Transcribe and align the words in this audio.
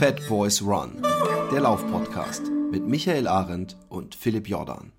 Fat 0.00 0.26
Boys 0.30 0.62
Run, 0.62 1.02
der 1.52 1.60
Laufpodcast 1.60 2.50
mit 2.70 2.86
Michael 2.86 3.28
Arendt 3.28 3.76
und 3.90 4.14
Philipp 4.14 4.48
Jordan. 4.48 4.92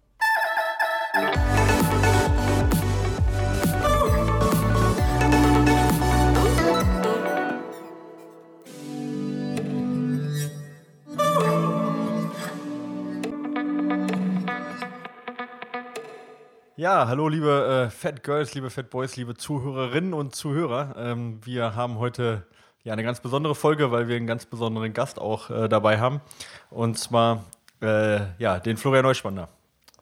Ja, 16.75 17.07
hallo 17.07 17.27
liebe 17.27 17.87
äh, 17.87 17.89
Fat 17.89 18.21
Girls, 18.21 18.53
liebe 18.53 18.69
Fat 18.69 18.91
Boys, 18.91 19.15
liebe 19.15 19.33
Zuhörerinnen 19.33 20.13
und 20.13 20.35
Zuhörer. 20.35 20.93
Ähm, 20.95 21.39
wir 21.43 21.75
haben 21.75 21.97
heute 21.97 22.45
ja 22.83 22.93
eine 22.93 23.03
ganz 23.03 23.19
besondere 23.19 23.55
Folge, 23.55 23.91
weil 23.91 24.07
wir 24.07 24.15
einen 24.15 24.27
ganz 24.27 24.45
besonderen 24.45 24.93
Gast 24.93 25.19
auch 25.19 25.49
äh, 25.49 25.69
dabei 25.69 25.99
haben. 25.99 26.21
Und 26.69 26.97
zwar 26.97 27.43
äh, 27.81 28.19
ja, 28.37 28.59
den 28.59 28.77
Florian 28.77 29.03
Neuspanner. 29.03 29.49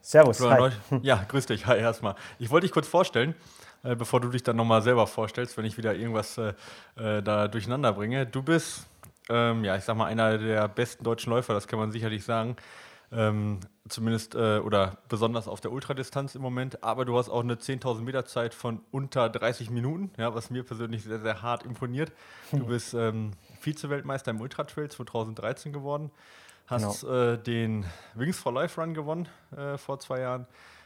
Servus. 0.01 0.37
Florian 0.37 0.61
hi. 0.61 0.71
Neu 0.91 0.99
ja, 1.03 1.23
grüß 1.27 1.45
dich. 1.47 1.65
Hi 1.65 1.77
erstmal. 1.77 2.15
Ich 2.39 2.49
wollte 2.49 2.65
dich 2.65 2.73
kurz 2.73 2.87
vorstellen, 2.87 3.35
äh, 3.83 3.95
bevor 3.95 4.19
du 4.19 4.29
dich 4.29 4.43
dann 4.43 4.55
nochmal 4.55 4.81
selber 4.81 5.07
vorstellst, 5.07 5.57
wenn 5.57 5.65
ich 5.65 5.77
wieder 5.77 5.93
irgendwas 5.93 6.37
äh, 6.37 6.53
äh, 6.97 7.21
da 7.21 7.47
durcheinander 7.47 7.93
bringe. 7.93 8.25
Du 8.25 8.41
bist, 8.41 8.87
ähm, 9.29 9.63
ja, 9.63 9.75
ich 9.75 9.83
sag 9.83 9.95
mal, 9.95 10.05
einer 10.05 10.37
der 10.37 10.67
besten 10.67 11.03
deutschen 11.03 11.31
Läufer, 11.31 11.53
das 11.53 11.67
kann 11.67 11.79
man 11.79 11.91
sicherlich 11.91 12.23
sagen. 12.23 12.55
Ähm, 13.11 13.59
zumindest 13.87 14.35
äh, 14.35 14.59
oder 14.59 14.97
besonders 15.07 15.47
auf 15.47 15.61
der 15.61 15.71
Ultradistanz 15.71 16.35
im 16.35 16.41
Moment. 16.41 16.83
Aber 16.83 17.05
du 17.05 17.17
hast 17.17 17.29
auch 17.29 17.43
eine 17.43 17.55
10.000 17.55 18.01
Meter 18.01 18.25
Zeit 18.25 18.53
von 18.53 18.81
unter 18.91 19.29
30 19.29 19.69
Minuten, 19.71 20.11
ja, 20.17 20.33
was 20.35 20.49
mir 20.49 20.63
persönlich 20.63 21.03
sehr, 21.03 21.19
sehr 21.19 21.41
hart 21.41 21.63
imponiert. 21.63 22.11
Du 22.51 22.65
bist 22.67 22.93
ähm, 22.93 23.31
Vize-Weltmeister 23.61 24.31
im 24.31 24.41
Ultratrail 24.41 24.89
2013 24.89 25.73
geworden, 25.73 26.11
hast 26.67 27.01
genau. 27.01 27.33
äh, 27.33 27.37
den 27.37 27.85
Wings 28.13 28.37
for 28.37 28.53
Life 28.53 28.79
Run 28.79 28.93
gewonnen 28.93 29.27
äh, 29.55 29.77
vor 29.77 29.99
zwei 29.99 30.19
Jahren, 30.19 30.45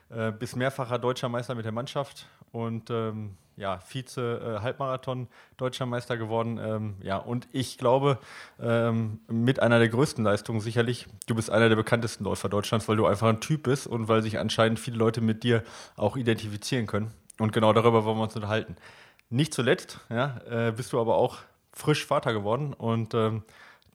äh, 0.10 0.32
bist 0.32 0.56
mehrfacher 0.56 0.98
deutscher 1.00 1.30
Meister 1.30 1.56
mit 1.56 1.66
der 1.66 1.74
Mannschaft 1.74 2.28
und 2.52 2.90
ähm, 2.90 3.36
ja, 3.56 3.80
Vize-Halbmarathon 3.80 5.28
äh, 5.62 5.86
Meister 5.86 6.18
geworden. 6.18 6.59
Ähm, 6.62 6.96
ja, 7.02 7.18
und 7.18 7.48
ich 7.52 7.78
glaube, 7.78 8.20
ähm, 8.59 9.20
mit 9.28 9.59
einer 9.59 9.80
der 9.80 9.90
größten 9.90 10.23
Leistungen 10.23 10.59
sicherlich, 10.59 11.08
du 11.28 11.36
bist 11.36 11.50
einer 11.50 11.70
der 11.70 11.76
bekanntesten 11.76 12.24
Läufer 12.24 12.50
Deutschlands, 12.50 12.88
weil 12.88 12.98
du 12.98 13.06
einfach 13.06 13.28
ein 13.28 13.42
Typ 13.42 13.64
bist 13.64 13.88
und 13.88 14.08
weil 14.08 14.22
sich 14.22 14.40
anscheinend 14.40 14.80
viele 14.80 14.98
Leute 14.98 15.22
mit 15.22 15.44
dir 15.44 15.64
auch 15.96 16.18
identifizieren 16.18 16.88
können. 16.88 17.12
Und 17.40 17.54
genau 17.54 17.74
darüber 17.74 18.06
wollen 18.06 18.18
wir 18.18 18.24
uns 18.24 18.36
unterhalten. 18.36 18.76
Nicht 19.30 19.54
zuletzt 19.54 20.00
ja, 20.09 20.42
äh, 20.50 20.72
bist 20.72 20.94
du 20.94 21.00
aber 21.00 21.16
auch 21.16 21.40
frisch 21.72 22.06
Vater 22.06 22.34
geworden 22.34 22.74
und 22.74 23.14
ähm, 23.14 23.44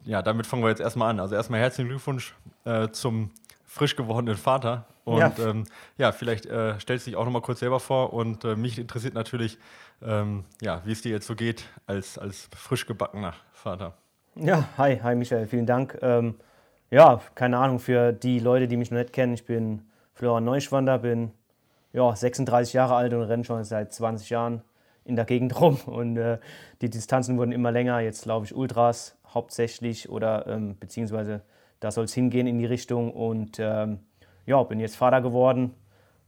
ja, 0.05 0.23
damit 0.23 0.47
fangen 0.47 0.63
wir 0.63 0.71
jetzt 0.71 0.81
erstmal 0.81 1.11
an. 1.11 1.21
Also 1.21 1.35
erstmal 1.35 1.61
herzlichen 1.61 1.91
Glückwunsch 1.91 2.35
äh, 2.65 2.89
zum 2.89 3.31
frisch 3.67 3.95
gewordenen 3.95 4.37
Vater. 4.37 4.87
Und 5.09 5.21
ja, 5.21 5.33
ähm, 5.39 5.65
ja 5.97 6.13
vielleicht 6.13 6.47
äh, 6.47 6.79
stellst 6.79 7.07
du 7.07 7.11
dich 7.11 7.17
auch 7.17 7.25
noch 7.25 7.33
mal 7.33 7.43
kurz 7.43 7.61
selber 7.61 7.81
vor. 7.81 8.13
Und 8.13 8.45
äh, 8.45 8.57
mich 8.57 8.79
interessiert 8.79 9.15
natürlich, 9.15 9.59
ähm, 10.03 10.45
ja, 10.61 10.83
wie 10.85 10.93
es 10.93 11.03
dir 11.03 11.13
jetzt 11.13 11.27
so 11.27 11.35
geht 11.35 11.65
als, 11.87 12.19
als 12.19 12.49
frisch 12.55 12.87
gebackener 12.87 13.35
Vater. 13.53 13.95
Ja, 14.37 14.69
hi, 14.77 15.01
hi 15.03 15.15
Michael, 15.15 15.47
vielen 15.47 15.67
Dank. 15.67 15.99
Ähm, 16.03 16.37
ja, 16.91 17.21
keine 17.35 17.59
Ahnung, 17.59 17.81
für 17.81 18.13
die 18.13 18.39
Leute, 18.39 18.69
die 18.69 18.77
mich 18.77 18.91
noch 18.91 18.99
nicht 18.99 19.13
kennen, 19.13 19.35
ich 19.35 19.45
bin 19.45 19.83
Florian 20.15 20.45
Neuschwander, 20.45 20.99
bin 20.99 21.33
ja, 21.93 22.15
36 22.15 22.75
Jahre 22.75 22.95
alt 22.95 23.13
und 23.15 23.23
renne 23.23 23.45
schon 23.45 23.65
seit 23.65 23.93
20 23.93 24.31
Jahren 24.31 24.63
in 25.05 25.17
der 25.17 25.25
Gegend 25.25 25.59
rum. 25.61 25.79
Und 25.87 26.17
äh, 26.17 26.39
die 26.83 26.91
Distanzen 26.91 27.39
wurden 27.39 27.53
immer 27.53 27.73
länger. 27.73 28.01
Jetzt 28.01 28.27
laufe 28.27 28.45
ich 28.45 28.55
Ultras 28.55 29.17
hauptsächlich 29.33 30.09
oder 30.09 30.47
ähm, 30.47 30.77
beziehungsweise 30.79 31.43
da 31.81 31.91
soll 31.91 32.05
es 32.05 32.15
hingehen 32.15 32.47
in 32.47 32.59
die 32.59 32.67
Richtung. 32.67 33.13
Und 33.13 33.59
ähm, 33.59 34.01
ja, 34.49 34.63
bin 34.63 34.81
jetzt 34.81 34.97
Vater 34.97 35.21
geworden. 35.21 35.75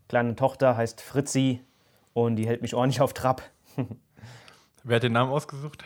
Kleine 0.08 0.36
Tochter 0.36 0.76
heißt 0.76 1.00
Fritzi 1.00 1.64
und 2.12 2.36
die 2.36 2.46
hält 2.46 2.60
mich 2.60 2.74
ordentlich 2.74 3.00
auf 3.00 3.14
Trab. 3.14 3.42
Wer 4.84 4.96
hat 4.96 5.02
den 5.02 5.12
Namen 5.12 5.32
ausgesucht? 5.32 5.82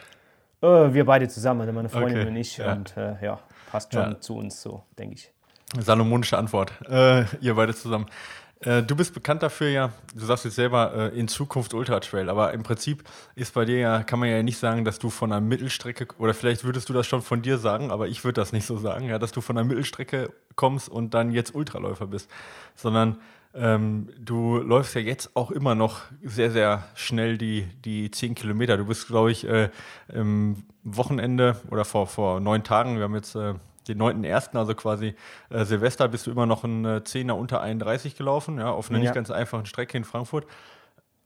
Äh, 0.61 0.93
wir 0.93 1.05
beide 1.05 1.29
zusammen, 1.29 1.61
also 1.61 1.73
meine 1.73 1.89
Freundin 1.89 2.19
okay, 2.19 2.29
und 2.29 2.37
ich. 2.37 2.57
Ja. 2.57 2.73
Und 2.73 2.97
äh, 2.97 3.25
ja, 3.25 3.39
passt 3.71 3.93
schon 3.93 4.03
ja. 4.03 4.21
zu 4.21 4.37
uns 4.37 4.61
so, 4.61 4.83
denke 4.99 5.15
ich. 5.15 5.33
Salomonische 5.79 6.37
Antwort. 6.37 6.73
Äh, 6.89 7.25
ihr 7.41 7.55
beide 7.55 7.75
zusammen. 7.75 8.07
Äh, 8.65 8.83
du 8.83 8.97
bist 8.97 9.13
bekannt 9.13 9.43
dafür 9.43 9.69
ja, 9.69 9.93
du 10.15 10.25
sagst 10.25 10.45
jetzt 10.45 10.55
selber 10.55 11.13
äh, 11.13 11.19
in 11.19 11.29
Zukunft 11.29 11.75
Ultra 11.75 12.01
Trail, 12.01 12.29
aber 12.31 12.53
im 12.55 12.63
Prinzip 12.63 13.05
ist 13.35 13.55
bei 13.55 13.65
dir 13.65 13.79
ja, 13.79 14.03
kann 14.03 14.19
man 14.19 14.29
ja 14.29 14.43
nicht 14.43 14.59
sagen, 14.59 14.85
dass 14.85 14.99
du 14.99 15.11
von 15.11 15.33
einer 15.33 15.41
Mittelstrecke, 15.41 16.07
oder 16.19 16.35
vielleicht 16.35 16.65
würdest 16.65 16.89
du 16.89 16.93
das 16.93 17.07
schon 17.07 17.23
von 17.23 17.43
dir 17.43 17.59
sagen, 17.59 17.91
aber 17.91 18.09
ich 18.09 18.25
würde 18.25 18.41
das 18.41 18.53
nicht 18.53 18.67
so 18.67 18.79
sagen, 18.79 19.09
ja, 19.09 19.19
dass 19.19 19.33
du 19.33 19.41
von 19.41 19.59
einer 19.59 19.67
Mittelstrecke 19.67 20.33
kommst 20.57 20.89
und 20.89 21.15
dann 21.15 21.31
jetzt 21.31 21.55
Ultraläufer 21.55 22.07
bist, 22.07 22.31
sondern 22.75 23.19
ähm, 23.55 24.09
du 24.19 24.57
läufst 24.59 24.95
ja 24.95 25.01
jetzt 25.01 25.37
auch 25.37 25.51
immer 25.51 25.75
noch 25.75 26.01
sehr, 26.23 26.51
sehr 26.51 26.85
schnell 26.95 27.39
die, 27.39 27.69
die 27.85 28.11
10 28.11 28.35
Kilometer. 28.35 28.77
Du 28.77 28.87
bist, 28.87 29.07
glaube 29.07 29.31
ich, 29.31 29.47
äh, 29.47 29.69
im 30.13 30.65
Wochenende 30.83 31.61
oder 31.71 31.85
vor, 31.85 32.07
vor 32.07 32.41
neun 32.41 32.65
Tagen, 32.65 32.97
wir 32.97 33.05
haben 33.05 33.15
jetzt 33.15 33.37
äh, 33.37 33.55
den 33.89 34.01
9.1., 34.01 34.57
also 34.57 34.75
quasi 34.75 35.15
äh, 35.51 35.65
Silvester, 35.65 36.09
bist 36.09 36.27
du 36.27 36.31
immer 36.31 36.47
noch 36.47 36.65
ein 36.65 36.85
äh, 36.85 37.05
Zehner 37.05 37.37
unter 37.37 37.61
31 37.61 38.17
gelaufen, 38.17 38.59
ja, 38.59 38.71
auf 38.71 38.91
einer 38.91 38.99
ja. 38.99 39.05
nicht 39.05 39.15
ganz 39.15 39.31
einfachen 39.31 39.67
Strecke 39.67 39.97
in 39.97 40.05
Frankfurt. 40.05 40.47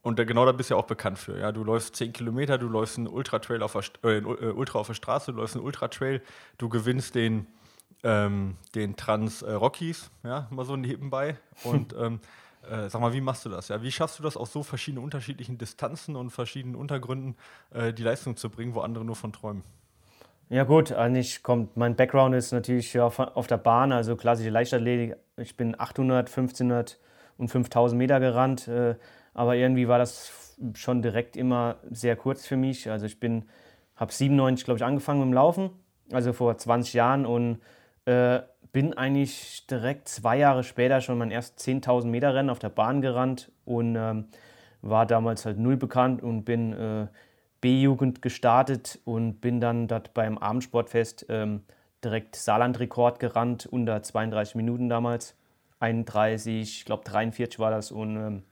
Und 0.02 0.18
da, 0.18 0.24
genau 0.24 0.46
da 0.46 0.52
bist 0.52 0.70
du 0.70 0.74
ja 0.74 0.80
auch 0.80 0.86
bekannt 0.86 1.18
für. 1.18 1.38
Ja? 1.38 1.52
Du 1.52 1.64
läufst 1.64 1.96
10 1.96 2.12
Kilometer, 2.12 2.56
du 2.56 2.68
läufst 2.68 2.98
einen 2.98 3.08
Ultra-Trail 3.08 3.62
auf, 3.62 3.72
der, 3.72 4.10
äh, 4.10 4.18
äh, 4.18 4.52
Ultra 4.52 4.78
auf 4.78 4.86
der 4.86 4.94
Straße, 4.94 5.32
du 5.32 5.38
läufst 5.38 5.56
einen 5.56 5.64
Ultra-Trail, 5.64 6.22
du 6.56 6.68
gewinnst 6.68 7.14
den, 7.14 7.46
ähm, 8.04 8.56
den 8.74 8.96
Trans 8.96 9.42
äh, 9.42 9.52
Rockies, 9.52 10.10
ja, 10.22 10.46
mal 10.50 10.64
so 10.64 10.76
nebenbei. 10.76 11.36
Und 11.64 11.94
ähm, 11.98 12.20
äh, 12.70 12.88
sag 12.88 13.00
mal, 13.00 13.12
wie 13.12 13.20
machst 13.20 13.44
du 13.44 13.48
das? 13.48 13.68
Ja? 13.68 13.82
Wie 13.82 13.92
schaffst 13.92 14.18
du 14.18 14.22
das 14.22 14.36
auf 14.36 14.48
so 14.48 14.62
verschiedenen 14.62 15.04
unterschiedlichen 15.04 15.58
Distanzen 15.58 16.16
und 16.16 16.30
verschiedenen 16.30 16.76
Untergründen, 16.76 17.36
äh, 17.70 17.92
die 17.92 18.02
Leistung 18.02 18.36
zu 18.36 18.50
bringen, 18.50 18.74
wo 18.74 18.80
andere 18.80 19.04
nur 19.04 19.16
von 19.16 19.32
träumen? 19.32 19.64
Ja 20.50 20.64
gut, 20.64 20.92
eigentlich 20.92 21.42
kommt, 21.42 21.76
mein 21.76 21.94
Background 21.94 22.34
ist 22.34 22.52
natürlich 22.52 22.98
auf, 22.98 23.18
auf 23.18 23.46
der 23.46 23.58
Bahn, 23.58 23.92
also 23.92 24.16
klassische 24.16 24.48
Leichtathletik. 24.48 25.16
Ich 25.36 25.58
bin 25.58 25.78
800, 25.78 26.26
1500 26.28 26.98
und 27.36 27.48
5000 27.48 27.98
Meter 27.98 28.18
gerannt, 28.18 28.66
äh, 28.66 28.94
aber 29.34 29.56
irgendwie 29.56 29.88
war 29.88 29.98
das 29.98 30.56
schon 30.72 31.02
direkt 31.02 31.36
immer 31.36 31.76
sehr 31.90 32.16
kurz 32.16 32.46
für 32.46 32.56
mich. 32.56 32.90
Also 32.90 33.04
ich 33.04 33.20
bin, 33.20 33.44
habe 33.94 34.10
97, 34.10 34.64
glaube 34.64 34.78
ich, 34.78 34.84
angefangen 34.84 35.20
mit 35.20 35.28
dem 35.28 35.34
Laufen, 35.34 35.70
also 36.12 36.32
vor 36.32 36.56
20 36.56 36.94
Jahren 36.94 37.26
und 37.26 37.60
äh, 38.06 38.40
bin 38.72 38.94
eigentlich 38.94 39.66
direkt 39.66 40.08
zwei 40.08 40.38
Jahre 40.38 40.64
später 40.64 41.02
schon 41.02 41.18
mein 41.18 41.30
erstes 41.30 41.66
10.000 41.66 42.06
Meter 42.06 42.34
Rennen 42.34 42.48
auf 42.48 42.58
der 42.58 42.70
Bahn 42.70 43.02
gerannt 43.02 43.52
und 43.66 43.96
ähm, 43.96 44.28
war 44.80 45.04
damals 45.04 45.44
halt 45.44 45.58
null 45.58 45.76
bekannt 45.76 46.22
und 46.22 46.44
bin 46.44 46.72
äh, 46.72 47.06
B-Jugend 47.60 48.22
gestartet 48.22 49.00
und 49.04 49.40
bin 49.40 49.60
dann 49.60 49.88
dort 49.88 50.14
beim 50.14 50.38
Abendsportfest 50.38 51.26
ähm, 51.28 51.62
direkt 52.04 52.36
Saarland-Rekord 52.36 53.18
gerannt, 53.18 53.66
unter 53.66 54.02
32 54.02 54.54
Minuten 54.54 54.88
damals. 54.88 55.34
31, 55.80 56.62
ich 56.62 56.84
glaube 56.84 57.04
43 57.04 57.58
war 57.58 57.70
das. 57.70 57.90
Und 57.90 58.16
ähm, 58.16 58.42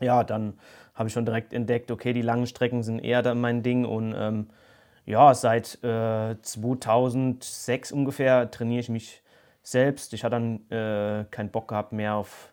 ja, 0.00 0.24
dann 0.24 0.54
habe 0.94 1.08
ich 1.08 1.12
schon 1.12 1.24
direkt 1.24 1.52
entdeckt, 1.52 1.90
okay, 1.90 2.12
die 2.12 2.22
langen 2.22 2.46
Strecken 2.46 2.82
sind 2.82 2.98
eher 2.98 3.34
mein 3.34 3.62
Ding. 3.62 3.84
Und 3.84 4.14
ähm, 4.16 4.48
ja, 5.04 5.34
seit 5.34 5.82
äh, 5.82 6.36
2006 6.40 7.92
ungefähr 7.92 8.50
trainiere 8.50 8.80
ich 8.80 8.88
mich 8.88 9.22
selbst. 9.62 10.12
Ich 10.12 10.24
hatte 10.24 10.36
dann 10.36 10.70
äh, 10.70 11.24
keinen 11.30 11.50
Bock 11.50 11.68
gehabt 11.68 11.92
mehr 11.92 12.14
auf 12.14 12.52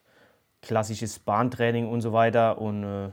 klassisches 0.62 1.20
Bahntraining 1.20 1.88
und 1.88 2.02
so 2.02 2.14
weiter. 2.14 2.60
Und 2.60 2.84
äh, 2.84 3.10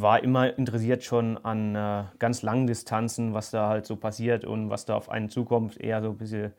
war 0.00 0.22
immer 0.22 0.58
interessiert 0.58 1.04
schon 1.04 1.38
an 1.44 1.74
äh, 1.74 2.04
ganz 2.18 2.42
langen 2.42 2.66
Distanzen, 2.66 3.34
was 3.34 3.50
da 3.50 3.68
halt 3.68 3.86
so 3.86 3.96
passiert 3.96 4.44
und 4.44 4.70
was 4.70 4.84
da 4.84 4.96
auf 4.96 5.08
einen 5.08 5.28
zukommt. 5.28 5.80
Eher 5.80 6.02
so 6.02 6.10
ein 6.10 6.18
bisschen 6.18 6.52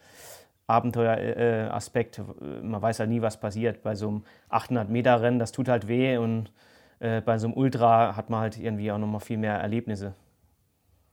Abenteueraspekt. 0.68 2.20
Äh, 2.20 2.62
Man 2.62 2.82
weiß 2.82 3.00
ja 3.00 3.06
nie, 3.06 3.22
was 3.22 3.40
passiert. 3.40 3.84
Bei 3.84 3.96
so 3.96 4.08
einem 4.08 4.24
800-Meter-Rennen, 4.50 5.40
das 5.40 5.52
tut 5.52 5.68
halt 5.68 5.88
weh 5.88 6.18
und 6.18 6.52
äh, 7.00 7.22
bei 7.22 7.38
so 7.38 7.48
einem 7.48 7.58
Ultra 7.58 8.16
hat 8.16 8.30
man 8.30 8.42
halt 8.42 8.58
irgendwie 8.58 8.92
auch 8.92 8.98
nochmal 8.98 9.22
viel 9.22 9.38
mehr 9.38 9.56
Erlebnisse. 9.56 10.14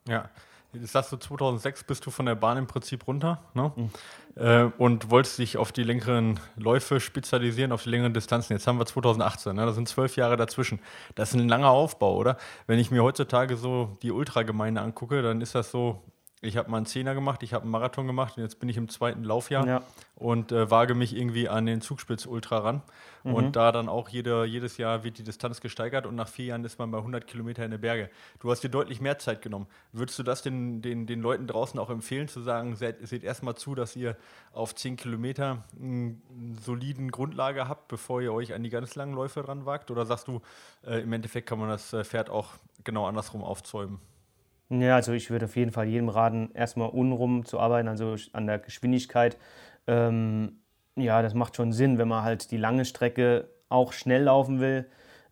Ja, 0.09 0.29
das 0.73 0.93
sagst 0.93 1.13
du, 1.13 1.17
2006 1.17 1.85
bist 1.85 2.07
du 2.07 2.11
von 2.11 2.27
der 2.27 2.35
Bahn 2.35 2.57
im 2.57 2.67
Prinzip 2.67 3.07
runter 3.07 3.43
ne? 3.55 3.73
Mhm. 3.77 3.91
Äh, 4.37 4.65
und 4.79 5.11
wolltest 5.11 5.39
dich 5.39 5.59
auf 5.59 5.73
die 5.73 5.83
längeren 5.83 6.41
Läufe 6.57 7.01
spezialisieren, 7.01 7.73
auf 7.73 7.83
die 7.83 7.91
längeren 7.91 8.15
Distanzen. 8.15 8.55
Jetzt 8.55 8.67
haben 8.67 8.79
wir 8.79 8.87
2018, 8.87 9.55
ne? 9.55 9.67
da 9.67 9.73
sind 9.73 9.89
zwölf 9.89 10.17
Jahre 10.17 10.37
dazwischen. 10.37 10.81
Das 11.15 11.31
ist 11.31 11.41
ein 11.41 11.49
langer 11.49 11.71
Aufbau, 11.71 12.17
oder? 12.17 12.39
Wenn 12.67 12.79
ich 12.79 12.91
mir 12.91 13.03
heutzutage 13.03 13.57
so 13.57 13.97
die 14.03 14.11
Ultragemeinde 14.11 14.81
angucke, 14.81 15.21
dann 15.21 15.41
ist 15.43 15.55
das 15.55 15.71
so, 15.71 16.03
ich 16.43 16.57
habe 16.57 16.69
mal 16.71 16.79
einen 16.79 16.87
Zehner 16.87 17.15
gemacht, 17.15 17.43
ich 17.45 17.55
habe 17.55 17.63
einen 17.63 17.71
Marathon 17.71 18.09
gemacht 18.09 18.37
und 18.37 18.43
jetzt 18.43 18.59
bin 18.59 18.69
ich 18.69 18.77
im 18.77 18.89
zweiten 18.89 19.23
Laufjahr 19.23 19.65
Ja. 19.65 19.83
und 20.17 20.51
äh, 20.51 20.71
wage 20.73 20.95
mich 20.97 21.17
irgendwie 21.17 21.49
an 21.49 21.67
den 21.67 21.81
Zugspitz 21.81 22.27
Ultra 22.27 22.59
ran. 22.59 22.83
Mhm. 23.23 23.35
Und 23.35 23.57
da 23.57 23.71
dann 23.71 23.89
auch 23.89 24.09
jede, 24.09 24.45
jedes 24.45 24.77
Jahr 24.77 25.05
wird 25.05 25.19
die 25.19 25.23
Distanz 25.23 25.61
gesteigert 25.61 26.05
und 26.05 26.17
nach 26.17 26.27
vier 26.27 26.47
Jahren 26.47 26.65
ist 26.65 26.81
man 26.81 26.91
bei 26.91 26.99
100 26.99 27.29
Kilometer 27.29 27.65
in 27.65 27.71
den 27.71 27.81
Berge. 27.81 28.11
Du 28.41 28.51
hast 28.51 28.63
dir 28.65 28.69
deutlich 28.71 29.01
mehr 29.01 29.19
Zeit 29.21 29.41
genommen. 29.41 29.69
Würdest 29.93 30.19
du 30.19 30.25
das 30.25 30.43
den, 30.43 30.83
den, 30.83 31.07
den 31.07 31.21
Leuten 31.23 31.47
draußen 31.47 31.79
auch 31.79 31.91
empfehlen, 31.91 32.27
zu 32.27 32.41
sagen, 32.41 32.75
seht, 32.75 33.07
seht 33.07 33.23
erstmal 33.23 33.55
zu, 33.55 33.77
dass 33.77 33.95
ihr 33.95 34.17
auf 34.53 34.75
10 34.75 34.97
Kilometer 34.97 35.63
einen 35.81 36.57
soliden 36.61 37.13
Grundlage 37.13 37.69
habt, 37.69 37.87
bevor 37.87 38.21
ihr 38.21 38.33
euch 38.33 38.53
an 38.53 38.65
die 38.65 38.71
ganz 38.71 38.97
langen 38.97 39.15
Läufe 39.15 39.43
dran 39.43 39.65
wagt? 39.65 39.93
Oder 39.93 40.07
sagst 40.07 40.27
du, 40.27 40.41
äh, 40.85 41.03
im 41.03 41.13
Endeffekt 41.13 41.49
kann 41.49 41.61
man 41.61 41.69
das 41.69 41.93
äh, 41.93 42.03
Pferd 42.05 42.31
auch 42.31 42.49
genau 42.83 43.07
andersrum 43.07 43.45
aufzäumen? 43.45 44.01
Ja, 44.81 44.95
also 44.97 45.13
ich 45.13 45.31
würde 45.31 45.45
auf 45.45 45.57
jeden 45.57 45.71
Fall 45.71 45.87
jedem 45.87 46.09
raten, 46.09 46.51
erstmal 46.55 46.89
unrum 46.89 47.45
zu 47.45 47.61
arbeiten, 47.61 47.89
also 47.89 48.17
an 48.33 48.47
der 48.47 48.59
Geschwindigkeit. 48.59 49.37
Ähm, 49.87 50.61
ja, 50.97 51.21
das 51.21 51.35
macht 51.35 51.57
schon 51.57 51.73
Sinn, 51.73 51.99
wenn 51.99 52.09
man 52.09 52.25
halt 52.25 52.51
die 52.51 52.57
lange 52.57 52.87
Strecke 52.87 53.51
auch 53.69 53.93
schnell 53.93 54.23
laufen 54.23 54.61
will, 54.61 54.87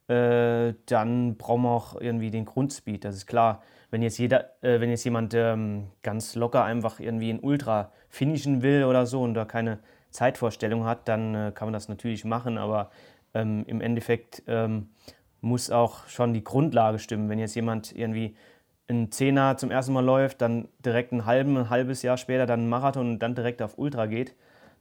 äh, 0.08 0.74
dann 0.84 1.36
braucht 1.38 1.60
man 1.60 1.72
auch 1.72 1.98
irgendwie 1.98 2.30
den 2.30 2.44
Grundspeed, 2.44 3.02
das 3.04 3.16
ist 3.16 3.26
klar. 3.26 3.62
Wenn 3.90 4.02
jetzt, 4.02 4.18
jeder, 4.18 4.62
äh, 4.62 4.78
wenn 4.80 4.90
jetzt 4.90 5.04
jemand 5.04 5.32
ähm, 5.34 5.86
ganz 6.02 6.34
locker 6.34 6.64
einfach 6.64 7.00
irgendwie 7.00 7.30
in 7.30 7.40
Ultra 7.40 7.92
finishen 8.10 8.60
will 8.60 8.84
oder 8.84 9.06
so 9.06 9.22
und 9.22 9.32
da 9.32 9.46
keine 9.46 9.78
Zeitvorstellung 10.10 10.84
hat, 10.84 11.08
dann 11.08 11.34
äh, 11.34 11.52
kann 11.54 11.66
man 11.66 11.72
das 11.72 11.88
natürlich 11.88 12.26
machen, 12.26 12.58
aber 12.58 12.90
ähm, 13.32 13.64
im 13.66 13.80
Endeffekt 13.80 14.42
ähm, 14.48 14.90
muss 15.40 15.70
auch 15.70 16.06
schon 16.08 16.34
die 16.34 16.44
Grundlage 16.44 16.98
stimmen. 16.98 17.30
Wenn 17.30 17.38
jetzt 17.38 17.54
jemand 17.54 17.92
irgendwie 17.96 18.36
ein 18.90 19.10
Zehner 19.12 19.56
zum 19.56 19.70
ersten 19.70 19.92
Mal 19.92 20.04
läuft, 20.04 20.42
dann 20.42 20.68
direkt 20.84 21.12
einen 21.12 21.24
halben, 21.24 21.56
ein 21.56 21.70
halbes 21.70 22.02
Jahr 22.02 22.16
später 22.16 22.46
dann 22.46 22.60
einen 22.60 22.68
Marathon 22.68 23.12
und 23.12 23.18
dann 23.20 23.34
direkt 23.34 23.62
auf 23.62 23.78
Ultra 23.78 24.06
geht, 24.06 24.34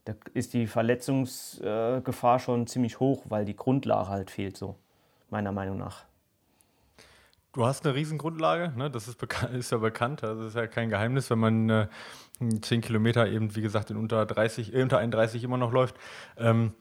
da 0.04 0.14
ist 0.34 0.54
die 0.54 0.66
Verletzungsgefahr 0.66 2.38
schon 2.38 2.66
ziemlich 2.66 3.00
hoch, 3.00 3.24
weil 3.28 3.44
die 3.44 3.56
Grundlage 3.56 4.08
halt 4.08 4.30
fehlt, 4.30 4.56
so 4.56 4.76
meiner 5.30 5.52
Meinung 5.52 5.78
nach. 5.78 6.04
Du 7.52 7.66
hast 7.66 7.84
eine 7.84 7.94
Riesengrundlage, 7.94 8.72
ne? 8.76 8.90
das 8.90 9.08
ist, 9.08 9.22
ist 9.52 9.72
ja 9.72 9.78
bekannt, 9.78 10.24
also 10.24 10.46
ist 10.46 10.56
ja 10.56 10.66
kein 10.66 10.88
Geheimnis, 10.88 11.30
wenn 11.30 11.38
man 11.38 11.70
äh, 11.70 11.88
10 12.60 12.80
Kilometer 12.80 13.28
eben, 13.28 13.54
wie 13.56 13.60
gesagt, 13.60 13.90
in 13.90 13.96
unter 13.96 14.24
30, 14.24 14.74
äh, 14.74 14.82
unter 14.82 14.98
31 14.98 15.44
immer 15.44 15.56
noch 15.56 15.72
läuft. 15.72 15.96
Ähm, 16.36 16.74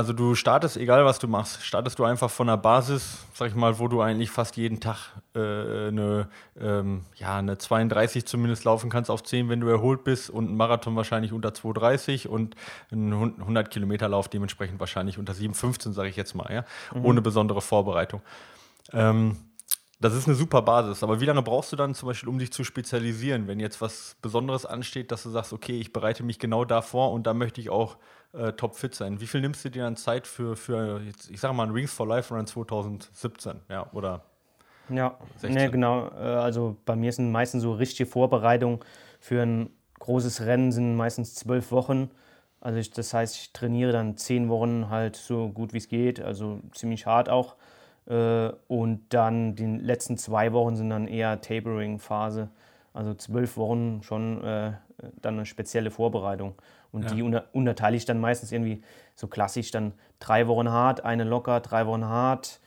also 0.00 0.14
du 0.14 0.34
startest, 0.34 0.78
egal 0.78 1.04
was 1.04 1.18
du 1.18 1.28
machst, 1.28 1.62
startest 1.62 1.98
du 1.98 2.04
einfach 2.04 2.30
von 2.30 2.46
der 2.46 2.56
Basis, 2.56 3.18
sag 3.34 3.48
ich 3.48 3.54
mal, 3.54 3.78
wo 3.78 3.86
du 3.86 4.00
eigentlich 4.00 4.30
fast 4.30 4.56
jeden 4.56 4.80
Tag 4.80 4.96
äh, 5.34 5.88
eine, 5.88 6.30
ähm, 6.58 7.04
ja, 7.16 7.36
eine 7.36 7.58
32 7.58 8.24
zumindest 8.24 8.64
laufen 8.64 8.88
kannst 8.88 9.10
auf 9.10 9.22
10, 9.22 9.50
wenn 9.50 9.60
du 9.60 9.68
erholt 9.68 10.02
bist 10.02 10.30
und 10.30 10.50
ein 10.50 10.56
Marathon 10.56 10.96
wahrscheinlich 10.96 11.34
unter 11.34 11.50
2,30 11.50 12.28
und 12.28 12.56
ein 12.90 13.12
100 13.12 13.70
Kilometer 13.70 14.08
Lauf 14.08 14.28
dementsprechend 14.28 14.80
wahrscheinlich 14.80 15.18
unter 15.18 15.34
7,15, 15.34 15.92
sage 15.92 16.08
ich 16.08 16.16
jetzt 16.16 16.34
mal, 16.34 16.50
ja, 16.50 16.64
ohne 17.02 17.20
besondere 17.20 17.60
Vorbereitung. 17.60 18.22
Ähm, 18.94 19.36
das 20.00 20.14
ist 20.14 20.26
eine 20.26 20.34
super 20.34 20.62
Basis, 20.62 21.02
aber 21.02 21.20
wie 21.20 21.26
lange 21.26 21.42
brauchst 21.42 21.72
du 21.72 21.76
dann 21.76 21.94
zum 21.94 22.08
Beispiel, 22.08 22.30
um 22.30 22.38
dich 22.38 22.54
zu 22.54 22.64
spezialisieren, 22.64 23.48
wenn 23.48 23.60
jetzt 23.60 23.82
was 23.82 24.16
Besonderes 24.22 24.64
ansteht, 24.64 25.12
dass 25.12 25.24
du 25.24 25.28
sagst, 25.28 25.52
okay, 25.52 25.78
ich 25.78 25.92
bereite 25.92 26.22
mich 26.22 26.38
genau 26.38 26.64
da 26.64 26.80
vor 26.80 27.12
und 27.12 27.26
da 27.26 27.34
möchte 27.34 27.60
ich 27.60 27.68
auch 27.68 27.98
äh, 28.32 28.52
topfit 28.52 28.94
sein? 28.94 29.20
Wie 29.20 29.26
viel 29.26 29.40
nimmst 29.40 29.64
du 29.64 29.70
dir 29.70 29.82
dann 29.84 29.96
Zeit 29.96 30.26
für, 30.26 30.56
für 30.56 31.00
jetzt, 31.00 31.30
ich 31.30 31.40
sage 31.40 31.54
mal, 31.54 31.64
ein 31.66 31.72
Rings 31.72 31.92
for 31.92 32.06
Life 32.06 32.34
Run 32.34 32.46
2017, 32.46 33.60
ja, 33.68 33.86
oder 33.92 34.22
Ja, 34.88 35.16
16. 35.36 35.52
nee, 35.54 35.68
genau. 35.68 36.08
Äh, 36.08 36.22
Also 36.22 36.76
bei 36.84 36.96
mir 36.96 37.12
sind 37.12 37.30
meistens 37.32 37.62
so 37.62 37.72
richtige 37.72 38.08
Vorbereitungen 38.10 38.80
für 39.20 39.42
ein 39.42 39.70
großes 39.98 40.42
Rennen 40.46 40.72
sind 40.72 40.96
meistens 40.96 41.34
zwölf 41.34 41.70
Wochen. 41.72 42.10
Also 42.60 42.78
ich, 42.78 42.90
das 42.90 43.12
heißt, 43.14 43.36
ich 43.36 43.52
trainiere 43.52 43.92
dann 43.92 44.16
zehn 44.16 44.48
Wochen 44.48 44.88
halt 44.90 45.16
so 45.16 45.48
gut 45.50 45.72
wie 45.72 45.78
es 45.78 45.88
geht, 45.88 46.20
also 46.20 46.60
ziemlich 46.72 47.06
hart 47.06 47.28
auch. 47.28 47.56
Äh, 48.06 48.50
Und 48.68 49.02
dann 49.10 49.54
die 49.56 49.66
letzten 49.66 50.16
zwei 50.18 50.52
Wochen 50.52 50.76
sind 50.76 50.90
dann 50.90 51.06
eher 51.06 51.40
Tapering-Phase. 51.40 52.48
Also 52.92 53.14
zwölf 53.14 53.56
Wochen 53.56 54.02
schon 54.02 54.42
äh, 54.42 54.72
dann 55.22 55.34
eine 55.34 55.46
spezielle 55.46 55.90
Vorbereitung. 55.90 56.54
Und 56.92 57.04
Ja. 57.04 57.14
die 57.14 57.22
unter, 57.22 57.44
unterteile 57.52 57.96
ich 57.96 58.04
dann 58.04 58.20
meistens 58.20 58.52
irgendwie 58.52 58.82
so 59.14 59.26
klassisch 59.28 59.70
dann 59.70 59.92
drei 60.18 60.46
Wochen 60.48 60.68
hart, 60.70 61.04
eine 61.04 61.24
locker, 61.24 61.60
drei 61.60 61.86
Wochen 61.86 62.04
hart, 62.04 62.60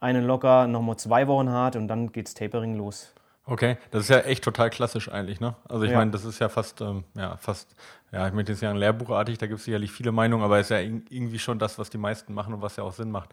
eine 0.00 0.20
locker, 0.20 0.66
nochmal 0.66 0.96
zwei 0.96 1.26
Wochen 1.28 1.50
hart 1.50 1.76
und 1.76 1.88
dann 1.88 2.12
geht's 2.12 2.34
Tapering 2.34 2.76
los. 2.76 3.12
Okay, 3.48 3.76
das 3.92 4.02
ist 4.04 4.08
ja 4.08 4.18
echt 4.20 4.42
total 4.42 4.70
klassisch 4.70 5.08
eigentlich, 5.08 5.38
ne? 5.38 5.54
Also 5.68 5.84
ich 5.84 5.92
Ja. 5.92 5.98
meine, 5.98 6.10
das 6.10 6.24
ist 6.24 6.40
ja 6.40 6.48
fast, 6.48 6.80
ähm, 6.80 7.04
ja, 7.14 7.36
fast, 7.36 7.76
ja, 8.10 8.26
ich 8.26 8.32
möchte 8.34 8.52
jetzt 8.52 8.60
sagen, 8.60 8.76
lehrbuchartig, 8.76 9.38
da 9.38 9.46
gibt 9.46 9.60
es 9.60 9.64
sicherlich 9.66 9.92
viele 9.92 10.10
Meinungen, 10.10 10.42
aber 10.42 10.58
es 10.58 10.66
ist 10.66 10.70
ja 10.70 10.80
irgendwie 10.80 11.38
schon 11.38 11.60
das, 11.60 11.78
was 11.78 11.88
die 11.88 11.98
meisten 11.98 12.34
machen 12.34 12.54
und 12.54 12.62
was 12.62 12.74
ja 12.76 12.82
auch 12.82 12.92
Sinn 12.92 13.12
macht. 13.12 13.30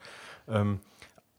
Ähm, 0.47 0.81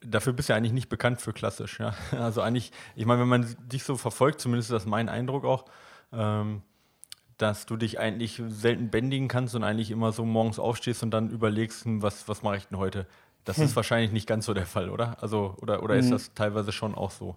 dafür 0.00 0.32
bist 0.32 0.48
du 0.48 0.54
ja 0.54 0.56
eigentlich 0.56 0.72
nicht 0.72 0.88
bekannt 0.88 1.20
für 1.20 1.32
klassisch, 1.32 1.78
ja. 1.78 1.94
Also 2.18 2.40
eigentlich, 2.42 2.72
ich 2.96 3.06
meine, 3.06 3.20
wenn 3.20 3.28
man 3.28 3.56
dich 3.60 3.84
so 3.84 3.96
verfolgt, 3.96 4.40
zumindest 4.40 4.70
ist 4.70 4.74
das 4.74 4.86
mein 4.86 5.08
Eindruck 5.08 5.44
auch, 5.44 5.66
ähm, 6.12 6.62
dass 7.38 7.66
du 7.66 7.76
dich 7.76 7.98
eigentlich 7.98 8.42
selten 8.48 8.90
bändigen 8.90 9.28
kannst 9.28 9.54
und 9.54 9.64
eigentlich 9.64 9.90
immer 9.90 10.12
so 10.12 10.24
morgens 10.24 10.58
aufstehst 10.58 11.02
und 11.02 11.10
dann 11.10 11.30
überlegst, 11.30 11.84
hm, 11.84 12.02
was, 12.02 12.28
was 12.28 12.42
mache 12.42 12.56
ich 12.56 12.66
denn 12.66 12.78
heute? 12.78 13.06
Das 13.44 13.58
ist 13.58 13.76
wahrscheinlich 13.76 14.12
nicht 14.12 14.26
ganz 14.26 14.46
so 14.46 14.54
der 14.54 14.66
Fall, 14.66 14.90
oder? 14.90 15.16
Also, 15.22 15.56
oder, 15.60 15.82
oder 15.82 15.96
ist 15.96 16.10
das 16.10 16.32
teilweise 16.34 16.72
schon 16.72 16.94
auch 16.94 17.10
so? 17.10 17.36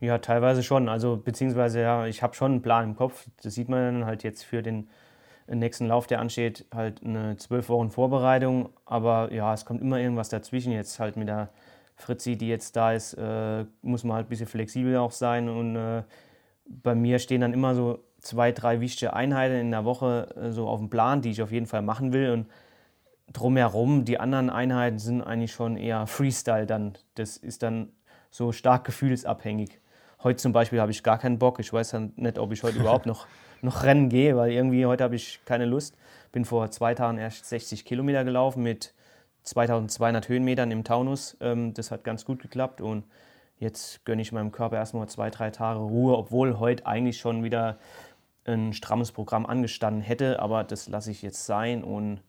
Ja, 0.00 0.18
teilweise 0.18 0.62
schon. 0.62 0.88
Also 0.88 1.16
beziehungsweise 1.16 1.80
ja, 1.80 2.06
ich 2.06 2.22
habe 2.22 2.34
schon 2.34 2.52
einen 2.52 2.62
Plan 2.62 2.84
im 2.84 2.96
Kopf. 2.96 3.26
Das 3.42 3.54
sieht 3.54 3.68
man 3.68 3.94
dann 3.94 4.06
halt 4.06 4.22
jetzt 4.22 4.44
für 4.44 4.62
den 4.62 4.88
nächsten 5.48 5.86
Lauf, 5.86 6.06
der 6.06 6.20
ansteht, 6.20 6.66
halt 6.74 7.02
eine 7.02 7.36
zwölf 7.38 7.68
Wochen 7.68 7.90
Vorbereitung. 7.90 8.70
Aber 8.84 9.32
ja, 9.32 9.54
es 9.54 9.64
kommt 9.64 9.80
immer 9.80 9.98
irgendwas 9.98 10.28
dazwischen. 10.28 10.72
Jetzt 10.72 11.00
halt 11.00 11.16
mit 11.16 11.28
der 11.28 11.48
Fritzi, 11.94 12.36
die 12.36 12.48
jetzt 12.48 12.76
da 12.76 12.92
ist, 12.92 13.14
äh, 13.14 13.64
muss 13.80 14.04
man 14.04 14.16
halt 14.16 14.26
ein 14.26 14.28
bisschen 14.28 14.46
flexibel 14.46 14.96
auch 14.96 15.12
sein. 15.12 15.48
Und 15.48 15.76
äh, 15.76 16.02
bei 16.66 16.94
mir 16.94 17.18
stehen 17.18 17.40
dann 17.40 17.54
immer 17.54 17.74
so 17.74 18.04
zwei, 18.26 18.52
drei 18.52 18.80
wichtige 18.80 19.12
Einheiten 19.12 19.54
in 19.54 19.70
der 19.70 19.84
Woche 19.84 20.34
äh, 20.36 20.50
so 20.50 20.68
auf 20.68 20.78
dem 20.78 20.90
Plan, 20.90 21.22
die 21.22 21.30
ich 21.30 21.42
auf 21.42 21.52
jeden 21.52 21.66
Fall 21.66 21.82
machen 21.82 22.12
will. 22.12 22.30
Und 22.30 22.46
drumherum, 23.32 24.04
die 24.04 24.20
anderen 24.20 24.50
Einheiten 24.50 24.98
sind 24.98 25.22
eigentlich 25.22 25.52
schon 25.52 25.76
eher 25.76 26.06
Freestyle 26.06 26.66
dann. 26.66 26.94
Das 27.14 27.36
ist 27.36 27.62
dann 27.62 27.92
so 28.30 28.52
stark 28.52 28.84
gefühlsabhängig. 28.84 29.80
Heute 30.22 30.38
zum 30.38 30.52
Beispiel 30.52 30.80
habe 30.80 30.90
ich 30.90 31.02
gar 31.02 31.18
keinen 31.18 31.38
Bock. 31.38 31.60
Ich 31.60 31.72
weiß 31.72 31.90
dann 31.90 32.12
nicht, 32.16 32.38
ob 32.38 32.52
ich 32.52 32.62
heute 32.62 32.78
überhaupt 32.80 33.06
noch, 33.06 33.26
noch 33.62 33.82
rennen 33.82 34.08
gehe, 34.08 34.36
weil 34.36 34.52
irgendwie 34.52 34.86
heute 34.86 35.04
habe 35.04 35.16
ich 35.16 35.40
keine 35.44 35.64
Lust. 35.64 35.96
Bin 36.32 36.44
vor 36.44 36.70
zwei 36.70 36.94
Tagen 36.94 37.18
erst 37.18 37.46
60 37.46 37.84
Kilometer 37.84 38.24
gelaufen 38.24 38.62
mit 38.62 38.92
2200 39.44 40.28
Höhenmetern 40.28 40.70
im 40.70 40.84
Taunus. 40.84 41.36
Ähm, 41.40 41.72
das 41.74 41.90
hat 41.90 42.04
ganz 42.04 42.24
gut 42.24 42.42
geklappt 42.42 42.80
und 42.80 43.04
jetzt 43.58 44.04
gönne 44.04 44.22
ich 44.22 44.32
meinem 44.32 44.52
Körper 44.52 44.76
erstmal 44.76 45.08
zwei, 45.08 45.30
drei 45.30 45.50
Tage 45.50 45.78
Ruhe, 45.80 46.16
obwohl 46.16 46.58
heute 46.58 46.86
eigentlich 46.86 47.18
schon 47.18 47.44
wieder 47.44 47.78
ein 48.46 48.72
strammes 48.72 49.12
Programm 49.12 49.46
angestanden 49.46 50.02
hätte, 50.02 50.40
aber 50.40 50.64
das 50.64 50.88
lasse 50.88 51.10
ich 51.10 51.22
jetzt 51.22 51.46
sein 51.46 51.82
und 51.82 52.20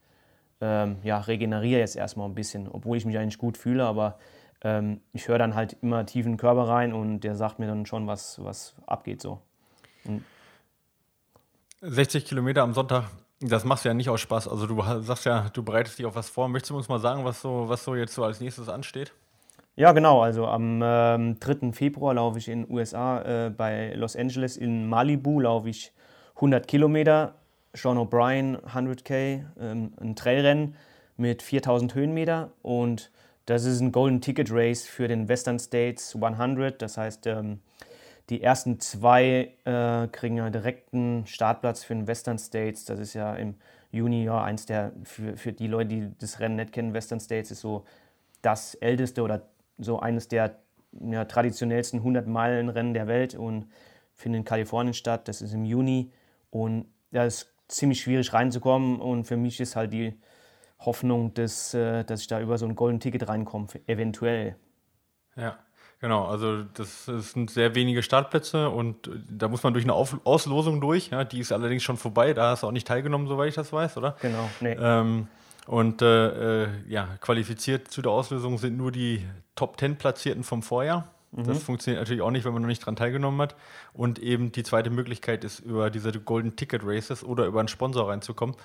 ähm, 0.61 0.97
ja, 1.03 1.19
regeneriere 1.19 1.79
jetzt 1.79 1.95
erstmal 1.95 2.27
ein 2.27 2.35
bisschen, 2.35 2.67
obwohl 2.67 2.97
ich 2.97 3.05
mich 3.05 3.17
eigentlich 3.17 3.37
gut 3.37 3.57
fühle, 3.57 3.85
aber 3.85 4.17
ähm, 4.63 5.01
ich 5.13 5.27
höre 5.27 5.37
dann 5.37 5.55
halt 5.55 5.77
immer 5.81 6.05
tief 6.05 6.25
in 6.25 6.33
den 6.33 6.37
Körper 6.37 6.67
rein 6.67 6.93
und 6.93 7.21
der 7.21 7.35
sagt 7.35 7.59
mir 7.59 7.67
dann 7.67 7.85
schon, 7.85 8.07
was, 8.07 8.43
was 8.43 8.75
abgeht 8.85 9.21
so. 9.21 9.39
60 11.81 12.25
Kilometer 12.25 12.63
am 12.63 12.73
Sonntag, 12.73 13.05
das 13.39 13.65
machst 13.65 13.85
du 13.85 13.89
ja 13.89 13.93
nicht 13.93 14.09
aus 14.09 14.19
Spaß. 14.21 14.47
Also 14.47 14.65
du 14.65 14.81
sagst 15.01 15.25
ja, 15.25 15.49
du 15.53 15.61
bereitest 15.63 15.99
dich 15.99 16.05
auf 16.05 16.15
was 16.15 16.29
vor. 16.29 16.47
Möchtest 16.47 16.71
du 16.71 16.77
uns 16.77 16.89
mal 16.89 16.99
sagen, 16.99 17.23
was 17.23 17.41
so, 17.41 17.69
was 17.69 17.83
so 17.83 17.95
jetzt 17.95 18.15
so 18.15 18.23
als 18.23 18.39
nächstes 18.39 18.67
ansteht? 18.67 19.13
Ja, 19.75 19.91
genau. 19.91 20.23
Also 20.23 20.47
am 20.47 20.81
ähm, 20.83 21.39
3. 21.39 21.71
Februar 21.71 22.15
laufe 22.15 22.39
ich 22.39 22.47
in 22.47 22.63
den 22.63 22.73
USA 22.73 23.21
äh, 23.21 23.49
bei 23.51 23.93
Los 23.93 24.15
Angeles 24.15 24.57
in 24.57 24.89
Malibu 24.89 25.39
laufe 25.39 25.69
ich 25.69 25.93
100 26.37 26.67
Kilometer. 26.67 27.35
Sean 27.73 27.97
O'Brien 27.97 28.57
100k, 28.61 29.43
ähm, 29.59 29.93
ein 29.99 30.15
Trailrennen 30.15 30.75
mit 31.15 31.41
4000 31.43 31.93
Höhenmeter 31.93 32.51
und 32.63 33.11
das 33.45 33.65
ist 33.65 33.81
ein 33.81 33.91
Golden 33.91 34.19
Ticket 34.19 34.51
Race 34.51 34.85
für 34.85 35.07
den 35.07 35.27
Western 35.27 35.59
States 35.59 36.15
100. 36.15 36.81
Das 36.81 36.97
heißt, 36.97 37.27
ähm, 37.27 37.59
die 38.29 38.41
ersten 38.41 38.79
zwei 38.79 39.53
äh, 39.63 40.07
kriegen 40.07 40.37
ja 40.37 40.49
direkten 40.49 41.25
Startplatz 41.27 41.83
für 41.83 41.95
den 41.95 42.07
Western 42.07 42.37
States. 42.39 42.85
Das 42.85 42.99
ist 42.99 43.13
ja 43.13 43.35
im 43.35 43.55
Juni 43.91 44.25
ja 44.25 44.43
eins 44.43 44.65
der, 44.65 44.91
für, 45.03 45.37
für 45.37 45.53
die 45.53 45.67
Leute, 45.67 45.89
die 45.89 46.11
das 46.19 46.39
Rennen 46.39 46.57
nicht 46.57 46.73
kennen, 46.73 46.93
Western 46.93 47.19
States 47.19 47.51
ist 47.51 47.61
so 47.61 47.85
das 48.41 48.75
älteste 48.75 49.21
oder 49.21 49.43
so 49.77 49.99
eines 49.99 50.27
der 50.27 50.57
ja, 50.99 51.25
traditionellsten 51.25 52.01
100-Meilen-Rennen 52.01 52.93
der 52.93 53.07
Welt 53.07 53.35
und 53.35 53.67
findet 54.13 54.39
in 54.39 54.45
Kalifornien 54.45 54.93
statt. 54.93 55.27
Das 55.27 55.41
ist 55.41 55.53
im 55.53 55.63
Juni 55.63 56.11
und 56.49 56.87
da 57.11 57.25
ist 57.25 57.53
ziemlich 57.67 58.01
schwierig 58.01 58.33
reinzukommen 58.33 58.99
und 58.99 59.25
für 59.25 59.37
mich 59.37 59.59
ist 59.59 59.75
halt 59.75 59.93
die 59.93 60.19
Hoffnung, 60.79 61.33
dass, 61.33 61.73
äh, 61.73 62.03
dass 62.03 62.21
ich 62.21 62.27
da 62.27 62.39
über 62.39 62.57
so 62.57 62.65
ein 62.65 62.75
Golden 62.75 62.99
Ticket 62.99 63.27
reinkomme, 63.27 63.67
eventuell. 63.87 64.55
Ja. 65.35 65.57
Genau, 65.99 66.25
also 66.25 66.61
das, 66.61 67.05
sind 67.05 67.49
sehr 67.49 67.73
wenige 67.73 68.03
Startplätze 68.03 68.69
und 68.69 69.09
da 69.29 69.47
muss 69.47 69.63
man 69.63 69.73
durch 69.73 69.83
eine 69.83 69.93
Auf 69.93 70.15
Auslosung 70.25 70.79
durch. 70.79 71.09
Ja, 71.09 71.23
die 71.23 71.39
ist 71.39 71.51
allerdings 71.51 71.81
schon 71.81 71.97
vorbei, 71.97 72.33
da 72.33 72.51
hast 72.51 72.61
du 72.61 72.67
auch 72.67 72.71
nicht 72.71 72.87
teilgenommen, 72.87 73.27
soweit 73.27 73.49
ich 73.49 73.55
das 73.55 73.73
weiß, 73.73 73.97
oder? 73.97 74.15
Genau, 74.21 74.47
nee. 74.61 74.77
Ähm, 74.79 75.27
und 75.65 76.03
äh, 76.03 76.65
äh, 76.65 76.67
ja, 76.87 77.07
qualifiziert 77.19 77.87
zu 77.87 78.03
der 78.03 78.11
Auslösung 78.11 78.59
sind 78.59 78.77
nur 78.77 78.91
die 78.91 79.25
Top 79.55 79.79
10 79.79 79.97
Platzierten 79.97 80.43
vom 80.43 80.61
Vorjahr. 80.61 81.11
Mhm. 81.37 81.43
Das 81.45 81.63
funktioniert 81.63 82.01
natürlich 82.01 82.21
auch 82.21 82.31
nicht, 82.31 82.45
wenn 82.45 82.53
man 82.53 82.61
noch 82.61 82.67
nicht 82.67 82.81
daran 82.81 82.95
teilgenommen 82.95 83.39
hat. 83.41 83.55
Und 83.93 84.19
eben 84.19 84.51
die 84.51 84.63
zweite 84.63 84.89
Möglichkeit 84.89 85.43
ist, 85.43 85.59
über 85.59 85.89
diese 85.89 86.11
Golden 86.11 86.55
Ticket 86.55 86.81
Races 86.83 87.23
oder 87.23 87.45
über 87.45 87.59
einen 87.59 87.67
Sponsor 87.69 88.09
reinzukommen. 88.09 88.55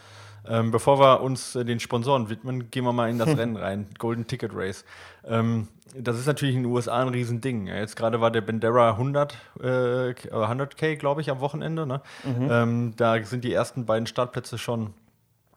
Ähm, 0.49 0.73
bevor 0.73 0.99
wir 0.99 1.21
uns 1.21 1.55
äh, 1.55 1.65
den 1.65 1.79
Sponsoren 1.79 2.29
widmen, 2.29 2.71
gehen 2.71 2.85
wir 2.85 2.93
mal 2.93 3.11
in 3.11 3.19
das 3.19 3.29
Rennen 3.37 3.57
rein. 3.57 3.87
Golden 3.99 4.27
Ticket 4.27 4.53
Race. 4.55 4.85
Ähm, 5.25 5.69
das 5.95 6.19
ist 6.19 6.27
natürlich 6.27 6.57
in 6.57 6.63
den 6.63 6.73
USA 6.73 7.01
ein 7.01 7.09
Riesending. 7.09 7.67
Jetzt 7.67 7.97
gerade 7.97 8.21
war 8.21 8.31
der 8.31 8.41
Bandera 8.41 8.93
100, 8.93 9.37
äh, 9.61 9.67
100k, 9.67 10.97
glaube 10.97 11.21
ich, 11.21 11.31
am 11.31 11.41
Wochenende. 11.41 11.87
Ne? 11.87 12.01
Mhm. 12.25 12.49
Ähm, 12.51 12.93
da 12.97 13.23
sind 13.23 13.45
die 13.45 13.53
ersten 13.53 13.85
beiden 13.85 14.07
Startplätze 14.07 14.59
schon 14.59 14.95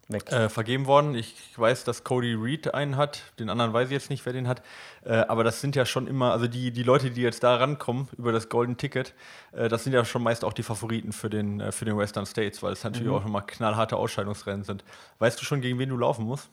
äh, 0.10 0.50
vergeben 0.50 0.86
worden. 0.86 1.16
Ich 1.16 1.36
weiß, 1.58 1.84
dass 1.84 2.04
Cody 2.04 2.36
Reed 2.36 2.76
einen 2.76 2.96
hat, 2.96 3.24
den 3.40 3.50
anderen 3.50 3.74
weiß 3.74 3.88
ich 3.88 3.94
jetzt 3.94 4.12
nicht, 4.12 4.24
wer 4.26 4.34
den 4.34 4.48
hat. 4.48 4.62
Äh, 5.04 5.14
aber 5.14 5.44
das 5.44 5.62
sind 5.62 5.76
ja 5.76 5.84
schon 5.84 6.06
immer, 6.06 6.32
also 6.32 6.48
die, 6.48 6.70
die 6.70 6.84
Leute, 6.84 7.10
die 7.10 7.22
jetzt 7.22 7.44
da 7.44 7.56
rankommen 7.56 8.08
über 8.16 8.32
das 8.32 8.50
Golden 8.50 8.78
Ticket, 8.78 9.16
äh, 9.52 9.68
das 9.68 9.84
sind 9.84 9.94
ja 9.94 10.06
schon 10.06 10.22
meist 10.22 10.46
auch 10.46 10.54
die 10.54 10.62
Favoriten 10.62 11.12
für 11.12 11.32
den, 11.32 11.60
äh, 11.60 11.72
für 11.72 11.86
den 11.86 11.98
Western 11.98 12.28
States, 12.28 12.62
weil 12.62 12.74
es 12.74 12.84
natürlich 12.84 13.08
mhm. 13.08 13.16
auch 13.16 13.26
immer 13.26 13.42
knallharte 13.42 13.98
Ausscheidungsrennen 13.98 14.64
sind. 14.64 14.84
Weißt 15.18 15.42
du 15.42 15.46
schon, 15.46 15.62
gegen 15.62 15.80
wen 15.80 15.90
du 15.90 15.98
laufen 15.98 16.26
musst? 16.26 16.50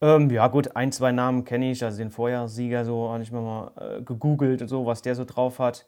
Ähm, 0.00 0.28
ja, 0.30 0.48
gut, 0.48 0.74
ein, 0.74 0.90
zwei 0.90 1.12
Namen 1.12 1.44
kenne 1.44 1.70
ich, 1.70 1.84
also 1.84 1.98
den 1.98 2.10
Vorjahrssieger 2.10 2.84
so, 2.84 3.10
habe 3.12 3.22
ich 3.22 3.30
mir 3.30 3.42
mal 3.42 3.70
äh, 3.76 4.02
gegoogelt 4.02 4.60
und 4.60 4.68
so, 4.68 4.86
was 4.86 5.02
der 5.02 5.14
so 5.14 5.24
drauf 5.24 5.60
hat. 5.60 5.86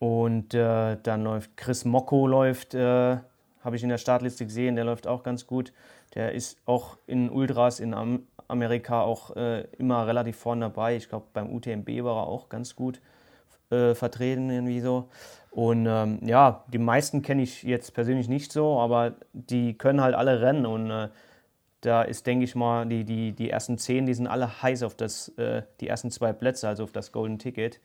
Und 0.00 0.52
äh, 0.52 0.96
dann 1.00 1.22
läuft 1.22 1.56
Chris 1.56 1.84
Mocco 1.84 2.26
läuft 2.26 2.74
habe 3.64 3.76
ich 3.76 3.82
in 3.82 3.88
der 3.88 3.98
Startliste 3.98 4.44
gesehen, 4.44 4.76
der 4.76 4.84
läuft 4.84 5.06
auch 5.06 5.22
ganz 5.22 5.46
gut. 5.46 5.72
Der 6.14 6.32
ist 6.32 6.58
auch 6.66 6.98
in 7.06 7.30
Ultras 7.30 7.80
in 7.80 7.94
Amerika 8.48 9.02
auch 9.02 9.34
äh, 9.36 9.62
immer 9.78 10.06
relativ 10.06 10.36
vorne 10.36 10.66
dabei. 10.66 10.96
Ich 10.96 11.08
glaube, 11.08 11.26
beim 11.32 11.54
UTMB 11.54 11.88
war 12.04 12.22
er 12.22 12.26
auch 12.26 12.48
ganz 12.48 12.76
gut 12.76 13.00
äh, 13.70 13.94
vertreten, 13.94 14.50
irgendwie 14.50 14.80
so. 14.80 15.08
Und 15.50 15.86
ähm, 15.86 16.18
ja, 16.22 16.64
die 16.72 16.78
meisten 16.78 17.22
kenne 17.22 17.42
ich 17.42 17.62
jetzt 17.62 17.94
persönlich 17.94 18.28
nicht 18.28 18.52
so, 18.52 18.78
aber 18.78 19.14
die 19.32 19.76
können 19.76 20.00
halt 20.00 20.14
alle 20.14 20.40
rennen 20.40 20.66
und 20.66 20.90
äh, 20.90 21.08
da 21.82 22.02
ist, 22.02 22.26
denke 22.26 22.44
ich 22.44 22.54
mal, 22.54 22.86
die, 22.86 23.04
die, 23.04 23.32
die 23.32 23.50
ersten 23.50 23.76
zehn, 23.76 24.06
die 24.06 24.14
sind 24.14 24.28
alle 24.28 24.62
heiß 24.62 24.84
auf 24.84 24.94
das, 24.94 25.28
äh, 25.36 25.62
die 25.80 25.88
ersten 25.88 26.10
zwei 26.10 26.32
Plätze, 26.32 26.68
also 26.68 26.84
auf 26.84 26.92
das 26.92 27.12
Golden 27.12 27.38
Ticket, 27.38 27.80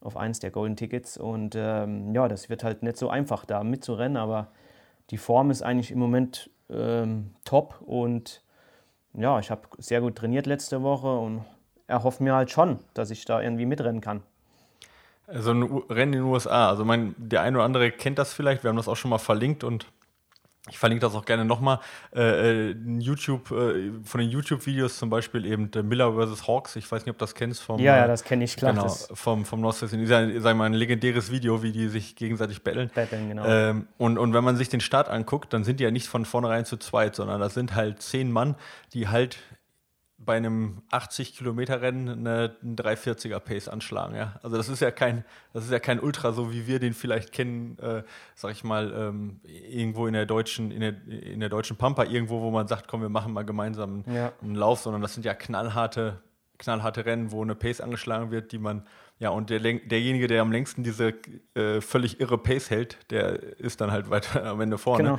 auf 0.00 0.16
eins 0.16 0.40
der 0.40 0.50
Golden 0.50 0.74
Tickets. 0.74 1.16
Und 1.18 1.54
ähm, 1.54 2.14
ja, 2.14 2.28
das 2.28 2.48
wird 2.48 2.64
halt 2.64 2.82
nicht 2.82 2.96
so 2.96 3.08
einfach 3.08 3.44
da 3.44 3.62
mitzurennen, 3.62 4.16
aber 4.16 4.48
die 5.10 5.18
Form 5.18 5.50
ist 5.50 5.62
eigentlich 5.62 5.90
im 5.90 5.98
Moment 5.98 6.50
ähm, 6.70 7.30
top. 7.44 7.80
Und 7.80 8.42
ja, 9.14 9.38
ich 9.38 9.50
habe 9.50 9.62
sehr 9.78 10.00
gut 10.00 10.16
trainiert 10.16 10.46
letzte 10.46 10.82
Woche 10.82 11.14
und 11.18 11.44
erhoffe 11.86 12.22
mir 12.22 12.34
halt 12.34 12.50
schon, 12.50 12.78
dass 12.94 13.10
ich 13.10 13.24
da 13.24 13.40
irgendwie 13.40 13.66
mitrennen 13.66 14.00
kann. 14.00 14.22
So 15.34 15.52
ein 15.52 15.62
Rennen 15.62 16.14
in 16.14 16.20
den 16.20 16.22
USA, 16.22 16.68
also 16.68 16.84
mein, 16.84 17.14
der 17.16 17.42
eine 17.42 17.56
oder 17.58 17.64
andere 17.64 17.90
kennt 17.90 18.18
das 18.18 18.32
vielleicht, 18.32 18.64
wir 18.64 18.68
haben 18.68 18.76
das 18.76 18.88
auch 18.88 18.96
schon 18.96 19.10
mal 19.10 19.18
verlinkt 19.18 19.64
und 19.64 19.86
ich 20.70 20.78
verlinke 20.78 21.00
das 21.00 21.14
auch 21.16 21.24
gerne 21.24 21.44
nochmal. 21.44 21.80
Äh, 22.14 22.70
äh 22.70 22.76
YouTube, 22.98 23.50
äh, 23.50 23.90
von 24.04 24.20
den 24.20 24.30
YouTube-Videos 24.30 24.96
zum 24.96 25.10
Beispiel 25.10 25.44
eben 25.44 25.70
Miller 25.88 26.12
vs. 26.12 26.46
Hawks. 26.46 26.76
Ich 26.76 26.90
weiß 26.90 27.04
nicht, 27.04 27.10
ob 27.10 27.18
du 27.18 27.24
das 27.24 27.34
kennst. 27.34 27.62
Vom, 27.62 27.80
ja, 27.80 27.96
ja, 27.96 28.06
das 28.06 28.22
kenne 28.22 28.44
ich, 28.44 28.56
klar. 28.56 28.72
Genau, 28.72 28.88
vom, 28.88 29.44
vom 29.44 29.60
Lost 29.60 29.82
Ist 29.82 29.92
ja, 29.92 30.28
wir 30.28 30.54
mal, 30.54 30.66
ein 30.66 30.74
legendäres 30.74 31.32
Video, 31.32 31.64
wie 31.64 31.72
die 31.72 31.88
sich 31.88 32.14
gegenseitig 32.14 32.62
betteln. 32.62 32.92
Betteln, 32.94 33.28
genau. 33.28 33.44
Ähm, 33.44 33.88
und, 33.98 34.18
und 34.18 34.34
wenn 34.34 34.44
man 34.44 34.56
sich 34.56 34.68
den 34.68 34.80
Start 34.80 35.08
anguckt, 35.08 35.52
dann 35.52 35.64
sind 35.64 35.80
die 35.80 35.84
ja 35.84 35.90
nicht 35.90 36.06
von 36.06 36.24
vornherein 36.24 36.64
zu 36.64 36.76
zweit, 36.76 37.16
sondern 37.16 37.40
das 37.40 37.54
sind 37.54 37.74
halt 37.74 38.00
zehn 38.00 38.30
Mann, 38.30 38.54
die 38.92 39.08
halt 39.08 39.38
bei 40.24 40.36
einem 40.36 40.82
80 40.90 41.36
Kilometer 41.36 41.80
Rennen 41.82 42.08
eine, 42.08 42.56
einen 42.62 42.76
340er 42.76 43.40
Pace 43.40 43.68
anschlagen. 43.68 44.14
Ja? 44.14 44.38
Also 44.42 44.56
das 44.56 44.68
ist 44.68 44.80
ja 44.80 44.90
kein, 44.90 45.24
das 45.52 45.64
ist 45.64 45.70
ja 45.70 45.78
kein 45.78 46.00
Ultra, 46.00 46.32
so 46.32 46.52
wie 46.52 46.66
wir 46.66 46.78
den 46.78 46.94
vielleicht 46.94 47.32
kennen, 47.32 47.78
äh, 47.78 48.02
sag 48.34 48.52
ich 48.52 48.64
mal, 48.64 48.92
ähm, 48.92 49.40
irgendwo 49.44 50.06
in 50.06 50.12
der 50.14 50.26
deutschen, 50.26 50.70
in 50.70 50.80
der, 50.80 50.94
in 51.08 51.40
der 51.40 51.48
deutschen 51.48 51.76
Pampa, 51.76 52.04
irgendwo, 52.04 52.40
wo 52.40 52.50
man 52.50 52.68
sagt, 52.68 52.88
komm, 52.88 53.02
wir 53.02 53.08
machen 53.08 53.32
mal 53.32 53.44
gemeinsam 53.44 54.04
ja. 54.06 54.32
einen 54.42 54.54
Lauf, 54.54 54.80
sondern 54.80 55.02
das 55.02 55.14
sind 55.14 55.24
ja 55.24 55.34
knallharte, 55.34 56.22
knallharte 56.58 57.04
Rennen, 57.04 57.32
wo 57.32 57.42
eine 57.42 57.54
Pace 57.54 57.80
angeschlagen 57.80 58.30
wird, 58.30 58.52
die 58.52 58.58
man, 58.58 58.86
ja, 59.18 59.30
und 59.30 59.50
der, 59.50 59.60
derjenige, 59.60 60.26
der 60.26 60.42
am 60.42 60.52
längsten 60.52 60.82
diese 60.82 61.14
äh, 61.54 61.80
völlig 61.80 62.20
irre 62.20 62.38
Pace 62.38 62.70
hält, 62.70 62.98
der 63.10 63.42
ist 63.58 63.80
dann 63.80 63.90
halt 63.90 64.10
weiter 64.10 64.44
am 64.50 64.60
Ende 64.60 64.78
vorne. 64.78 65.04
Genau. 65.04 65.18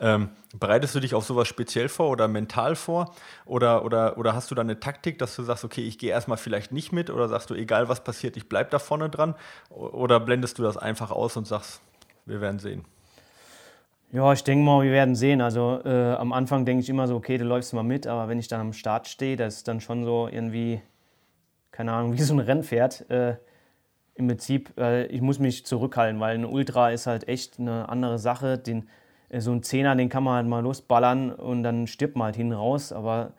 Ähm, 0.00 0.30
bereitest 0.58 0.94
du 0.94 1.00
dich 1.00 1.14
auf 1.14 1.24
sowas 1.24 1.48
speziell 1.48 1.88
vor 1.88 2.10
oder 2.10 2.28
mental 2.28 2.76
vor? 2.76 3.14
Oder, 3.44 3.84
oder, 3.84 4.18
oder 4.18 4.34
hast 4.34 4.50
du 4.50 4.54
da 4.54 4.62
eine 4.62 4.80
Taktik, 4.80 5.18
dass 5.18 5.34
du 5.36 5.42
sagst, 5.42 5.64
okay, 5.64 5.82
ich 5.82 5.98
gehe 5.98 6.10
erstmal 6.10 6.38
vielleicht 6.38 6.72
nicht 6.72 6.92
mit? 6.92 7.10
Oder 7.10 7.28
sagst 7.28 7.50
du, 7.50 7.54
egal 7.54 7.88
was 7.88 8.04
passiert, 8.04 8.36
ich 8.36 8.48
bleibe 8.48 8.70
da 8.70 8.78
vorne 8.78 9.08
dran? 9.08 9.34
Oder 9.70 10.20
blendest 10.20 10.58
du 10.58 10.62
das 10.62 10.76
einfach 10.76 11.10
aus 11.10 11.36
und 11.36 11.46
sagst, 11.46 11.80
wir 12.26 12.40
werden 12.40 12.58
sehen? 12.58 12.84
Ja, 14.12 14.32
ich 14.32 14.44
denke 14.44 14.64
mal, 14.64 14.84
wir 14.84 14.92
werden 14.92 15.14
sehen. 15.14 15.40
Also 15.40 15.80
äh, 15.84 16.14
am 16.14 16.32
Anfang 16.32 16.64
denke 16.64 16.82
ich 16.82 16.88
immer 16.88 17.08
so, 17.08 17.16
okay, 17.16 17.38
du 17.38 17.44
läufst 17.44 17.74
mal 17.74 17.82
mit, 17.82 18.06
aber 18.06 18.28
wenn 18.28 18.38
ich 18.38 18.48
dann 18.48 18.60
am 18.60 18.72
Start 18.72 19.08
stehe, 19.08 19.36
das 19.36 19.56
ist 19.56 19.68
dann 19.68 19.80
schon 19.80 20.04
so 20.04 20.28
irgendwie, 20.28 20.80
keine 21.72 21.92
Ahnung, 21.92 22.12
wie 22.18 22.22
so 22.22 22.34
ein 22.34 22.40
Rennpferd. 22.40 23.10
Äh, 23.10 23.36
Im 24.14 24.28
Prinzip, 24.28 24.72
äh, 24.78 25.06
ich 25.06 25.20
muss 25.22 25.38
mich 25.38 25.66
zurückhalten, 25.66 26.20
weil 26.20 26.36
ein 26.36 26.44
Ultra 26.44 26.90
ist 26.90 27.06
halt 27.06 27.28
echt 27.28 27.58
eine 27.58 27.88
andere 27.88 28.18
Sache. 28.18 28.58
Den, 28.58 28.88
so 29.38 29.52
ein 29.52 29.62
Zehner, 29.62 29.96
den 29.96 30.08
kann 30.08 30.22
man 30.22 30.34
halt 30.34 30.46
mal 30.46 30.60
losballern 30.60 31.32
und 31.32 31.62
dann 31.62 31.86
stirbt 31.86 32.16
man 32.16 32.26
halt 32.26 32.36
hinten 32.36 32.52
raus, 32.52 32.92
aber 32.92 33.32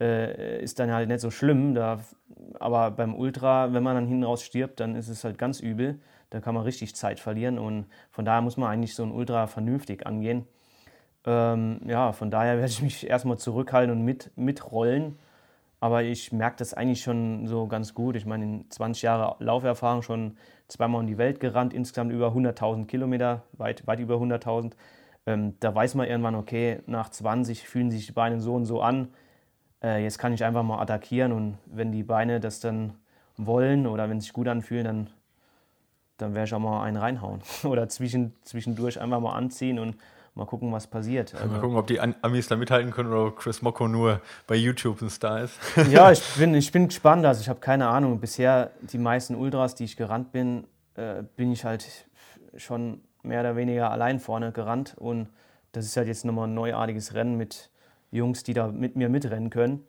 äh, 0.00 0.62
ist 0.62 0.78
dann 0.78 0.92
halt 0.92 1.08
nicht 1.08 1.20
so 1.20 1.30
schlimm. 1.30 1.74
Da, 1.74 2.00
aber 2.58 2.90
beim 2.90 3.14
Ultra, 3.14 3.72
wenn 3.72 3.82
man 3.82 3.94
dann 3.94 4.06
hinten 4.06 4.24
raus 4.24 4.42
stirbt, 4.42 4.80
dann 4.80 4.94
ist 4.94 5.08
es 5.08 5.24
halt 5.24 5.38
ganz 5.38 5.60
übel. 5.60 6.00
Da 6.30 6.40
kann 6.40 6.54
man 6.54 6.64
richtig 6.64 6.94
Zeit 6.96 7.20
verlieren 7.20 7.58
und 7.58 7.86
von 8.10 8.24
daher 8.24 8.42
muss 8.42 8.56
man 8.56 8.70
eigentlich 8.70 8.94
so 8.94 9.02
ein 9.02 9.12
Ultra 9.12 9.46
vernünftig 9.46 10.06
angehen. 10.06 10.46
Ähm, 11.24 11.80
ja, 11.86 12.12
von 12.12 12.30
daher 12.30 12.56
werde 12.56 12.70
ich 12.70 12.82
mich 12.82 13.06
erstmal 13.08 13.38
zurückhalten 13.38 13.96
und 13.96 14.04
mit, 14.04 14.30
mitrollen. 14.36 15.18
Aber 15.78 16.02
ich 16.02 16.32
merke 16.32 16.56
das 16.56 16.72
eigentlich 16.74 17.02
schon 17.02 17.46
so 17.46 17.66
ganz 17.66 17.94
gut. 17.94 18.16
Ich 18.16 18.26
meine, 18.26 18.44
in 18.44 18.70
20 18.70 19.02
Jahren 19.02 19.36
Lauferfahrung 19.44 20.02
schon 20.02 20.36
zweimal 20.68 21.00
um 21.02 21.06
die 21.06 21.18
Welt 21.18 21.38
gerannt, 21.38 21.74
insgesamt 21.74 22.12
über 22.12 22.28
100.000 22.28 22.86
Kilometer, 22.86 23.42
weit, 23.52 23.86
weit 23.86 24.00
über 24.00 24.16
100.000 24.16 24.72
ähm, 25.26 25.54
da 25.60 25.74
weiß 25.74 25.96
man 25.96 26.06
irgendwann, 26.06 26.36
okay, 26.36 26.80
nach 26.86 27.08
20 27.08 27.66
fühlen 27.68 27.90
sich 27.90 28.06
die 28.06 28.12
Beine 28.12 28.40
so 28.40 28.54
und 28.54 28.64
so 28.64 28.80
an. 28.80 29.08
Äh, 29.82 30.02
jetzt 30.02 30.18
kann 30.18 30.32
ich 30.32 30.44
einfach 30.44 30.62
mal 30.62 30.80
attackieren 30.80 31.32
und 31.32 31.58
wenn 31.66 31.92
die 31.92 32.04
Beine 32.04 32.40
das 32.40 32.60
dann 32.60 32.94
wollen 33.36 33.86
oder 33.86 34.08
wenn 34.08 34.20
sie 34.20 34.26
sich 34.26 34.32
gut 34.32 34.48
anfühlen, 34.48 34.84
dann, 34.84 35.10
dann 36.16 36.34
werde 36.34 36.46
ich 36.46 36.54
auch 36.54 36.60
mal 36.60 36.82
einen 36.82 36.96
reinhauen. 36.96 37.42
oder 37.64 37.88
zwischen, 37.88 38.34
zwischendurch 38.42 39.00
einfach 39.00 39.20
mal 39.20 39.34
anziehen 39.34 39.78
und 39.78 39.96
mal 40.36 40.44
gucken, 40.44 40.70
was 40.70 40.86
passiert. 40.86 41.34
Also, 41.34 41.48
mal 41.48 41.60
gucken, 41.60 41.76
ob 41.76 41.86
die 41.88 41.98
Amis 41.98 42.46
da 42.46 42.56
mithalten 42.56 42.92
können 42.92 43.12
oder 43.12 43.34
Chris 43.34 43.62
Mocco 43.62 43.88
nur 43.88 44.20
bei 44.46 44.54
YouTube 44.54 45.02
ein 45.02 45.10
Star 45.10 45.40
ist. 45.40 45.58
ja, 45.90 46.12
ich 46.12 46.22
bin, 46.36 46.54
ich 46.54 46.70
bin 46.70 46.86
gespannt. 46.86 47.26
Also 47.26 47.40
ich 47.40 47.48
habe 47.48 47.58
keine 47.58 47.88
Ahnung. 47.88 48.20
Bisher 48.20 48.70
die 48.80 48.98
meisten 48.98 49.34
Ultras, 49.34 49.74
die 49.74 49.84
ich 49.84 49.96
gerannt 49.96 50.30
bin, 50.32 50.64
äh, 50.94 51.22
bin 51.36 51.50
ich 51.52 51.64
halt 51.64 51.86
schon 52.56 53.00
mehr 53.26 53.40
oder 53.40 53.56
weniger 53.56 53.90
allein 53.90 54.20
vorne 54.20 54.52
gerannt. 54.52 54.94
Und 54.96 55.28
das 55.72 55.84
ist 55.84 55.96
halt 55.96 56.08
jetzt 56.08 56.24
nochmal 56.24 56.48
ein 56.48 56.54
neuartiges 56.54 57.14
Rennen 57.14 57.36
mit 57.36 57.70
Jungs, 58.10 58.42
die 58.42 58.54
da 58.54 58.68
mit 58.68 58.96
mir 58.96 59.08
mitrennen 59.08 59.50
können. 59.50 59.84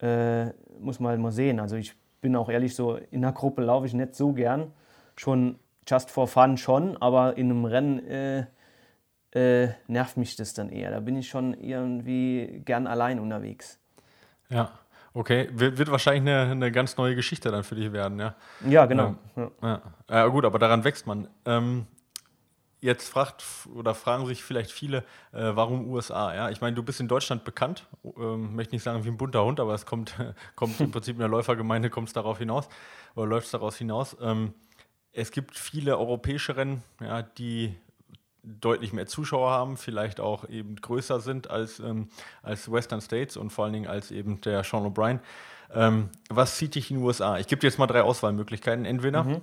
Äh, 0.00 0.46
muss 0.80 1.00
man 1.00 1.10
halt 1.10 1.20
mal 1.20 1.32
sehen. 1.32 1.60
Also 1.60 1.76
ich 1.76 1.94
bin 2.20 2.36
auch 2.36 2.48
ehrlich 2.48 2.74
so, 2.74 2.96
in 2.96 3.22
der 3.22 3.32
Gruppe 3.32 3.62
laufe 3.62 3.86
ich 3.86 3.94
nicht 3.94 4.14
so 4.14 4.32
gern. 4.32 4.72
Schon 5.16 5.58
just 5.86 6.10
for 6.10 6.28
fun 6.28 6.56
schon, 6.56 6.96
aber 6.96 7.36
in 7.36 7.50
einem 7.50 7.64
Rennen 7.64 8.06
äh, 8.06 8.46
äh, 9.32 9.68
nervt 9.86 10.16
mich 10.16 10.36
das 10.36 10.54
dann 10.54 10.68
eher. 10.68 10.90
Da 10.90 11.00
bin 11.00 11.16
ich 11.16 11.28
schon 11.28 11.54
irgendwie 11.54 12.62
gern 12.64 12.86
allein 12.86 13.18
unterwegs. 13.18 13.78
Ja, 14.48 14.70
okay. 15.14 15.48
Wird, 15.52 15.78
wird 15.78 15.90
wahrscheinlich 15.90 16.22
eine, 16.22 16.50
eine, 16.50 16.72
ganz 16.72 16.96
neue 16.96 17.14
Geschichte 17.14 17.50
dann 17.50 17.64
für 17.64 17.74
dich 17.74 17.92
werden, 17.92 18.18
ja? 18.18 18.34
Ja, 18.66 18.86
genau. 18.86 19.14
Ähm, 19.36 19.50
ja. 19.62 19.82
ja. 20.08 20.26
gut, 20.28 20.44
aber 20.44 20.58
daran 20.58 20.84
wächst 20.84 21.06
man. 21.06 21.28
Ähm, 21.44 21.86
Jetzt 22.80 23.08
fragt 23.08 23.44
oder 23.74 23.94
fragen 23.94 24.26
sich 24.26 24.44
vielleicht 24.44 24.70
viele, 24.70 24.98
äh, 25.32 25.50
warum 25.54 25.88
USA? 25.88 26.34
Ja, 26.34 26.50
ich 26.50 26.60
meine, 26.60 26.76
du 26.76 26.82
bist 26.82 27.00
in 27.00 27.08
Deutschland 27.08 27.44
bekannt, 27.44 27.86
ähm, 28.04 28.54
möchte 28.54 28.74
nicht 28.74 28.84
sagen 28.84 29.04
wie 29.04 29.08
ein 29.08 29.16
bunter 29.16 29.44
Hund, 29.44 29.58
aber 29.58 29.74
es 29.74 29.84
kommt, 29.84 30.14
kommt 30.54 30.78
im 30.80 30.92
Prinzip 30.92 31.14
in 31.14 31.20
der 31.20 31.28
Läufergemeinde 31.28 31.90
kommt 31.90 32.08
es 32.08 32.14
darauf 32.14 32.38
hinaus 32.38 32.68
oder 33.16 33.26
läuft 33.26 33.46
es 33.46 33.50
daraus 33.52 33.76
hinaus. 33.76 34.16
Ähm, 34.20 34.54
es 35.12 35.32
gibt 35.32 35.56
viele 35.56 35.98
europäische 35.98 36.56
Rennen, 36.56 36.84
ja, 37.00 37.22
die 37.22 37.74
deutlich 38.44 38.92
mehr 38.92 39.06
Zuschauer 39.06 39.50
haben, 39.50 39.76
vielleicht 39.76 40.20
auch 40.20 40.48
eben 40.48 40.76
größer 40.76 41.20
sind 41.20 41.50
als, 41.50 41.80
ähm, 41.80 42.08
als 42.42 42.70
Western 42.70 43.00
States 43.00 43.36
und 43.36 43.50
vor 43.50 43.64
allen 43.64 43.74
Dingen 43.74 43.88
als 43.88 44.10
eben 44.10 44.40
der 44.40 44.64
Sean 44.64 44.86
O'Brien. 44.86 45.20
Ähm, 45.74 46.08
was 46.30 46.56
zieht 46.56 46.74
dich 46.74 46.90
in 46.90 46.98
die 46.98 47.02
USA? 47.02 47.38
Ich 47.38 47.46
gebe 47.46 47.60
dir 47.60 47.66
jetzt 47.66 47.78
mal 47.78 47.86
drei 47.86 48.02
Auswahlmöglichkeiten. 48.02 48.84
Entweder 48.84 49.24
mhm. 49.24 49.42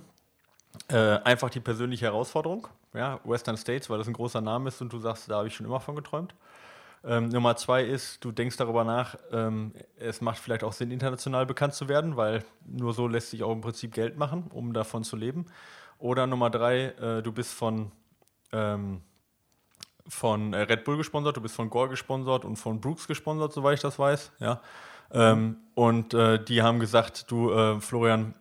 Äh, 0.88 1.18
einfach 1.24 1.50
die 1.50 1.60
persönliche 1.60 2.06
Herausforderung, 2.06 2.68
ja, 2.94 3.20
Western 3.24 3.56
States, 3.56 3.90
weil 3.90 3.98
das 3.98 4.06
ein 4.06 4.12
großer 4.12 4.40
Name 4.40 4.68
ist 4.68 4.80
und 4.80 4.92
du 4.92 4.98
sagst, 4.98 5.30
da 5.30 5.36
habe 5.36 5.48
ich 5.48 5.54
schon 5.54 5.66
immer 5.66 5.80
von 5.80 5.96
geträumt. 5.96 6.34
Ähm, 7.04 7.28
Nummer 7.28 7.56
zwei 7.56 7.84
ist, 7.84 8.24
du 8.24 8.32
denkst 8.32 8.56
darüber 8.56 8.82
nach, 8.82 9.16
ähm, 9.32 9.72
es 9.98 10.20
macht 10.20 10.38
vielleicht 10.38 10.64
auch 10.64 10.72
Sinn, 10.72 10.90
international 10.90 11.46
bekannt 11.46 11.74
zu 11.74 11.88
werden, 11.88 12.16
weil 12.16 12.44
nur 12.66 12.94
so 12.94 13.06
lässt 13.06 13.30
sich 13.30 13.42
auch 13.44 13.52
im 13.52 13.60
Prinzip 13.60 13.94
Geld 13.94 14.16
machen, 14.16 14.50
um 14.52 14.72
davon 14.72 15.04
zu 15.04 15.14
leben. 15.14 15.46
Oder 15.98 16.26
Nummer 16.26 16.50
drei, 16.50 16.86
äh, 16.86 17.22
du 17.22 17.32
bist 17.32 17.54
von, 17.54 17.92
ähm, 18.52 19.02
von 20.08 20.52
äh, 20.52 20.62
Red 20.62 20.84
Bull 20.84 20.96
gesponsert, 20.96 21.36
du 21.36 21.40
bist 21.40 21.54
von 21.54 21.70
Gore 21.70 21.90
gesponsert 21.90 22.44
und 22.44 22.56
von 22.56 22.80
Brooks 22.80 23.06
gesponsert, 23.06 23.52
soweit 23.52 23.74
ich 23.74 23.82
das 23.82 23.98
weiß. 23.98 24.32
Ja. 24.40 24.60
Ähm, 25.12 25.58
und 25.74 26.12
äh, 26.12 26.42
die 26.42 26.62
haben 26.62 26.80
gesagt, 26.80 27.30
du, 27.30 27.52
äh, 27.52 27.80
Florian, 27.80 28.34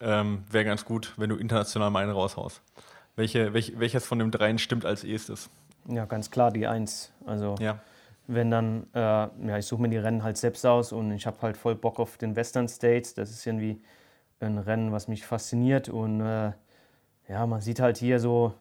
ähm, 0.00 0.44
wäre 0.50 0.64
ganz 0.64 0.84
gut, 0.84 1.14
wenn 1.16 1.30
du 1.30 1.36
international 1.36 1.90
mal 1.90 2.02
einen 2.02 2.12
raushaust. 2.12 2.60
Welche, 3.16 3.52
welch, 3.52 3.78
welches 3.78 4.06
von 4.06 4.18
den 4.18 4.30
dreien 4.30 4.58
stimmt 4.58 4.84
als 4.84 5.04
erstes? 5.04 5.50
Ja, 5.88 6.04
ganz 6.04 6.30
klar 6.30 6.50
die 6.50 6.66
Eins. 6.66 7.12
Also 7.26 7.56
ja 7.60 7.80
wenn 8.28 8.50
dann, 8.50 8.86
äh, 8.94 8.98
ja, 8.98 9.58
ich 9.58 9.66
suche 9.66 9.82
mir 9.82 9.88
die 9.88 9.96
Rennen 9.96 10.22
halt 10.22 10.36
selbst 10.36 10.64
aus 10.64 10.92
und 10.92 11.10
ich 11.12 11.26
habe 11.26 11.38
halt 11.40 11.56
voll 11.56 11.74
Bock 11.74 11.98
auf 11.98 12.18
den 12.18 12.36
Western 12.36 12.68
States. 12.68 13.14
Das 13.14 13.30
ist 13.30 13.44
irgendwie 13.46 13.80
ein 14.40 14.58
Rennen, 14.58 14.92
was 14.92 15.08
mich 15.08 15.26
fasziniert 15.26 15.88
und 15.88 16.20
äh, 16.20 16.52
ja, 17.28 17.46
man 17.46 17.60
sieht 17.60 17.80
halt 17.80 17.96
hier 17.96 18.20
so, 18.20 18.52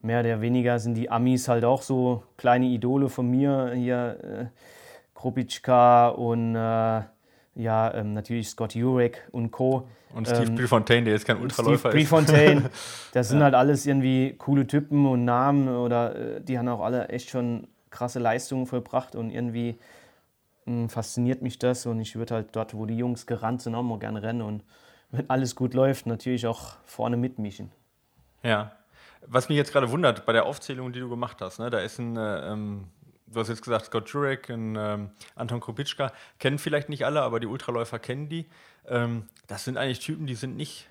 mehr 0.00 0.20
oder 0.20 0.40
weniger 0.40 0.78
sind 0.78 0.94
die 0.94 1.10
Amis 1.10 1.48
halt 1.48 1.64
auch 1.64 1.82
so 1.82 2.22
kleine 2.36 2.66
Idole 2.66 3.08
von 3.08 3.28
mir. 3.28 3.72
Hier 3.74 4.18
äh, 4.22 4.46
Kropitschka 5.14 6.08
und 6.08 6.54
äh, 6.54 7.02
ja, 7.54 7.92
ähm, 7.94 8.14
natürlich 8.14 8.48
Scott 8.48 8.74
Jurek 8.74 9.28
und 9.32 9.50
Co. 9.50 9.88
Und 10.14 10.26
Steve 10.26 10.44
ähm, 10.44 10.54
Prefontaine, 10.56 11.04
der 11.04 11.14
jetzt 11.14 11.26
kein 11.26 11.38
Ultraläufer 11.38 11.90
Steve 11.90 12.02
ist. 12.02 12.10
Prefontaine, 12.10 12.70
das 13.12 13.28
sind 13.28 13.38
ja. 13.38 13.44
halt 13.44 13.54
alles 13.54 13.86
irgendwie 13.86 14.34
coole 14.38 14.66
Typen 14.66 15.06
und 15.06 15.24
Namen 15.24 15.68
oder 15.68 16.16
äh, 16.16 16.40
die 16.40 16.58
haben 16.58 16.68
auch 16.68 16.80
alle 16.80 17.08
echt 17.08 17.30
schon 17.30 17.68
krasse 17.90 18.18
Leistungen 18.18 18.66
vollbracht 18.66 19.14
und 19.14 19.30
irgendwie 19.30 19.78
mh, 20.64 20.82
hm, 20.82 20.88
fasziniert 20.88 21.42
mich 21.42 21.58
das 21.58 21.86
und 21.86 22.00
ich 22.00 22.16
würde 22.16 22.34
halt 22.34 22.48
dort, 22.52 22.74
wo 22.74 22.86
die 22.86 22.96
Jungs 22.96 23.26
gerannt 23.26 23.62
sind, 23.62 23.74
auch 23.74 23.82
mal 23.82 23.98
gerne 23.98 24.22
rennen 24.22 24.42
und 24.42 24.64
wenn 25.10 25.28
alles 25.28 25.56
gut 25.56 25.74
läuft, 25.74 26.06
natürlich 26.06 26.46
auch 26.46 26.76
vorne 26.84 27.16
mitmischen. 27.16 27.72
Ja. 28.42 28.72
Was 29.26 29.48
mich 29.48 29.58
jetzt 29.58 29.72
gerade 29.72 29.90
wundert 29.90 30.24
bei 30.24 30.32
der 30.32 30.46
Aufzählung, 30.46 30.92
die 30.92 31.00
du 31.00 31.08
gemacht 31.08 31.38
hast, 31.40 31.58
ne, 31.58 31.68
da 31.68 31.80
ist 31.80 31.98
ein, 31.98 32.16
äh, 32.16 32.52
ähm, 32.52 32.84
du 33.32 33.40
hast 33.40 33.48
jetzt 33.48 33.62
gesagt, 33.62 33.86
Scott 33.86 34.08
Jurek 34.10 34.48
und 34.48 34.76
ähm, 34.76 35.10
Anton 35.34 35.60
Kropitschka, 35.60 36.12
kennen 36.38 36.58
vielleicht 36.58 36.88
nicht 36.88 37.04
alle, 37.04 37.22
aber 37.22 37.40
die 37.40 37.46
Ultraläufer 37.46 37.98
kennen 37.98 38.28
die. 38.28 38.46
Ähm, 38.86 39.24
das 39.46 39.64
sind 39.64 39.76
eigentlich 39.76 40.00
Typen, 40.00 40.26
die 40.26 40.34
sind 40.34 40.56
nicht 40.56 40.88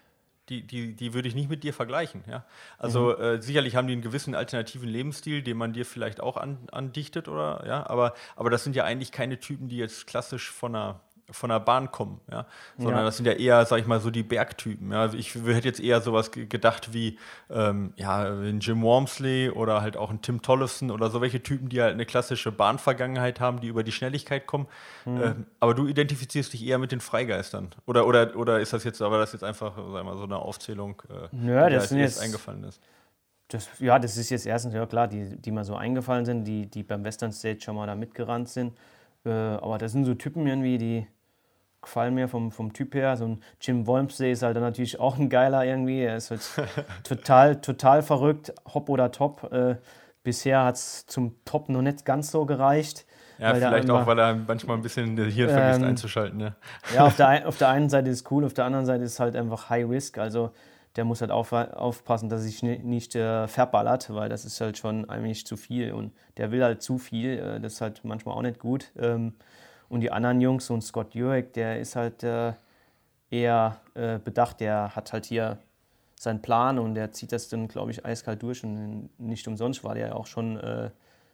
die, 0.50 0.64
die, 0.64 0.96
die 0.96 1.14
würde 1.14 1.28
ich 1.28 1.36
nicht 1.36 1.50
mit 1.50 1.64
dir 1.64 1.74
vergleichen. 1.74 2.24
Ja? 2.28 2.44
Also 2.78 3.16
mhm. 3.16 3.24
äh, 3.24 3.42
sicherlich 3.42 3.76
haben 3.76 3.88
die 3.88 3.94
einen 3.94 4.02
gewissen 4.02 4.36
alternativen 4.36 4.90
Lebensstil, 4.90 5.44
den 5.44 5.58
man 5.58 5.74
dir 5.74 5.86
vielleicht 5.86 6.22
auch 6.22 6.38
an, 6.38 6.58
andichtet, 6.72 7.28
oder 7.28 7.64
ja, 7.68 7.88
aber, 7.88 8.14
aber 8.36 8.50
das 8.50 8.64
sind 8.64 8.76
ja 8.76 8.84
eigentlich 8.84 9.12
keine 9.12 9.40
Typen, 9.40 9.70
die 9.70 9.78
jetzt 9.78 10.08
klassisch 10.08 10.52
von 10.52 10.76
einer 10.76 11.02
von 11.32 11.50
der 11.50 11.60
Bahn 11.60 11.92
kommen, 11.92 12.20
ja, 12.32 12.46
sondern 12.78 13.00
ja. 13.00 13.06
das 13.06 13.18
sind 13.18 13.26
ja 13.26 13.34
eher, 13.34 13.66
sag 13.66 13.80
ich 13.80 13.88
mal, 13.88 14.00
so 14.00 14.10
die 14.10 14.24
Bergtypen. 14.24 14.92
Ja? 14.92 15.02
Also 15.02 15.18
ich 15.18 15.36
hätte 15.36 15.68
jetzt 15.68 15.80
eher 15.80 16.02
sowas 16.02 16.32
gedacht 16.32 16.94
wie 16.94 17.18
ähm, 17.50 17.94
ja, 17.96 18.24
ein 18.24 18.60
Jim 18.60 18.82
Wormsley 18.82 19.50
oder 19.50 19.82
halt 19.82 19.98
auch 19.98 20.10
ein 20.10 20.22
Tim 20.22 20.42
Tollefson 20.42 20.92
oder 20.92 21.10
so 21.10 21.22
welche 21.22 21.42
Typen, 21.42 21.70
die 21.70 21.82
halt 21.82 21.94
eine 21.94 22.06
klassische 22.06 22.52
Bahnvergangenheit 22.52 23.40
haben, 23.40 23.60
die 23.60 23.68
über 23.68 23.84
die 23.84 23.92
Schnelligkeit 23.92 24.48
kommen. 24.48 24.68
Mhm. 25.06 25.22
Ähm, 25.22 25.46
aber 25.60 25.74
du 25.74 25.88
identifizierst 25.88 26.54
dich 26.54 26.66
eher 26.66 26.78
mit 26.78 26.92
den 26.92 27.02
Freigeistern. 27.02 27.70
Oder, 27.86 28.08
oder, 28.08 28.36
oder 28.36 28.60
ist 28.60 28.74
das 28.74 28.84
jetzt, 28.84 29.02
aber 29.02 29.18
das 29.18 29.34
jetzt 29.34 29.44
einfach, 29.44 29.76
sag 29.76 30.06
mal, 30.06 30.18
so 30.18 30.24
eine 30.24 30.38
Aufzählung, 30.38 31.02
äh, 31.10 31.48
ja, 31.48 31.70
das 31.70 31.90
die 31.90 31.96
jetzt 31.96 32.22
eingefallen 32.22 32.64
ist? 32.64 32.82
Das, 33.50 33.68
ja, 33.80 33.98
das 33.98 34.16
ist 34.16 34.30
jetzt 34.30 34.46
erstens, 34.46 34.76
ja 34.76 34.86
klar, 34.86 35.08
die, 35.08 35.36
die 35.36 35.52
mir 35.52 35.66
so 35.66 35.76
eingefallen 35.76 36.24
sind, 36.24 36.46
die, 36.46 36.68
die 36.68 36.84
beim 36.84 37.04
Western 37.04 37.32
Stage 37.32 37.62
schon 37.62 37.76
mal 37.76 37.88
da 37.88 37.96
mitgerannt 37.96 38.48
sind. 38.48 38.78
Äh, 39.26 39.32
aber 39.32 39.80
das 39.80 39.92
sind 39.92 40.06
so 40.06 40.14
Typen 40.14 40.46
irgendwie, 40.46 40.78
die 40.78 41.08
gefallen 41.82 42.14
mir 42.14 42.28
vom, 42.28 42.52
vom 42.52 42.74
Typ 42.74 42.96
her. 42.96 43.16
So 43.18 43.26
ein 43.26 43.42
Jim 43.62 43.88
Wolmsee 43.88 44.32
ist 44.32 44.44
halt 44.44 44.56
dann 44.56 44.64
natürlich 44.64 45.00
auch 45.00 45.18
ein 45.18 45.30
geiler 45.30 45.66
irgendwie. 45.66 46.02
Er 46.02 46.18
ist 46.18 46.32
halt 46.32 46.42
total, 47.04 47.62
total 47.62 48.02
verrückt, 48.02 48.54
hopp 48.74 48.90
oder 48.90 49.12
top. 49.12 49.52
Äh, 49.52 49.76
bisher 50.24 50.64
hat 50.66 50.76
es 50.76 51.06
zum 51.06 51.36
Top 51.46 51.70
noch 51.70 51.82
nicht 51.82 52.06
ganz 52.06 52.32
so 52.32 52.46
gereicht. 52.46 53.06
Ja, 53.40 53.56
vielleicht 53.56 53.86
immer, 53.88 54.02
auch, 54.02 54.08
weil 54.08 54.20
er 54.20 54.36
manchmal 54.36 54.76
ein 54.78 54.82
bisschen 54.82 55.18
hier 55.30 55.48
ähm, 55.48 55.56
vergisst 55.56 55.84
einzuschalten. 55.84 56.40
Ja, 56.42 56.56
ja 56.94 57.06
auf, 57.06 57.16
der, 57.16 57.46
auf 57.48 57.58
der 57.58 57.70
einen 57.70 57.90
Seite 57.90 58.10
ist 58.10 58.26
es 58.26 58.32
cool, 58.32 58.44
auf 58.46 58.54
der 58.54 58.66
anderen 58.66 58.86
Seite 58.86 59.06
ist 59.06 59.20
halt 59.20 59.36
einfach 59.36 59.70
High 59.70 59.88
Risk. 59.90 60.18
Also 60.18 60.52
der 60.96 61.06
muss 61.06 61.22
halt 61.22 61.32
auf, 61.32 61.54
aufpassen, 61.54 62.28
dass 62.28 62.42
er 62.42 62.44
sich 62.44 62.64
nicht, 62.64 62.84
nicht 62.84 63.16
äh, 63.16 63.48
verballert, 63.48 64.14
weil 64.14 64.28
das 64.28 64.44
ist 64.44 64.60
halt 64.60 64.78
schon 64.78 65.10
eigentlich 65.10 65.46
zu 65.46 65.56
viel. 65.56 65.94
Und 65.94 66.12
der 66.38 66.52
will 66.52 66.64
halt 66.64 66.82
zu 66.82 66.98
viel. 66.98 67.40
Äh, 67.40 67.60
das 67.62 67.74
ist 67.74 67.82
halt 67.82 68.02
manchmal 68.04 68.36
auch 68.36 68.42
nicht 68.42 68.60
gut. 68.60 68.92
Ähm, 68.98 69.34
und 69.90 70.02
die 70.02 70.12
anderen 70.12 70.40
Jungs, 70.40 70.68
so 70.68 70.76
ein 70.76 70.82
Scott 70.82 71.16
Jurek, 71.16 71.54
der 71.54 71.80
ist 71.80 71.96
halt 71.96 72.24
äh, 72.24 72.54
eher 73.32 73.78
äh, 73.96 74.20
bedacht, 74.20 74.60
der 74.60 74.96
hat 74.96 75.14
halt 75.14 75.26
hier 75.26 75.58
seinen 76.16 76.42
Plan 76.42 76.80
und 76.80 76.96
der 76.96 77.12
zieht 77.12 77.32
das 77.32 77.50
dann, 77.50 77.68
glaube 77.68 77.92
ich, 77.92 78.06
eiskalt 78.06 78.44
durch. 78.44 78.64
Und 78.64 79.10
nicht 79.18 79.48
umsonst 79.48 79.84
war 79.84 79.96
der 79.96 80.10
ja 80.10 80.16
auch 80.16 80.28
schon 80.28 80.58
äh, 80.58 80.90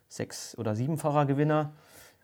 sechs- 0.07 0.57
oder 0.57 0.75
siebenfacher 0.75 1.25
Gewinner 1.25 1.73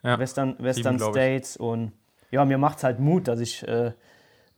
ja, 0.04 0.18
Western, 0.20 0.56
Western 0.60 1.00
sieben, 1.00 1.12
States. 1.12 1.58
Und 1.58 1.92
ja, 2.30 2.46
mir 2.46 2.58
macht 2.58 2.78
es 2.78 2.84
halt 2.84 3.00
Mut, 3.00 3.28
dass 3.28 3.40
ich 3.40 3.68
äh, 3.68 3.92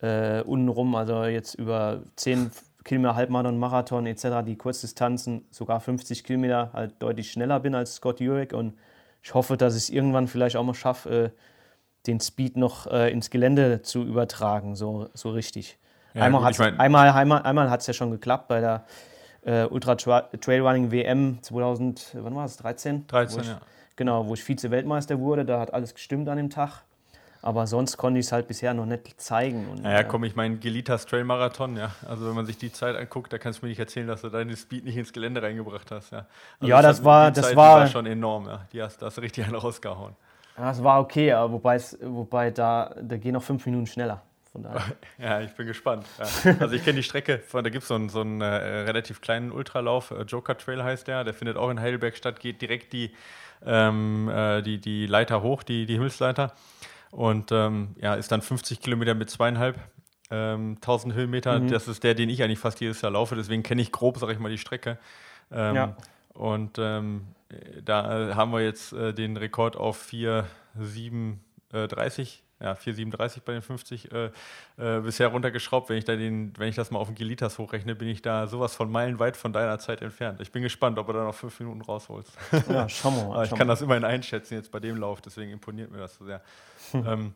äh, 0.01 0.41
untenrum, 0.43 0.95
also 0.95 1.23
jetzt 1.23 1.55
über 1.55 2.03
zehn 2.15 2.51
Kilometer 2.83 3.15
Halbmarathon, 3.15 3.57
Marathon 3.57 4.05
etc., 4.05 4.45
die 4.45 4.57
Kurzdistanzen, 4.57 5.45
sogar 5.49 5.79
50 5.79 6.23
Kilometer, 6.25 6.71
halt 6.73 6.95
deutlich 6.99 7.31
schneller 7.31 7.61
bin 7.61 7.75
als 7.75 7.95
Scott 7.95 8.19
Jurek. 8.19 8.53
Und 8.53 8.77
ich 9.21 9.33
hoffe, 9.33 9.55
dass 9.55 9.75
ich 9.75 9.83
es 9.83 9.89
irgendwann 9.89 10.27
vielleicht 10.27 10.57
auch 10.57 10.63
mal 10.63 10.73
schaffe, 10.73 11.09
äh, 11.09 11.29
den 12.07 12.19
Speed 12.19 12.57
noch 12.57 12.87
äh, 12.87 13.11
ins 13.11 13.29
Gelände 13.29 13.81
zu 13.81 14.03
übertragen, 14.03 14.75
so, 14.75 15.09
so 15.13 15.31
richtig. 15.31 15.77
Ja, 16.13 16.23
einmal 16.23 16.43
hat 16.43 16.53
es 16.53 16.59
einmal, 16.59 17.09
einmal, 17.09 17.41
einmal 17.41 17.67
ja 17.67 17.93
schon 17.93 18.11
geklappt 18.11 18.47
bei 18.47 18.59
der 18.59 18.85
äh, 19.45 19.65
Ultra 19.65 19.95
Trailrunning 19.95 20.91
WM 20.91 21.39
2000, 21.41 22.17
wann 22.19 22.35
war 22.35 22.45
es, 22.45 22.57
13? 22.57 23.07
13, 23.07 23.41
ich, 23.41 23.47
ja. 23.47 23.59
Genau, 23.95 24.27
wo 24.27 24.33
ich 24.33 24.43
Vize-Weltmeister 24.43 25.19
wurde, 25.19 25.45
da 25.45 25.59
hat 25.59 25.73
alles 25.73 25.93
gestimmt 25.93 26.27
an 26.29 26.37
dem 26.37 26.49
Tag. 26.49 26.83
Aber 27.43 27.67
sonst 27.67 27.97
konnte 27.97 28.21
ich 28.21 28.27
es 28.27 28.31
halt 28.31 28.47
bisher 28.47 28.73
noch 28.73 28.85
nicht 28.85 29.19
zeigen. 29.19 29.67
Und, 29.67 29.83
naja, 29.83 30.03
komm, 30.03 30.23
ich 30.23 30.33
meine, 30.33 30.55
Gelitas 30.55 31.05
Trail 31.05 31.25
Marathon, 31.25 31.75
ja. 31.75 31.91
Also, 32.07 32.25
wenn 32.25 32.35
man 32.35 32.45
sich 32.45 32.57
die 32.57 32.71
Zeit 32.71 32.95
anguckt, 32.95 33.33
da 33.33 33.37
kannst 33.37 33.61
du 33.61 33.65
mir 33.65 33.69
nicht 33.69 33.79
erzählen, 33.79 34.07
dass 34.07 34.21
du 34.21 34.29
deine 34.29 34.55
Speed 34.55 34.85
nicht 34.85 34.95
ins 34.95 35.11
Gelände 35.11 35.41
reingebracht 35.41 35.91
hast, 35.91 36.13
ja. 36.13 36.25
Also 36.59 36.69
ja, 36.69 36.81
das, 36.81 37.03
war, 37.03 37.31
das 37.31 37.47
Zeit, 37.47 37.55
war, 37.57 37.81
war 37.81 37.87
schon 37.87 38.05
enorm, 38.05 38.45
ja. 38.47 38.65
Die 38.71 38.81
hast, 38.81 39.01
da 39.01 39.07
hast 39.07 39.17
du 39.17 39.21
richtig 39.21 39.43
einen 39.43 39.55
rausgehauen. 39.55 40.15
Ja, 40.57 40.71
es 40.71 40.83
war 40.83 40.99
okay, 40.99 41.31
aber 41.31 41.53
wobei, 41.53 41.79
wobei 42.01 42.51
da, 42.51 42.95
da 43.01 43.17
gehen 43.17 43.33
noch 43.33 43.43
fünf 43.43 43.65
Minuten 43.65 43.87
schneller. 43.87 44.21
Von 44.51 44.63
daher. 44.63 44.83
Ja, 45.17 45.41
ich 45.41 45.51
bin 45.53 45.65
gespannt. 45.65 46.05
Also 46.19 46.75
ich 46.75 46.83
kenne 46.83 46.97
die 46.97 47.03
Strecke, 47.03 47.39
von, 47.39 47.63
da 47.63 47.71
gibt 47.71 47.81
es 47.81 47.87
so 47.87 47.95
einen, 47.95 48.09
so 48.09 48.21
einen 48.21 48.41
äh, 48.41 48.45
relativ 48.45 49.19
kleinen 49.19 49.51
Ultralauf, 49.51 50.11
äh, 50.11 50.21
Joker 50.23 50.57
Trail 50.57 50.83
heißt 50.83 51.07
der, 51.07 51.23
der 51.23 51.33
findet 51.33 51.57
auch 51.57 51.69
in 51.71 51.79
Heidelberg 51.79 52.15
statt, 52.15 52.39
geht 52.39 52.61
direkt 52.61 52.93
die, 52.93 53.11
ähm, 53.65 54.29
äh, 54.29 54.61
die, 54.61 54.79
die 54.79 55.07
Leiter 55.07 55.41
hoch, 55.41 55.63
die, 55.63 55.87
die 55.87 55.93
Himmelsleiter. 55.93 56.53
Und 57.09 57.51
ähm, 57.51 57.95
ja, 57.99 58.13
ist 58.13 58.31
dann 58.31 58.41
50 58.43 58.79
Kilometer 58.79 59.15
mit 59.15 59.29
zweieinhalb. 59.29 59.79
Ähm, 60.29 60.75
1000 60.75 61.13
Höhenmeter, 61.15 61.59
mhm. 61.59 61.69
das 61.69 61.87
ist 61.87 62.03
der, 62.03 62.13
den 62.13 62.29
ich 62.29 62.43
eigentlich 62.43 62.59
fast 62.59 62.79
jedes 62.79 63.01
Jahr 63.01 63.11
laufe, 63.11 63.35
deswegen 63.35 63.61
kenne 63.63 63.81
ich 63.81 63.91
grob, 63.91 64.17
sage 64.17 64.33
ich 64.33 64.39
mal, 64.39 64.49
die 64.49 64.57
Strecke. 64.57 64.97
Ähm, 65.51 65.75
ja. 65.75 65.97
Und 66.33 66.77
ähm, 66.79 67.27
da 67.83 68.29
äh, 68.29 68.33
haben 68.35 68.51
wir 68.51 68.61
jetzt 68.61 68.93
äh, 68.93 69.13
den 69.13 69.37
Rekord 69.37 69.75
auf 69.75 70.07
4,37, 70.09 71.33
äh, 71.73 71.85
ja, 72.63 72.73
4,37 72.73 73.41
bei 73.43 73.53
den 73.53 73.61
50 73.61 74.11
äh, 74.11 74.31
äh, 74.77 74.99
bisher 75.01 75.27
runtergeschraubt. 75.27 75.89
Wenn 75.89 75.97
ich, 75.97 76.05
da 76.05 76.15
den, 76.15 76.53
wenn 76.57 76.69
ich 76.69 76.75
das 76.75 76.91
mal 76.91 76.99
auf 76.99 77.07
den 77.07 77.15
Gelitas 77.15 77.57
hochrechne, 77.57 77.95
bin 77.95 78.07
ich 78.07 78.21
da 78.21 78.47
sowas 78.47 78.75
von 78.75 78.91
meilenweit 78.91 79.35
von 79.35 79.51
deiner 79.53 79.79
Zeit 79.79 80.01
entfernt. 80.01 80.39
Ich 80.41 80.51
bin 80.51 80.63
gespannt, 80.63 80.97
ob 80.97 81.07
du 81.07 81.13
da 81.13 81.23
noch 81.23 81.35
fünf 81.35 81.59
Minuten 81.59 81.81
rausholst. 81.81 82.31
Ja, 82.69 82.87
schau 82.89 83.11
mal. 83.11 83.45
ich 83.45 83.53
kann 83.53 83.67
das 83.67 83.81
immerhin 83.81 84.05
einschätzen 84.05 84.55
jetzt 84.55 84.71
bei 84.71 84.79
dem 84.79 84.97
Lauf, 84.97 85.21
deswegen 85.21 85.51
imponiert 85.51 85.91
mir 85.91 85.99
das 85.99 86.15
so 86.15 86.25
sehr. 86.25 86.41
Hm. 86.91 87.07
Ähm, 87.07 87.33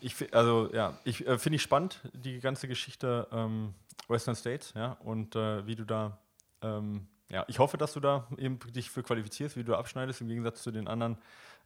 ich, 0.00 0.32
also 0.32 0.70
ja, 0.72 0.96
ich 1.02 1.24
finde 1.24 1.56
ich 1.56 1.62
spannend, 1.62 2.00
die 2.12 2.38
ganze 2.38 2.68
Geschichte 2.68 3.26
ähm, 3.32 3.74
Western 4.06 4.36
States, 4.36 4.72
ja, 4.76 4.92
und 5.00 5.34
wie 5.34 5.74
du 5.74 5.84
da 5.84 6.16
ähm, 6.62 7.08
ja, 7.30 7.44
ich 7.48 7.58
hoffe, 7.58 7.76
dass 7.76 7.92
du 7.92 8.00
da 8.00 8.26
eben 8.38 8.58
dich 8.74 8.90
für 8.90 9.02
qualifizierst, 9.02 9.56
wie 9.56 9.64
du 9.64 9.74
abschneidest, 9.76 10.20
im 10.20 10.28
Gegensatz 10.28 10.62
zu 10.62 10.70
den 10.70 10.88
anderen 10.88 11.18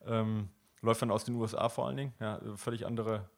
ähm, 0.06 0.48
Läufern 0.80 1.10
aus 1.10 1.24
den 1.24 1.36
USA 1.36 1.68
vor 1.68 1.86
allen 1.86 1.96
Dingen. 1.96 2.14
Ja, 2.18 2.40
völlig 2.56 2.86
andere 2.86 3.28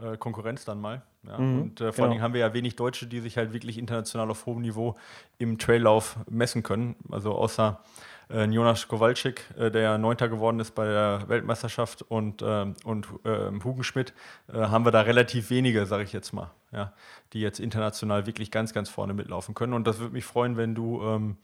äh, 0.00 0.16
Konkurrenz 0.18 0.64
dann 0.66 0.80
mal. 0.80 1.02
Ja. 1.22 1.38
Mhm, 1.38 1.62
und 1.62 1.80
äh, 1.80 1.84
vor 1.84 1.92
genau. 1.92 2.02
allen 2.02 2.10
Dingen 2.12 2.22
haben 2.22 2.34
wir 2.34 2.40
ja 2.40 2.52
wenig 2.52 2.76
Deutsche, 2.76 3.06
die 3.06 3.20
sich 3.20 3.38
halt 3.38 3.52
wirklich 3.52 3.78
international 3.78 4.30
auf 4.30 4.44
hohem 4.44 4.60
Niveau 4.60 4.94
im 5.38 5.58
Traillauf 5.58 6.18
messen 6.28 6.62
können. 6.62 6.96
Also 7.10 7.32
außer 7.32 7.80
Jonas 8.28 8.88
Kowalczyk, 8.88 9.42
äh, 9.56 9.70
der 9.70 9.82
ja 9.82 9.98
Neunter 9.98 10.28
geworden 10.28 10.58
ist 10.60 10.74
bei 10.74 10.84
der 10.84 11.28
Weltmeisterschaft 11.28 12.02
und, 12.02 12.42
ähm, 12.44 12.74
und 12.84 13.06
äh, 13.24 13.50
Hugen 13.62 13.84
Schmidt, 13.84 14.14
äh, 14.52 14.58
haben 14.58 14.84
wir 14.84 14.92
da 14.92 15.02
relativ 15.02 15.50
wenige, 15.50 15.86
sage 15.86 16.02
ich 16.02 16.12
jetzt 16.12 16.32
mal, 16.32 16.50
ja, 16.72 16.92
die 17.32 17.40
jetzt 17.40 17.60
international 17.60 18.26
wirklich 18.26 18.50
ganz, 18.50 18.72
ganz 18.72 18.88
vorne 18.90 19.14
mitlaufen 19.14 19.54
können. 19.54 19.72
Und 19.72 19.86
das 19.86 19.98
würde 19.98 20.12
mich 20.12 20.24
freuen, 20.24 20.56
wenn 20.56 20.74
du 20.74 21.02
ähm, 21.02 21.36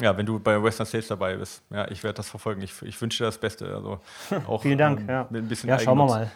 ja, 0.00 0.16
wenn 0.16 0.24
du 0.24 0.40
bei 0.40 0.62
Western 0.62 0.86
States 0.86 1.08
dabei 1.08 1.36
bist. 1.36 1.62
Ja, 1.70 1.86
ich 1.90 2.02
werde 2.02 2.16
das 2.16 2.28
verfolgen. 2.28 2.62
Ich, 2.62 2.80
ich 2.82 3.00
wünsche 3.00 3.22
dir 3.22 3.26
das 3.26 3.38
Beste. 3.38 3.74
Also 3.74 4.00
auch, 4.46 4.62
Vielen 4.62 4.78
Dank. 4.78 5.00
Ähm, 5.00 5.08
ja. 5.08 5.26
Mit 5.28 5.42
ein 5.42 5.48
bisschen 5.48 5.68
ja, 5.68 5.78
schauen 5.78 5.98
wir 5.98 6.06
mal. 6.06 6.30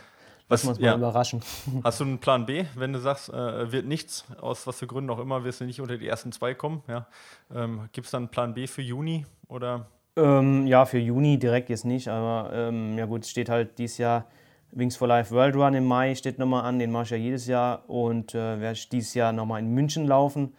Was, 0.49 0.65
uns 0.65 0.79
ja. 0.79 0.93
mal 0.93 0.99
überraschen. 0.99 1.41
Hast 1.85 2.01
du 2.01 2.05
einen 2.05 2.19
Plan 2.19 2.45
B, 2.45 2.65
wenn 2.75 2.93
du 2.93 3.01
sagst, 3.01 3.31
äh, 3.31 3.73
wird 3.73 3.87
nichts, 3.87 4.25
aus 4.41 4.67
was 4.67 4.79
für 4.79 4.87
Gründen 4.87 5.11
auch 5.11 5.19
immer, 5.19 5.43
wirst 5.45 5.61
du 5.61 5.65
nicht 5.65 5.81
unter 5.81 5.97
die 5.97 6.07
ersten 6.07 6.33
zwei 6.33 6.55
kommen? 6.55 6.83
Ja? 6.87 7.07
Ähm, 7.55 7.89
Gibt 7.93 8.07
es 8.07 8.11
dann 8.11 8.25
einen 8.25 8.29
Plan 8.29 8.55
B 8.55 8.67
für 8.67 8.83
Juni? 8.83 9.25
Oder? 9.49 9.87
Ähm, 10.17 10.67
ja, 10.67 10.85
für 10.85 10.99
Juni 10.99 11.39
direkt 11.39 11.71
jetzt 11.71 11.85
nicht, 11.85 12.09
aber 12.09 12.53
ähm, 12.53 12.97
ja 12.99 13.07
gut, 13.07 13.25
es 13.25 13.31
steht 13.31 13.49
halt 13.49 13.79
dieses 13.79 13.99
Jahr 13.99 14.27
Wings 14.71 14.97
for 14.97 15.09
Life 15.09 15.35
World 15.35 15.57
Run 15.57 15.75
im 15.75 15.87
Mai 15.87 16.15
steht 16.15 16.39
nochmal 16.39 16.65
an, 16.65 16.79
den 16.79 16.91
mache 16.91 17.05
ich 17.05 17.11
ja 17.11 17.17
jedes 17.17 17.47
Jahr 17.47 17.89
und 17.89 18.35
äh, 18.35 18.61
werde 18.61 18.73
ich 18.73 18.89
dieses 18.89 19.15
Jahr 19.15 19.33
nochmal 19.33 19.61
in 19.61 19.73
München 19.73 20.07
laufen. 20.07 20.55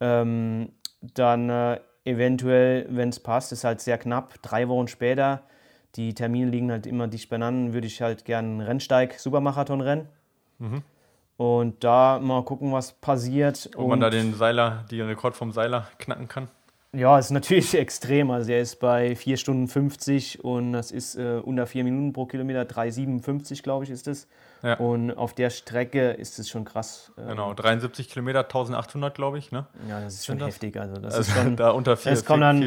Ähm, 0.00 0.72
dann 1.00 1.50
äh, 1.50 1.80
eventuell, 2.04 2.86
wenn 2.90 3.10
es 3.10 3.20
passt, 3.20 3.52
ist 3.52 3.64
halt 3.64 3.80
sehr 3.80 3.98
knapp, 3.98 4.40
drei 4.42 4.68
Wochen 4.68 4.88
später 4.88 5.42
die 5.98 6.14
Termine 6.14 6.50
liegen 6.50 6.70
halt 6.70 6.86
immer 6.86 7.08
dicht 7.08 7.28
beieinander, 7.28 7.74
würde 7.74 7.88
ich 7.88 8.00
halt 8.00 8.24
gerne 8.24 8.48
einen 8.48 8.60
Rennsteig-Supermarathon 8.60 9.80
rennen. 9.80 10.08
Mhm. 10.58 10.82
Und 11.36 11.84
da 11.84 12.18
mal 12.20 12.44
gucken, 12.44 12.72
was 12.72 12.92
passiert. 12.92 13.70
Ob 13.76 13.88
man 13.88 14.00
da 14.00 14.08
den 14.08 14.34
Seiler, 14.34 14.84
den 14.90 15.06
Rekord 15.06 15.36
vom 15.36 15.52
Seiler 15.52 15.88
knacken 15.98 16.28
kann? 16.28 16.48
Ja, 16.92 17.18
ist 17.18 17.30
natürlich 17.30 17.74
extrem. 17.78 18.30
Also 18.30 18.52
er 18.52 18.60
ist 18.60 18.80
bei 18.80 19.14
4 19.14 19.36
Stunden 19.36 19.68
50 19.68 20.44
und 20.44 20.72
das 20.72 20.90
ist 20.90 21.16
äh, 21.16 21.40
unter 21.42 21.66
4 21.66 21.84
Minuten 21.84 22.12
pro 22.12 22.26
Kilometer, 22.26 22.62
3,57 22.62 23.62
glaube 23.62 23.84
ich 23.84 23.90
ist 23.90 24.08
es. 24.08 24.26
Ja. 24.62 24.74
Und 24.74 25.12
auf 25.12 25.34
der 25.34 25.50
Strecke 25.50 26.10
ist 26.10 26.38
es 26.38 26.48
schon 26.48 26.64
krass. 26.64 27.12
Ähm, 27.18 27.28
genau, 27.28 27.54
73 27.54 28.08
Kilometer, 28.08 28.40
1800 28.40 29.14
glaube 29.14 29.38
ich. 29.38 29.52
Ne? 29.52 29.66
Ja, 29.88 30.00
das 30.00 30.14
ist 30.14 30.26
schon 30.26 30.38
das? 30.38 30.48
heftig. 30.48 30.78
Also 30.78 30.96
das 30.96 31.14
also 31.14 31.30
ist 31.30 31.36
schon, 31.36 31.56
da 31.56 31.70
unter 31.70 31.96
4 31.96 32.14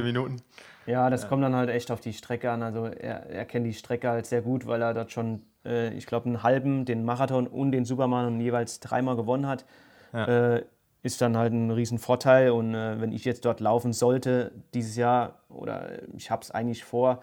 Minuten. 0.04 0.42
Ja, 0.86 1.10
das 1.10 1.24
ja. 1.24 1.28
kommt 1.30 1.44
dann 1.44 1.56
halt 1.56 1.70
echt 1.70 1.92
auf 1.92 2.00
die 2.00 2.14
Strecke 2.14 2.52
an. 2.52 2.64
Also 2.64 2.86
er, 2.86 3.30
er 3.30 3.46
kennt 3.46 3.66
die 3.66 3.74
Strecke 3.74 4.10
halt 4.10 4.26
sehr 4.26 4.42
gut, 4.42 4.66
weil 4.68 4.82
er 4.82 4.94
dort 4.94 5.12
schon, 5.12 5.44
äh, 5.66 5.94
ich 5.94 6.06
glaube, 6.06 6.26
einen 6.28 6.44
halben, 6.44 6.86
den 6.86 7.04
Marathon 7.04 7.48
und 7.48 7.72
den 7.72 7.86
Supermarathon 7.86 8.40
jeweils 8.40 8.80
dreimal 8.80 9.16
gewonnen 9.16 9.48
hat. 9.48 9.66
Ja. 10.14 10.56
Äh, 10.56 10.66
ist 11.04 11.22
dann 11.22 11.38
halt 11.38 11.54
ein 11.54 11.72
Riesenvorteil. 11.72 12.52
Und 12.52 12.76
äh, 12.76 13.00
wenn 13.02 13.12
ich 13.12 13.26
jetzt 13.26 13.46
dort 13.46 13.60
laufen 13.60 13.94
sollte 13.94 14.52
dieses 14.74 14.96
Jahr, 14.96 15.40
oder 15.50 15.90
ich 16.16 16.30
habe 16.30 16.44
es 16.44 16.52
eigentlich 16.52 16.84
vor, 16.84 17.22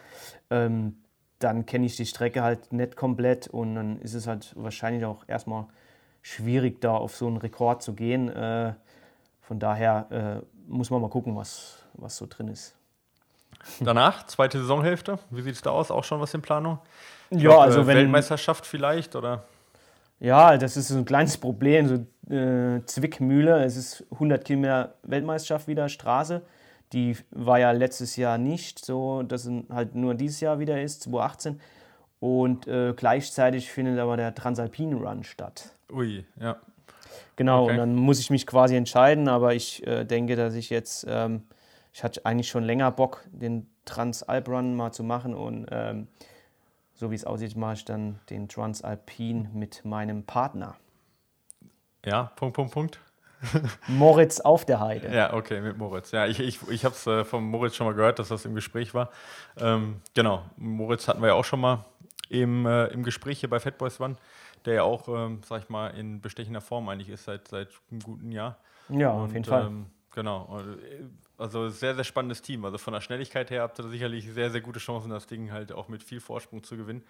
ähm, 0.50 0.96
dann 1.38 1.66
kenne 1.66 1.86
ich 1.86 1.96
die 1.96 2.06
Strecke 2.06 2.42
halt 2.42 2.72
nicht 2.72 2.96
komplett 2.96 3.46
und 3.46 3.76
dann 3.76 4.00
ist 4.00 4.14
es 4.14 4.26
halt 4.26 4.52
wahrscheinlich 4.56 5.04
auch 5.04 5.22
erstmal 5.28 5.66
schwierig, 6.22 6.80
da 6.80 6.96
auf 6.96 7.14
so 7.14 7.28
einen 7.28 7.36
Rekord 7.36 7.82
zu 7.82 7.94
gehen. 7.94 8.28
Äh, 8.28 8.74
von 9.40 9.60
daher 9.60 10.42
äh, 10.42 10.46
muss 10.66 10.90
man 10.90 11.00
mal 11.00 11.10
gucken, 11.10 11.36
was, 11.36 11.86
was 11.94 12.16
so 12.16 12.26
drin 12.28 12.48
ist. 12.48 12.77
Danach, 13.80 14.26
zweite 14.26 14.58
Saisonhälfte, 14.60 15.18
wie 15.30 15.42
sieht 15.42 15.54
es 15.54 15.62
da 15.62 15.70
aus? 15.70 15.90
Auch 15.90 16.04
schon 16.04 16.20
was 16.20 16.32
in 16.34 16.42
Planung? 16.42 16.78
Ich 17.30 17.42
ja, 17.42 17.50
glaub, 17.50 17.60
also 17.60 17.80
äh, 17.80 17.86
wenn, 17.86 17.96
Weltmeisterschaft 17.96 18.66
vielleicht 18.66 19.14
oder? 19.14 19.44
Ja, 20.20 20.56
das 20.56 20.76
ist 20.76 20.88
so 20.88 20.96
ein 20.96 21.04
kleines 21.04 21.38
Problem, 21.38 21.86
so 21.88 22.34
äh, 22.34 22.84
Zwickmühle. 22.84 23.64
Es 23.64 23.76
ist 23.76 24.04
100 24.12 24.44
Kilometer 24.44 24.94
Weltmeisterschaft 25.02 25.68
wieder 25.68 25.88
Straße. 25.88 26.42
Die 26.92 27.16
war 27.30 27.58
ja 27.58 27.70
letztes 27.70 28.16
Jahr 28.16 28.38
nicht 28.38 28.84
so, 28.84 29.22
dass 29.22 29.44
es 29.44 29.52
halt 29.70 29.94
nur 29.94 30.14
dieses 30.14 30.40
Jahr 30.40 30.58
wieder 30.58 30.80
ist, 30.80 31.02
2018. 31.02 31.60
Und 32.20 32.66
äh, 32.66 32.94
gleichzeitig 32.96 33.70
findet 33.70 33.98
aber 33.98 34.16
der 34.16 34.34
Transalpine 34.34 34.96
Run 34.96 35.22
statt. 35.22 35.70
Ui, 35.92 36.24
ja. 36.40 36.56
Genau, 37.36 37.64
okay. 37.64 37.72
und 37.72 37.76
dann 37.78 37.94
muss 37.94 38.18
ich 38.18 38.30
mich 38.30 38.46
quasi 38.46 38.74
entscheiden, 38.74 39.28
aber 39.28 39.54
ich 39.54 39.86
äh, 39.86 40.04
denke, 40.04 40.34
dass 40.34 40.54
ich 40.54 40.70
jetzt 40.70 41.06
ähm, 41.08 41.42
ich 41.92 42.04
hatte 42.04 42.24
eigentlich 42.24 42.48
schon 42.48 42.64
länger 42.64 42.90
Bock, 42.90 43.24
den 43.30 43.68
Transalp 43.84 44.48
Run 44.48 44.76
mal 44.76 44.92
zu 44.92 45.02
machen 45.02 45.34
und 45.34 45.66
ähm, 45.70 46.08
so 46.94 47.10
wie 47.10 47.14
es 47.14 47.24
aussieht, 47.24 47.56
mache 47.56 47.74
ich 47.74 47.84
dann 47.84 48.18
den 48.28 48.48
Transalpin 48.48 49.48
mit 49.52 49.84
meinem 49.84 50.24
Partner. 50.24 50.76
Ja, 52.04 52.32
Punkt, 52.36 52.56
Punkt, 52.56 52.72
Punkt. 52.72 53.00
Moritz 53.86 54.40
auf 54.40 54.64
der 54.64 54.80
Heide. 54.80 55.14
Ja, 55.14 55.32
okay, 55.32 55.60
mit 55.60 55.78
Moritz. 55.78 56.10
Ja, 56.10 56.26
ich, 56.26 56.40
ich, 56.40 56.58
ich 56.68 56.84
habe 56.84 56.94
es 56.94 57.06
äh, 57.06 57.24
von 57.24 57.44
Moritz 57.44 57.76
schon 57.76 57.86
mal 57.86 57.94
gehört, 57.94 58.18
dass 58.18 58.28
das 58.28 58.44
im 58.44 58.54
Gespräch 58.54 58.94
war. 58.94 59.10
Ähm, 59.58 60.00
genau, 60.14 60.42
Moritz 60.56 61.06
hatten 61.06 61.20
wir 61.20 61.28
ja 61.28 61.34
auch 61.34 61.44
schon 61.44 61.60
mal 61.60 61.84
im, 62.30 62.66
äh, 62.66 62.86
im 62.86 63.04
Gespräch 63.04 63.40
hier 63.40 63.50
bei 63.50 63.60
Fatboys 63.60 64.00
One, 64.00 64.16
der 64.64 64.74
ja 64.74 64.82
auch, 64.82 65.08
ähm, 65.08 65.40
sag 65.44 65.62
ich 65.62 65.68
mal, 65.68 65.88
in 65.90 66.20
bestechender 66.20 66.60
Form 66.60 66.88
eigentlich 66.88 67.10
ist 67.10 67.24
seit, 67.24 67.46
seit 67.46 67.68
einem 67.90 68.00
guten 68.00 68.32
Jahr. 68.32 68.58
Ja, 68.88 69.12
Und, 69.12 69.26
auf 69.26 69.32
jeden 69.32 69.44
Fall. 69.44 69.66
Ähm, 69.66 69.86
genau. 70.14 70.60
Also 71.36 71.68
sehr, 71.68 71.94
sehr 71.94 72.04
spannendes 72.04 72.42
Team. 72.42 72.64
Also 72.64 72.78
von 72.78 72.92
der 72.92 73.00
Schnelligkeit 73.00 73.50
her 73.50 73.62
habt 73.62 73.78
ihr 73.78 73.88
sicherlich 73.88 74.32
sehr, 74.32 74.50
sehr 74.50 74.60
gute 74.60 74.80
Chancen, 74.80 75.10
das 75.10 75.26
Ding 75.26 75.52
halt 75.52 75.72
auch 75.72 75.88
mit 75.88 76.02
viel 76.02 76.20
Vorsprung 76.20 76.62
zu 76.62 76.76
gewinnen, 76.76 77.04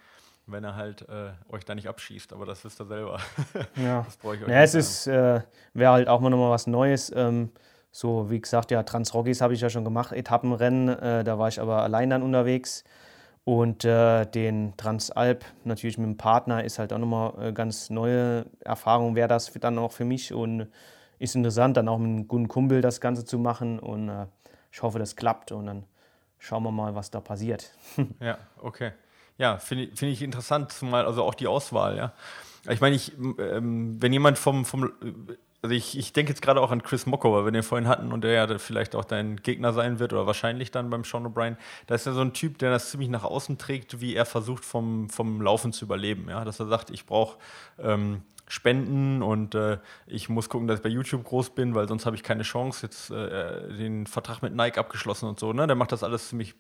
wenn 0.47 0.65
er 0.65 0.77
halt 0.77 1.09
äh, 1.09 1.33
euch 1.49 1.65
da 1.65 1.75
nicht 1.75 1.89
abschießt. 1.89 2.33
Aber 2.33 2.45
das 2.47 2.65
wisst 2.65 2.81
ihr 2.81 2.87
selber. 2.87 3.21
Ja. 3.77 4.03
das 4.03 4.17
brauche 4.17 4.37
ich 4.37 4.43
euch 4.43 4.49
ja, 4.49 4.63
es 4.63 4.75
ist, 4.75 5.07
äh, 5.07 5.41
wäre 5.75 5.93
halt 5.93 6.09
auch 6.09 6.21
mal 6.21 6.31
nochmal 6.31 6.51
was 6.51 6.67
Neues. 6.67 7.13
Ähm, 7.15 7.51
so, 7.91 8.31
wie 8.31 8.41
gesagt, 8.41 8.71
ja, 8.71 8.83
Transrockies 8.83 9.41
habe 9.41 9.55
ich 9.55 9.61
ja 9.61 9.71
schon 9.71 9.85
gemacht, 9.85 10.13
Etappenrennen. 10.13 10.89
Äh, 10.89 11.25
da 11.25 11.39
war 11.39 11.49
ich 11.49 11.61
aber 11.61 11.83
allein 11.83 12.11
dann 12.11 12.23
unterwegs. 12.23 12.85
Und 13.45 13.83
äh, 13.87 14.27
den 14.27 14.77
Transalp 14.77 15.43
natürlich 15.65 15.97
mit 15.97 16.07
dem 16.07 16.17
Partner 16.19 16.65
ist 16.65 16.79
halt 16.79 16.93
auch 16.93 16.99
nochmal 16.99 17.33
äh, 17.41 17.53
ganz 17.55 17.89
neue 17.89 18.45
Erfahrung, 18.61 19.17
wäre 19.17 19.27
das 19.27 19.51
dann 19.55 19.79
auch 19.79 19.93
für 19.93 20.05
mich. 20.05 20.35
Und 20.35 20.69
ist 21.19 21.35
interessant, 21.35 21.77
dann 21.77 21.89
auch 21.89 21.99
mit 21.99 22.09
einem 22.09 22.29
guten 22.29 22.49
Kumpel 22.49 22.81
das 22.81 23.01
Ganze 23.01 23.25
zu 23.25 23.39
machen 23.39 23.79
und 23.79 24.09
äh, 24.09 24.27
ich 24.73 24.83
hoffe, 24.83 24.99
das 24.99 25.17
klappt 25.17 25.53
und 25.53 25.67
dann 25.67 25.85
schauen 26.39 26.63
wir 26.63 26.71
mal, 26.71 26.95
was 26.95 27.11
da 27.11 27.21
passiert. 27.21 27.73
ja, 28.21 28.39
okay. 28.61 28.93
Ja, 29.37 29.59
finde 29.59 29.85
ich, 29.85 29.99
find 29.99 30.13
ich 30.13 30.23
interessant, 30.23 30.73
zumal 30.73 31.07
also 31.07 31.23
auch 31.23 31.35
die 31.35 31.47
Auswahl, 31.47 31.97
ja. 31.97 32.13
Ich 32.69 32.81
meine, 32.81 32.97
ich, 32.97 33.13
ähm, 33.19 33.97
wenn 34.01 34.13
jemand 34.13 34.37
vom, 34.37 34.65
vom 34.65 34.93
also 35.63 35.75
ich, 35.75 35.99
ich 35.99 36.13
denke 36.13 36.31
jetzt 36.31 36.43
gerade 36.43 36.61
auch 36.61 36.71
an 36.71 36.83
Chris 36.83 37.07
Mocko, 37.07 37.33
weil 37.33 37.45
wir 37.45 37.51
den 37.51 37.63
vorhin 37.63 37.89
hatten 37.89 38.13
und 38.13 38.23
der 38.23 38.33
ja 38.33 38.59
vielleicht 38.59 38.95
auch 38.95 39.05
dein 39.05 39.37
Gegner 39.37 39.73
sein 39.73 39.99
wird 39.99 40.13
oder 40.13 40.27
wahrscheinlich 40.27 40.71
dann 40.71 40.89
beim 40.89 41.03
Sean 41.03 41.27
O'Brien. 41.27 41.57
Da 41.87 41.97
ist 41.97 42.07
ja 42.07 42.13
so 42.13 42.21
ein 42.21 42.33
Typ, 42.33 42.59
der 42.59 42.71
das 42.71 42.91
ziemlich 42.91 43.09
nach 43.09 43.25
außen 43.25 43.59
trägt, 43.59 44.01
wie 44.01 44.15
er 44.15 44.25
versucht, 44.25 44.65
vom, 44.65 45.11
vom 45.11 45.43
Laufen 45.43 45.73
zu 45.73 45.85
überleben. 45.85 46.29
Ja? 46.29 46.45
Dass 46.45 46.61
er 46.61 46.67
sagt, 46.67 46.91
ich 46.91 47.07
brauche 47.07 47.39
ähm, 47.81 48.23
spenden 48.49 49.23
und 49.23 49.55
äh, 49.55 49.79
ich 50.07 50.29
muss 50.29 50.49
gucken, 50.49 50.67
dass 50.67 50.79
ich 50.79 50.83
bei 50.83 50.89
YouTube 50.89 51.25
groß 51.25 51.51
bin, 51.51 51.75
weil 51.75 51.87
sonst 51.87 52.07
habe 52.07 52.17
ich 52.17 52.23
keine 52.23 52.43
Chance. 52.43 52.87
Jetzt 52.87 53.11
äh, 53.11 53.77
den 53.77 54.07
Vertrag 54.07 54.43
mit 54.43 54.55
Nike 54.55 54.79
abgeschlossen 54.79 55.29
und 55.29 55.39
so. 55.39 55.53
Ne? 55.53 55.67
Der 55.67 55.77
macht 55.77 55.93
das 55.93 56.03
alles 56.03 56.31
ziemlich, 56.31 56.55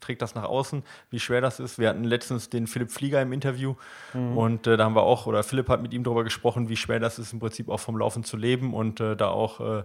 trägt 0.00 0.20
das 0.20 0.34
nach 0.34 0.44
außen, 0.44 0.82
wie 1.10 1.20
schwer 1.20 1.40
das 1.40 1.60
ist. 1.60 1.78
Wir 1.78 1.88
hatten 1.88 2.04
letztens 2.04 2.50
den 2.50 2.66
Philipp 2.66 2.90
Flieger 2.90 3.22
im 3.22 3.32
Interview 3.32 3.76
mhm. 4.14 4.36
und 4.36 4.66
äh, 4.66 4.76
da 4.76 4.84
haben 4.84 4.96
wir 4.96 5.04
auch, 5.04 5.26
oder 5.26 5.42
Philipp 5.42 5.68
hat 5.68 5.80
mit 5.80 5.94
ihm 5.94 6.04
darüber 6.04 6.24
gesprochen, 6.24 6.68
wie 6.68 6.76
schwer 6.76 7.00
das 7.00 7.18
ist, 7.18 7.32
im 7.32 7.38
Prinzip 7.38 7.68
auch 7.68 7.80
vom 7.80 7.96
Laufen 7.96 8.24
zu 8.24 8.36
leben 8.36 8.74
und 8.74 9.00
äh, 9.00 9.16
da 9.16 9.28
auch 9.28 9.60
äh, 9.60 9.84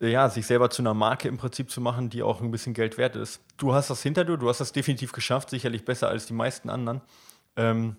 ja, 0.00 0.28
sich 0.28 0.46
selber 0.46 0.70
zu 0.70 0.82
einer 0.82 0.94
Marke 0.94 1.28
im 1.28 1.36
Prinzip 1.36 1.70
zu 1.70 1.80
machen, 1.80 2.10
die 2.10 2.22
auch 2.22 2.40
ein 2.40 2.50
bisschen 2.50 2.74
Geld 2.74 2.98
wert 2.98 3.16
ist. 3.16 3.40
Du 3.56 3.74
hast 3.74 3.90
das 3.90 4.02
hinter 4.02 4.24
dir, 4.24 4.36
du 4.36 4.48
hast 4.48 4.60
das 4.60 4.72
definitiv 4.72 5.12
geschafft, 5.12 5.50
sicherlich 5.50 5.84
besser 5.84 6.08
als 6.08 6.26
die 6.26 6.32
meisten 6.32 6.70
anderen. 6.70 7.00
Ähm, 7.56 7.96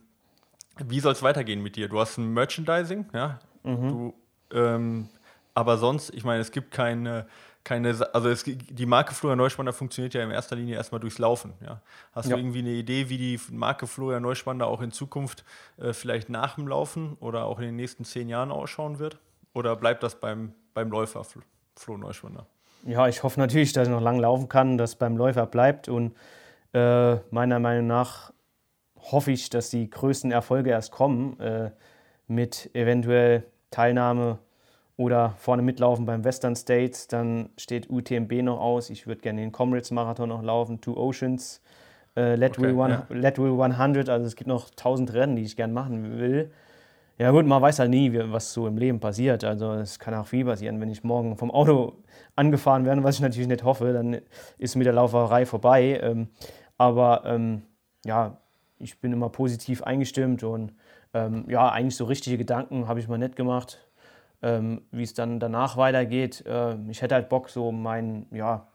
wie 0.77 0.99
soll 0.99 1.13
es 1.13 1.23
weitergehen 1.23 1.61
mit 1.61 1.75
dir? 1.75 1.87
Du 1.87 1.99
hast 1.99 2.17
ein 2.17 2.33
Merchandising, 2.33 3.05
ja. 3.13 3.39
Mhm. 3.63 3.89
Du, 3.89 4.13
ähm, 4.51 5.09
aber 5.53 5.77
sonst, 5.77 6.13
ich 6.13 6.23
meine, 6.23 6.41
es 6.41 6.51
gibt 6.51 6.71
keine, 6.71 7.27
keine, 7.63 7.95
also 8.13 8.29
es, 8.29 8.43
die 8.43 8.85
Marke 8.85 9.13
Florian 9.13 9.37
Neuspanner 9.37 9.73
funktioniert 9.73 10.13
ja 10.13 10.23
in 10.23 10.31
erster 10.31 10.55
Linie 10.55 10.75
erstmal 10.75 10.99
durchs 10.99 11.17
Laufen. 11.17 11.53
Ja. 11.61 11.81
Hast 12.13 12.29
ja. 12.29 12.35
du 12.35 12.41
irgendwie 12.41 12.59
eine 12.59 12.71
Idee, 12.71 13.09
wie 13.09 13.17
die 13.17 13.39
Marke 13.51 13.87
Florian 13.87 14.21
Neuspanner 14.21 14.67
auch 14.67 14.81
in 14.81 14.91
Zukunft 14.91 15.43
äh, 15.77 15.93
vielleicht 15.93 16.29
nach 16.29 16.55
dem 16.55 16.67
Laufen 16.67 17.17
oder 17.19 17.45
auch 17.45 17.59
in 17.59 17.65
den 17.65 17.75
nächsten 17.75 18.03
zehn 18.03 18.29
Jahren 18.29 18.51
ausschauen 18.51 18.99
wird? 18.99 19.17
Oder 19.53 19.75
bleibt 19.77 20.03
das 20.03 20.19
beim, 20.19 20.53
beim 20.73 20.91
Läufer 20.91 21.23
Flo, 21.23 21.41
Flo 21.75 21.97
Neuspanner? 21.97 22.45
Ja, 22.83 23.07
ich 23.07 23.23
hoffe 23.23 23.39
natürlich, 23.39 23.73
dass 23.73 23.87
ich 23.87 23.93
noch 23.93 24.01
lange 24.01 24.21
laufen 24.21 24.49
kann, 24.49 24.77
dass 24.77 24.91
es 24.91 24.95
beim 24.97 25.17
Läufer 25.17 25.47
bleibt 25.47 25.89
und 25.89 26.13
äh, 26.73 27.15
meiner 27.31 27.59
Meinung 27.59 27.87
nach 27.87 28.31
hoffe 29.11 29.31
ich, 29.31 29.49
dass 29.49 29.69
die 29.69 29.89
größten 29.89 30.31
Erfolge 30.31 30.71
erst 30.71 30.91
kommen, 30.91 31.39
äh, 31.39 31.71
mit 32.27 32.69
eventuell 32.73 33.43
Teilnahme 33.71 34.39
oder 34.97 35.35
vorne 35.37 35.61
mitlaufen 35.61 36.05
beim 36.05 36.23
Western 36.23 36.55
States. 36.55 37.07
Dann 37.07 37.49
steht 37.57 37.89
UTMB 37.89 38.41
noch 38.41 38.59
aus. 38.59 38.89
Ich 38.89 39.07
würde 39.07 39.21
gerne 39.21 39.41
den 39.41 39.51
Comrades 39.51 39.91
Marathon 39.91 40.29
noch 40.29 40.41
laufen, 40.41 40.81
Two 40.81 40.95
Oceans, 40.95 41.61
äh, 42.15 42.35
Leadville, 42.35 42.73
okay, 42.73 42.91
ja. 42.91 43.05
100. 43.71 44.09
Also 44.09 44.25
es 44.25 44.35
gibt 44.35 44.47
noch 44.47 44.69
1000 44.69 45.13
Rennen, 45.13 45.35
die 45.35 45.43
ich 45.43 45.55
gerne 45.55 45.73
machen 45.73 46.17
will. 46.17 46.51
ja 47.17 47.31
gut, 47.31 47.45
man 47.45 47.61
weiß 47.61 47.79
halt 47.79 47.89
nie, 47.89 48.11
was 48.13 48.53
so 48.53 48.67
im 48.67 48.77
Leben 48.77 48.99
passiert. 48.99 49.43
Also 49.43 49.73
es 49.73 49.99
kann 49.99 50.13
auch 50.13 50.27
viel 50.27 50.45
passieren. 50.45 50.79
Wenn 50.79 50.89
ich 50.89 51.03
morgen 51.03 51.37
vom 51.37 51.51
Auto 51.51 51.93
angefahren 52.35 52.85
werde, 52.85 53.03
was 53.03 53.15
ich 53.15 53.21
natürlich 53.21 53.47
nicht 53.47 53.63
hoffe, 53.63 53.91
dann 53.93 54.21
ist 54.57 54.75
mit 54.75 54.85
der 54.85 54.93
Lauferei 54.93 55.45
vorbei. 55.45 55.99
Ähm, 56.01 56.29
aber 56.77 57.23
ähm, 57.25 57.63
ja, 58.05 58.37
ich 58.79 58.99
bin 58.99 59.13
immer 59.13 59.29
positiv 59.29 59.83
eingestimmt 59.83 60.43
und 60.43 60.73
ähm, 61.13 61.45
ja, 61.49 61.69
eigentlich 61.69 61.95
so 61.95 62.05
richtige 62.05 62.37
Gedanken 62.37 62.87
habe 62.87 62.99
ich 62.99 63.07
mal 63.07 63.17
nicht 63.17 63.35
gemacht, 63.35 63.79
ähm, 64.41 64.81
wie 64.91 65.03
es 65.03 65.13
dann 65.13 65.39
danach 65.39 65.77
weitergeht. 65.77 66.45
Äh, 66.45 66.75
ich 66.89 67.01
hätte 67.01 67.15
halt 67.15 67.29
Bock, 67.29 67.49
so 67.49 67.71
meinen, 67.71 68.27
ja, 68.31 68.67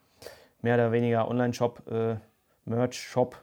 mehr 0.62 0.74
oder 0.74 0.92
weniger 0.92 1.28
Online-Shop, 1.28 1.90
äh, 1.90 2.16
Merch-Shop 2.64 3.36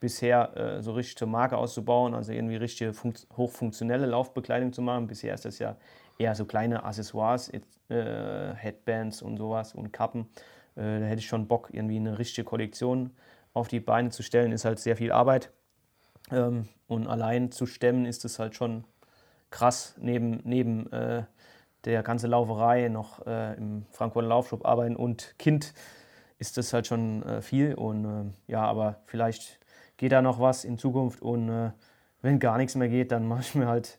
bisher 0.00 0.56
äh, 0.56 0.82
so 0.82 0.92
richtig 0.92 1.16
zur 1.16 1.28
Marke 1.28 1.56
auszubauen, 1.56 2.14
also 2.14 2.32
irgendwie 2.32 2.56
richtige 2.56 2.92
hochfunktionelle 3.36 4.04
Laufbekleidung 4.04 4.72
zu 4.72 4.82
machen. 4.82 5.06
Bisher 5.06 5.32
ist 5.32 5.46
das 5.46 5.58
ja 5.58 5.76
eher 6.18 6.34
so 6.34 6.44
kleine 6.44 6.84
Accessoires, 6.84 7.50
äh, 7.88 8.54
Headbands 8.54 9.22
und 9.22 9.38
sowas 9.38 9.74
und 9.74 9.92
Kappen. 9.92 10.28
Äh, 10.76 11.00
da 11.00 11.06
hätte 11.06 11.20
ich 11.20 11.26
schon 11.26 11.48
Bock, 11.48 11.70
irgendwie 11.72 11.96
eine 11.96 12.18
richtige 12.18 12.44
Kollektion 12.44 13.12
auf 13.54 13.68
die 13.68 13.80
Beine 13.80 14.10
zu 14.10 14.22
stellen. 14.22 14.52
Ist 14.52 14.64
halt 14.66 14.78
sehr 14.78 14.96
viel 14.96 15.12
Arbeit. 15.12 15.50
Ähm, 16.30 16.68
und 16.86 17.06
allein 17.06 17.50
zu 17.50 17.66
stemmen 17.66 18.06
ist 18.06 18.24
es 18.24 18.38
halt 18.38 18.54
schon 18.54 18.84
krass, 19.50 19.94
neben, 19.98 20.40
neben 20.44 20.90
äh, 20.92 21.24
der 21.84 22.02
ganzen 22.02 22.30
Lauferei 22.30 22.88
noch 22.88 23.26
äh, 23.26 23.54
im 23.54 23.86
Frankfurter 23.90 24.28
Laufshop 24.28 24.64
arbeiten 24.66 24.96
und 24.96 25.34
Kind 25.38 25.74
ist 26.38 26.56
das 26.56 26.72
halt 26.72 26.86
schon 26.86 27.22
äh, 27.22 27.40
viel. 27.40 27.74
Und 27.74 28.04
äh, 28.04 28.52
ja, 28.52 28.64
aber 28.64 29.00
vielleicht 29.06 29.60
geht 29.96 30.12
da 30.12 30.22
noch 30.22 30.40
was 30.40 30.64
in 30.64 30.78
Zukunft 30.78 31.22
und 31.22 31.48
äh, 31.48 31.70
wenn 32.22 32.38
gar 32.38 32.56
nichts 32.56 32.74
mehr 32.74 32.88
geht, 32.88 33.12
dann 33.12 33.26
mache 33.28 33.40
ich 33.42 33.54
mir 33.54 33.68
halt 33.68 33.98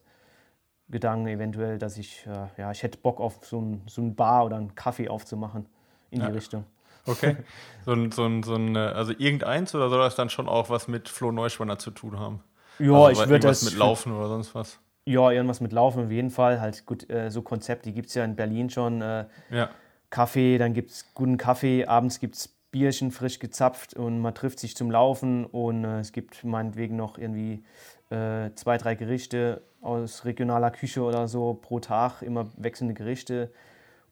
Gedanken 0.90 1.28
eventuell, 1.28 1.80
dass 1.80 1.98
ich, 1.98 2.28
äh, 2.28 2.62
ja, 2.62 2.72
ich 2.72 2.84
hätte 2.84 3.00
Bock 3.00 3.20
auf 3.20 3.46
so 3.46 3.60
ein, 3.60 3.82
so 3.88 4.02
ein 4.02 4.16
Bar 4.16 4.46
oder 4.46 4.58
einen 4.58 4.76
Kaffee 4.76 5.10
aufzumachen 5.10 5.68
in 6.12 6.22
ja. 6.22 6.28
die 6.28 6.34
Richtung. 6.34 6.66
Okay. 7.06 7.38
So 7.86 7.92
ein, 7.92 8.12
so 8.12 8.26
ein, 8.26 8.42
so 8.42 8.56
ein, 8.56 8.76
also 8.76 9.14
irgendeins 9.16 9.76
oder 9.76 9.90
soll 9.90 10.00
das 10.00 10.16
dann 10.16 10.32
schon 10.32 10.50
auch 10.50 10.72
was 10.72 10.88
mit 10.88 11.08
Flo 11.08 11.32
Neuschwanner 11.32 11.78
zu 11.78 11.92
tun 11.92 12.20
haben? 12.20 12.44
Ja, 12.80 12.94
also, 12.94 13.22
ich 13.22 13.30
würde 13.30 13.48
das. 13.48 13.62
mit 13.62 13.78
Laufen 13.78 14.12
oder 14.12 14.28
sonst 14.28 14.56
was? 14.56 14.80
Ja, 15.06 15.30
irgendwas 15.30 15.62
mit 15.62 15.72
Laufen 15.72 16.06
auf 16.06 16.12
jeden 16.12 16.32
Fall. 16.32 16.60
Halt 16.60 16.88
gut, 16.88 17.08
äh, 17.12 17.30
so 17.30 17.44
Konzept, 17.44 17.86
die 17.86 17.94
gibt 17.94 18.10
es 18.10 18.16
ja 18.16 18.26
in 18.26 18.36
Berlin 18.36 18.72
schon. 18.72 19.04
Äh, 19.04 19.26
ja. 19.52 19.70
Kaffee, 20.10 20.58
dann 20.58 20.74
gibt 20.74 20.90
es 20.90 21.14
guten 21.14 21.38
Kaffee, 21.38 21.86
abends 21.86 22.20
gibt 22.20 22.36
es 22.36 22.56
Bierchen 22.72 23.12
frisch 23.12 23.40
gezapft 23.40 23.94
und 23.94 24.20
man 24.20 24.34
trifft 24.34 24.60
sich 24.60 24.76
zum 24.76 24.90
Laufen 24.90 25.46
und 25.46 25.84
äh, 25.84 26.00
es 26.00 26.12
gibt 26.12 26.44
meinetwegen 26.44 26.96
noch 26.96 27.18
irgendwie 27.18 27.64
äh, 28.10 28.50
zwei, 28.56 28.78
drei 28.78 28.96
Gerichte 28.96 29.62
aus 29.82 30.26
regionaler 30.26 30.72
Küche 30.72 31.02
oder 31.02 31.28
so 31.28 31.54
pro 31.54 31.80
Tag, 31.80 32.22
immer 32.22 32.50
wechselnde 32.58 32.94
Gerichte. 32.94 33.52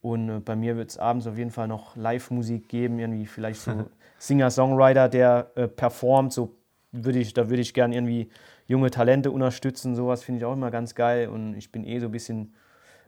Und 0.03 0.29
äh, 0.29 0.39
bei 0.39 0.55
mir 0.55 0.75
wird 0.75 0.89
es 0.89 0.97
abends 0.97 1.25
auf 1.25 1.37
jeden 1.37 1.49
Fall 1.49 1.69
noch 1.69 1.95
Live-Musik 1.95 2.67
geben, 2.67 2.99
irgendwie 2.99 3.25
vielleicht 3.25 3.61
so 3.61 3.85
Singer-Songwriter, 4.19 5.07
der 5.07 5.51
äh, 5.55 5.67
performt. 5.67 6.33
So 6.33 6.57
würde 6.91 7.19
ich, 7.19 7.33
da 7.33 7.49
würde 7.49 7.61
ich 7.61 7.73
gern 7.73 7.93
irgendwie 7.93 8.29
junge 8.67 8.91
Talente 8.91 9.31
unterstützen. 9.31 9.95
Sowas 9.95 10.21
finde 10.21 10.39
ich 10.39 10.45
auch 10.45 10.53
immer 10.53 10.71
ganz 10.71 10.93
geil. 10.93 11.29
Und 11.29 11.55
ich 11.55 11.71
bin 11.71 11.85
eh 11.85 11.99
so 11.99 12.07
ein 12.07 12.11
bisschen 12.11 12.53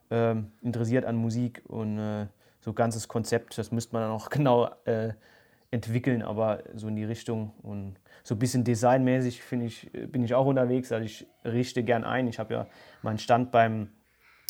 ähm, 0.10 0.54
interessiert 0.62 1.04
an 1.04 1.18
Musik 1.18 1.64
und 1.68 2.00
äh, 2.00 2.28
so 2.62 2.72
ganzes 2.72 3.10
Konzept, 3.10 3.58
das 3.58 3.72
müsste 3.72 3.94
man 3.94 4.04
dann 4.04 4.12
auch 4.12 4.30
genau 4.32 4.70
äh, 4.86 5.10
entwickeln, 5.72 6.22
aber 6.22 6.64
so 6.76 6.88
in 6.88 6.96
die 6.96 7.04
Richtung 7.04 7.52
und 7.62 7.98
so 8.24 8.36
ein 8.36 8.40
bisschen 8.40 8.64
designmäßig 8.64 9.42
ich, 9.52 9.92
bin 9.92 10.24
ich 10.24 10.34
auch 10.34 10.46
unterwegs. 10.46 10.94
Also 10.94 11.04
ich 11.04 11.28
richte 11.44 11.84
gern 11.84 12.06
ein. 12.06 12.28
Ich 12.28 12.40
habe 12.40 12.54
ja 12.54 12.68
meinen 13.02 13.18
Stand 13.18 13.52
beim, 13.52 13.90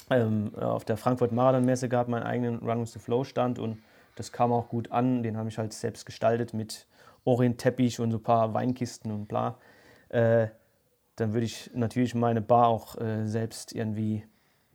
ähm, 0.10 0.54
auf 0.56 0.86
der 0.86 0.98
Frankfurt 0.98 1.32
Marathon 1.32 1.66
Messe 1.66 1.90
gehabt, 1.90 2.10
meinen 2.10 2.24
eigenen 2.24 2.60
Run 2.60 2.82
with 2.82 2.94
the 2.94 3.00
Flow 3.00 3.24
Stand 3.24 3.60
und 3.60 3.80
das 4.16 4.32
kam 4.32 4.52
auch 4.52 4.70
gut 4.70 4.92
an. 4.92 5.24
Den 5.24 5.38
habe 5.38 5.50
ich 5.50 5.58
halt 5.58 5.74
selbst 5.74 6.06
gestaltet 6.06 6.54
mit 6.54 6.88
Orient-Teppich 7.26 8.00
und 8.00 8.12
so 8.12 8.18
ein 8.18 8.24
paar 8.24 8.54
Weinkisten 8.54 9.12
und 9.12 9.28
bla. 9.28 9.58
Äh, 10.10 10.48
dann 11.16 11.34
würde 11.34 11.46
ich 11.46 11.72
natürlich 11.74 12.16
meine 12.16 12.42
Bar 12.42 12.68
auch 12.68 13.00
äh, 13.00 13.26
selbst 13.26 13.74
irgendwie 13.74 14.24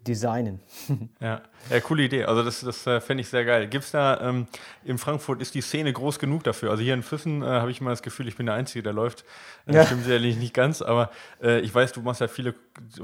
designen. 0.07 0.61
ja. 1.21 1.43
ja, 1.69 1.81
coole 1.81 2.05
Idee. 2.05 2.25
Also 2.25 2.43
das, 2.43 2.61
das 2.61 2.87
äh, 2.87 3.01
fände 3.01 3.21
ich 3.21 3.29
sehr 3.29 3.45
geil. 3.45 3.69
Gibt 3.69 3.85
es 3.85 3.91
da, 3.91 4.21
ähm, 4.21 4.47
in 4.85 4.99
Frankfurt 4.99 5.43
ist 5.43 5.55
die 5.55 5.61
Szene 5.61 5.93
groß 5.93 6.19
genug 6.19 6.45
dafür? 6.45 6.71
Also 6.71 6.83
hier 6.83 6.95
in 6.95 7.03
Füssen 7.03 7.43
äh, 7.43 7.47
habe 7.47 7.71
ich 7.71 7.81
immer 7.81 7.91
das 7.91 8.03
Gefühl, 8.03 8.27
ich 8.29 8.37
bin 8.37 8.47
der 8.47 8.55
Einzige, 8.55 8.83
der 8.83 8.93
läuft. 8.93 9.25
Äh, 9.67 9.75
ja. 9.75 9.85
Stimmt 9.85 10.05
sicherlich 10.05 10.37
nicht 10.37 10.55
ganz, 10.55 10.81
aber 10.81 11.11
äh, 11.43 11.61
ich 11.61 11.75
weiß, 11.75 11.93
du 11.93 12.01
machst 12.01 12.21
ja 12.21 12.29
viele, 12.29 12.55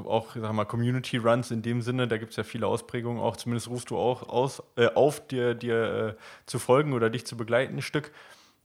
auch, 0.05 0.35
sag 0.35 0.53
mal, 0.53 0.65
Community-Runs 0.65 1.51
in 1.51 1.63
dem 1.63 1.83
Sinne, 1.83 2.09
da 2.09 2.17
gibt 2.17 2.31
es 2.31 2.37
ja 2.37 2.45
viele 2.45 2.67
Ausprägungen 2.67 3.21
auch, 3.21 3.37
zumindest 3.37 3.69
rufst 3.69 3.91
du 3.91 3.99
auch 3.99 4.29
aus, 4.29 4.63
äh, 4.77 4.87
auf, 4.87 5.27
dir, 5.27 5.55
dir 5.55 6.17
äh, 6.17 6.23
zu 6.47 6.59
folgen 6.59 6.95
oder 6.95 7.11
dich 7.11 7.27
zu 7.27 7.37
begleiten 7.37 7.77
ein 7.77 7.83
Stück. 7.83 8.11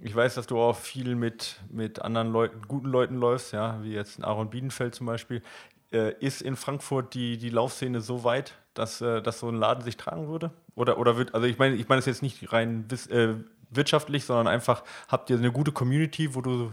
Ich 0.04 0.16
weiß, 0.16 0.34
dass 0.34 0.48
du 0.48 0.58
auch 0.60 0.76
viel 0.76 1.16
mit, 1.16 1.60
mit 1.70 2.02
anderen 2.02 2.32
Leuten, 2.32 2.62
guten 2.68 2.88
Leuten 2.88 3.18
läufst, 3.18 3.54
ja, 3.54 3.84
wie 3.84 3.94
jetzt 3.94 4.24
Aaron 4.24 4.50
Biedenfeld 4.50 4.96
zum 4.96 5.06
Beispiel. 5.06 5.44
Äh, 5.92 6.14
ist 6.20 6.42
in 6.42 6.56
Frankfurt 6.56 7.14
die, 7.14 7.38
die 7.38 7.50
Laufszene 7.50 8.02
so 8.02 8.24
weit, 8.24 8.54
dass, 8.74 9.02
äh, 9.02 9.22
dass 9.22 9.40
so 9.40 9.50
ein 9.50 9.56
Laden 9.56 9.84
sich 9.84 9.98
tragen 9.98 10.28
würde? 10.30 10.52
Oder, 10.76 10.98
oder 10.98 11.18
wird, 11.18 11.36
also 11.36 11.46
ich 11.48 11.58
meine, 11.58 11.76
ich 11.76 11.90
meine 11.90 12.00
es 12.00 12.06
jetzt 12.06 12.22
nicht 12.22 12.54
rein 12.54 12.86
äh, 13.10 13.34
wirtschaftlich, 13.70 14.26
sondern 14.26 14.48
einfach, 14.48 14.84
habt 15.10 15.30
ihr 15.30 15.38
eine 15.38 15.52
gute 15.52 15.72
Community, 15.72 16.34
wo 16.34 16.42
du, 16.42 16.72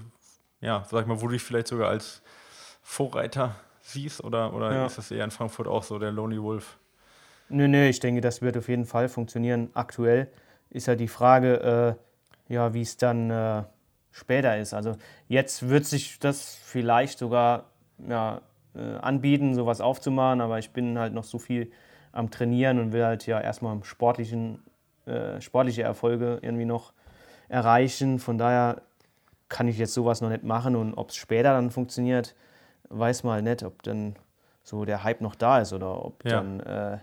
ja, 0.61 0.85
sag 0.89 1.03
ich 1.03 1.07
mal, 1.07 1.21
wo 1.21 1.27
du 1.27 1.33
dich 1.33 1.43
vielleicht 1.43 1.69
sogar 1.69 1.89
als 1.89 2.23
Vorreiter 2.83 3.57
siehst? 3.81 4.23
Oder, 4.23 4.55
oder 4.55 4.73
ja. 4.73 4.87
ist 4.87 4.99
das 4.99 5.11
eher 5.11 5.25
in 5.25 5.31
Frankfurt 5.31 5.67
auch 5.67 5.83
so, 5.83 5.99
der 5.99 6.13
Lonely 6.13 6.41
Wolf? 6.41 6.79
Nö, 7.49 7.67
nö, 7.67 7.89
ich 7.89 7.99
denke, 8.01 8.21
das 8.21 8.43
wird 8.43 8.57
auf 8.57 8.69
jeden 8.69 8.85
Fall 8.85 9.09
funktionieren. 9.09 9.71
Aktuell 9.75 10.31
ist 10.71 10.87
halt 10.87 11.01
die 11.01 11.09
Frage, 11.09 11.97
äh, 12.49 12.53
ja, 12.53 12.75
wie 12.75 12.83
es 12.83 12.97
dann 12.97 13.31
äh, 13.31 13.65
später 14.11 14.59
ist. 14.59 14.75
Also 14.75 14.97
jetzt 15.29 15.69
wird 15.69 15.87
sich 15.87 16.19
das 16.19 16.55
vielleicht 16.63 17.19
sogar 17.19 17.71
ja, 18.07 18.43
anbieten, 19.01 19.55
sowas 19.55 19.81
aufzumachen, 19.81 20.41
aber 20.41 20.59
ich 20.59 20.71
bin 20.71 20.99
halt 20.99 21.15
noch 21.15 21.25
so 21.25 21.39
viel 21.39 21.71
am 22.13 22.31
Trainieren 22.31 22.79
und 22.79 22.93
will 22.93 23.05
halt 23.05 23.27
ja 23.27 23.41
erstmal 23.41 23.83
sportlichen, 23.85 24.63
äh, 25.07 25.41
sportliche 25.41 25.83
Erfolge 25.83 26.39
irgendwie 26.43 26.65
noch 26.65 26.93
erreichen. 27.49 28.19
Von 28.19 28.39
daher 28.39 28.83
kann 29.49 29.69
ich 29.69 29.79
jetzt 29.79 29.95
sowas 29.95 30.21
noch 30.21 30.29
nicht 30.29 30.45
machen 30.45 30.77
und 30.77 30.95
ob 30.95 31.11
es 31.11 31.17
später 31.17 31.53
dann 31.53 31.71
funktioniert, 31.71 32.35
weiß 32.89 33.25
man 33.25 33.35
halt 33.35 33.45
nicht, 33.45 33.63
ob 33.63 33.83
dann 33.83 34.17
so 34.63 34.85
der 34.85 35.05
Hype 35.05 35.21
noch 35.21 35.35
da 35.35 35.61
ist 35.61 35.73
oder 35.73 36.05
ob 36.05 36.25
ja. 36.25 36.33
dann 36.33 36.61
äh, 36.61 36.99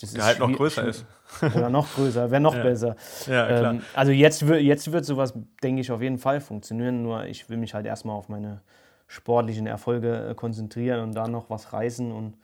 das 0.00 0.12
der 0.12 0.24
Hype 0.24 0.38
noch 0.38 0.52
größer 0.52 0.86
ist. 0.86 1.06
Oder 1.40 1.70
noch 1.70 1.94
größer, 1.94 2.30
wäre 2.30 2.40
noch 2.40 2.54
ja. 2.54 2.62
besser. 2.62 2.96
Ja, 3.26 3.46
klar. 3.46 3.74
Ähm, 3.74 3.82
also 3.94 4.12
jetzt, 4.12 4.42
jetzt 4.42 4.92
wird 4.92 5.04
sowas, 5.04 5.32
denke 5.62 5.80
ich, 5.80 5.90
auf 5.90 6.02
jeden 6.02 6.18
Fall 6.18 6.40
funktionieren, 6.40 7.02
nur 7.02 7.24
ich 7.24 7.48
will 7.48 7.56
mich 7.56 7.74
halt 7.74 7.86
erstmal 7.86 8.14
auf 8.14 8.28
meine 8.28 8.60
sportlichen 9.06 9.66
Erfolge 9.66 10.28
äh, 10.30 10.34
konzentrieren 10.34 11.00
und 11.00 11.14
dann 11.14 11.30
noch 11.30 11.50
was 11.50 11.72
reißen 11.72 12.12
und 12.12 12.34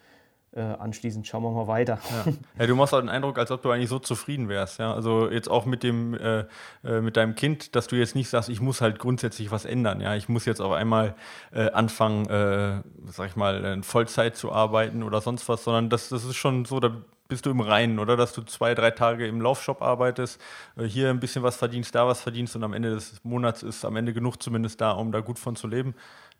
äh, 0.55 0.61
anschließend 0.61 1.27
schauen 1.27 1.43
wir 1.45 1.51
mal 1.51 1.67
weiter. 1.67 1.99
Ja. 2.11 2.33
ja. 2.59 2.67
du 2.67 2.77
machst 2.77 2.93
halt 2.93 3.05
den 3.05 3.09
Eindruck, 3.09 3.39
als 3.39 3.51
ob 3.51 3.63
du 3.63 3.71
eigentlich 3.71 3.89
so 3.89 3.99
zufrieden 3.99 4.51
wärst. 4.51 4.79
Ja? 4.79 4.93
Also 4.93 5.31
jetzt 5.31 5.49
auch 5.49 5.65
mit 5.65 5.83
dem, 5.83 6.13
äh, 6.15 6.45
äh, 6.85 7.01
mit 7.01 7.17
deinem 7.17 7.35
Kind, 7.35 7.75
dass 7.75 7.87
du 7.87 7.97
jetzt 7.97 8.15
nicht 8.15 8.29
sagst, 8.29 8.51
ich 8.51 8.61
muss 8.61 8.83
halt 8.83 8.99
grundsätzlich 8.99 9.51
was 9.51 9.65
ändern. 9.65 10.03
Ja, 10.03 10.15
ich 10.15 10.29
muss 10.29 10.45
jetzt 10.45 10.61
auf 10.61 10.73
einmal 10.73 11.15
äh, 11.53 11.71
anfangen, 11.71 12.83
sag 13.07 13.29
ich 13.29 13.37
mal, 13.37 13.65
in 13.65 13.83
Vollzeit 13.83 14.37
zu 14.37 14.53
arbeiten 14.53 15.03
oder 15.03 15.21
sonst 15.21 15.49
was, 15.49 15.65
sondern 15.65 15.89
das, 15.89 16.11
das 16.11 16.25
ist 16.25 16.37
schon 16.37 16.65
so, 16.65 16.81
da 16.81 16.95
bist 17.29 17.47
du 17.47 17.51
im 17.51 17.61
Reinen, 17.61 17.99
oder? 17.99 18.17
Dass 18.17 18.35
du 18.35 18.43
zwei, 18.43 18.75
drei 18.75 18.91
Tage 18.91 19.27
im 19.27 19.41
Laufshop 19.41 19.81
arbeitest, 19.81 20.41
hier 20.87 21.09
ein 21.09 21.21
bisschen 21.21 21.43
was 21.43 21.57
verdienst, 21.57 21.95
da 21.95 22.07
was 22.07 22.21
verdienst 22.21 22.57
und 22.57 22.65
am 22.65 22.75
Ende 22.75 22.91
des 22.91 23.25
Monats 23.25 23.63
ist 23.63 23.85
am 23.85 23.97
Ende 23.97 24.13
genug 24.13 24.43
zumindest 24.43 24.81
da, 24.81 24.93
um 24.93 25.13
da 25.13 25.21
gut 25.21 25.39
von 25.39 25.57
zu 25.57 25.67
leben 25.67 25.95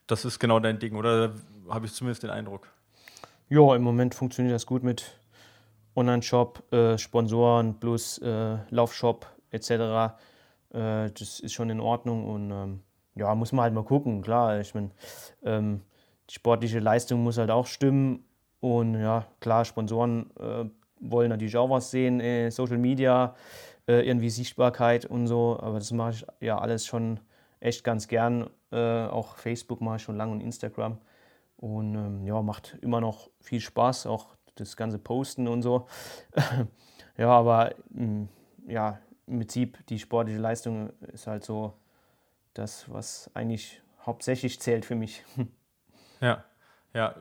das 0.07 0.25
ist 0.25 0.39
genau 0.39 0.61
dein 0.61 0.79
Ding, 0.79 0.95
oder 0.97 1.33
habe 1.69 1.87
ich 1.87 1.93
zumindest 1.93 2.23
den 2.23 2.31
Eindruck? 2.31 2.69
Ja, 3.49 3.75
im 3.75 3.83
Moment 3.83 4.15
funktioniert 4.15 4.55
das 4.55 4.67
gut 4.67 4.83
mit 4.83 5.19
Online-Shop, 5.95 6.73
äh, 6.73 6.99
Sponsoren 6.99 7.79
plus 7.79 8.19
äh, 8.19 8.57
Laufshop 8.71 9.27
etc. 9.51 9.71
Äh, 9.71 11.11
das 11.11 11.41
ist 11.41 11.53
schon 11.53 11.71
in 11.71 11.81
Ordnung 11.81 12.27
und 12.27 12.51
ähm, 12.51 12.81
ja, 13.15 13.35
muss 13.35 13.53
man 13.53 13.65
halt 13.65 13.75
mal 13.75 13.85
gucken. 13.85 14.23
Klar, 14.23 14.61
ich 14.61 14.75
meine, 14.75 14.91
ähm, 15.45 15.83
die 16.31 16.35
sportliche 16.35 16.79
Leistung 16.79 17.23
muss 17.23 17.39
halt 17.39 17.51
auch 17.51 17.67
stimmen 17.67 18.25
und 18.61 18.95
ja, 18.95 19.27
klar, 19.41 19.65
Sponsoren 19.65 20.31
äh, 20.39 20.65
wollen 21.01 21.29
natürlich 21.29 21.57
auch 21.57 21.69
was 21.69 21.91
sehen, 21.91 22.21
äh, 22.21 22.51
Social 22.51 22.79
Media, 22.79 23.35
äh, 23.87 24.07
irgendwie 24.07 24.31
Sichtbarkeit 24.31 25.05
und 25.05 25.27
so, 25.27 25.59
aber 25.61 25.79
das 25.79 25.91
mache 25.93 26.13
ich 26.13 26.27
ja 26.41 26.59
alles 26.59 26.87
schon 26.87 27.21
echt 27.61 27.85
ganz 27.85 28.09
gern. 28.09 28.49
Äh, 28.73 29.07
auch 29.07 29.37
Facebook 29.37 29.81
mache 29.81 29.97
ich 29.97 30.03
schon 30.03 30.17
lange 30.17 30.33
und 30.33 30.41
Instagram. 30.41 30.99
Und 31.57 31.95
ähm, 31.95 32.27
ja, 32.27 32.43
macht 32.43 32.79
immer 32.81 33.01
noch 33.01 33.31
viel 33.41 33.61
Spaß, 33.61 34.07
auch 34.07 34.35
das 34.57 34.77
ganze 34.77 34.99
Posten 34.99 35.47
und 35.47 35.63
so. 35.63 35.87
ja, 37.17 37.29
aber 37.29 37.75
ähm, 37.97 38.29
ja, 38.67 38.99
im 39.27 39.39
Prinzip 39.39 39.87
die 39.87 39.99
sportliche 39.99 40.41
Leistung 40.41 40.91
ist 41.13 41.27
halt 41.27 41.45
so 41.45 41.75
das, 42.55 42.91
was 42.91 43.31
eigentlich 43.35 43.81
hauptsächlich 44.05 44.61
zählt 44.61 44.85
für 44.85 44.97
mich. 44.97 45.25
Ja. 46.21 46.45
Ja, 46.95 47.17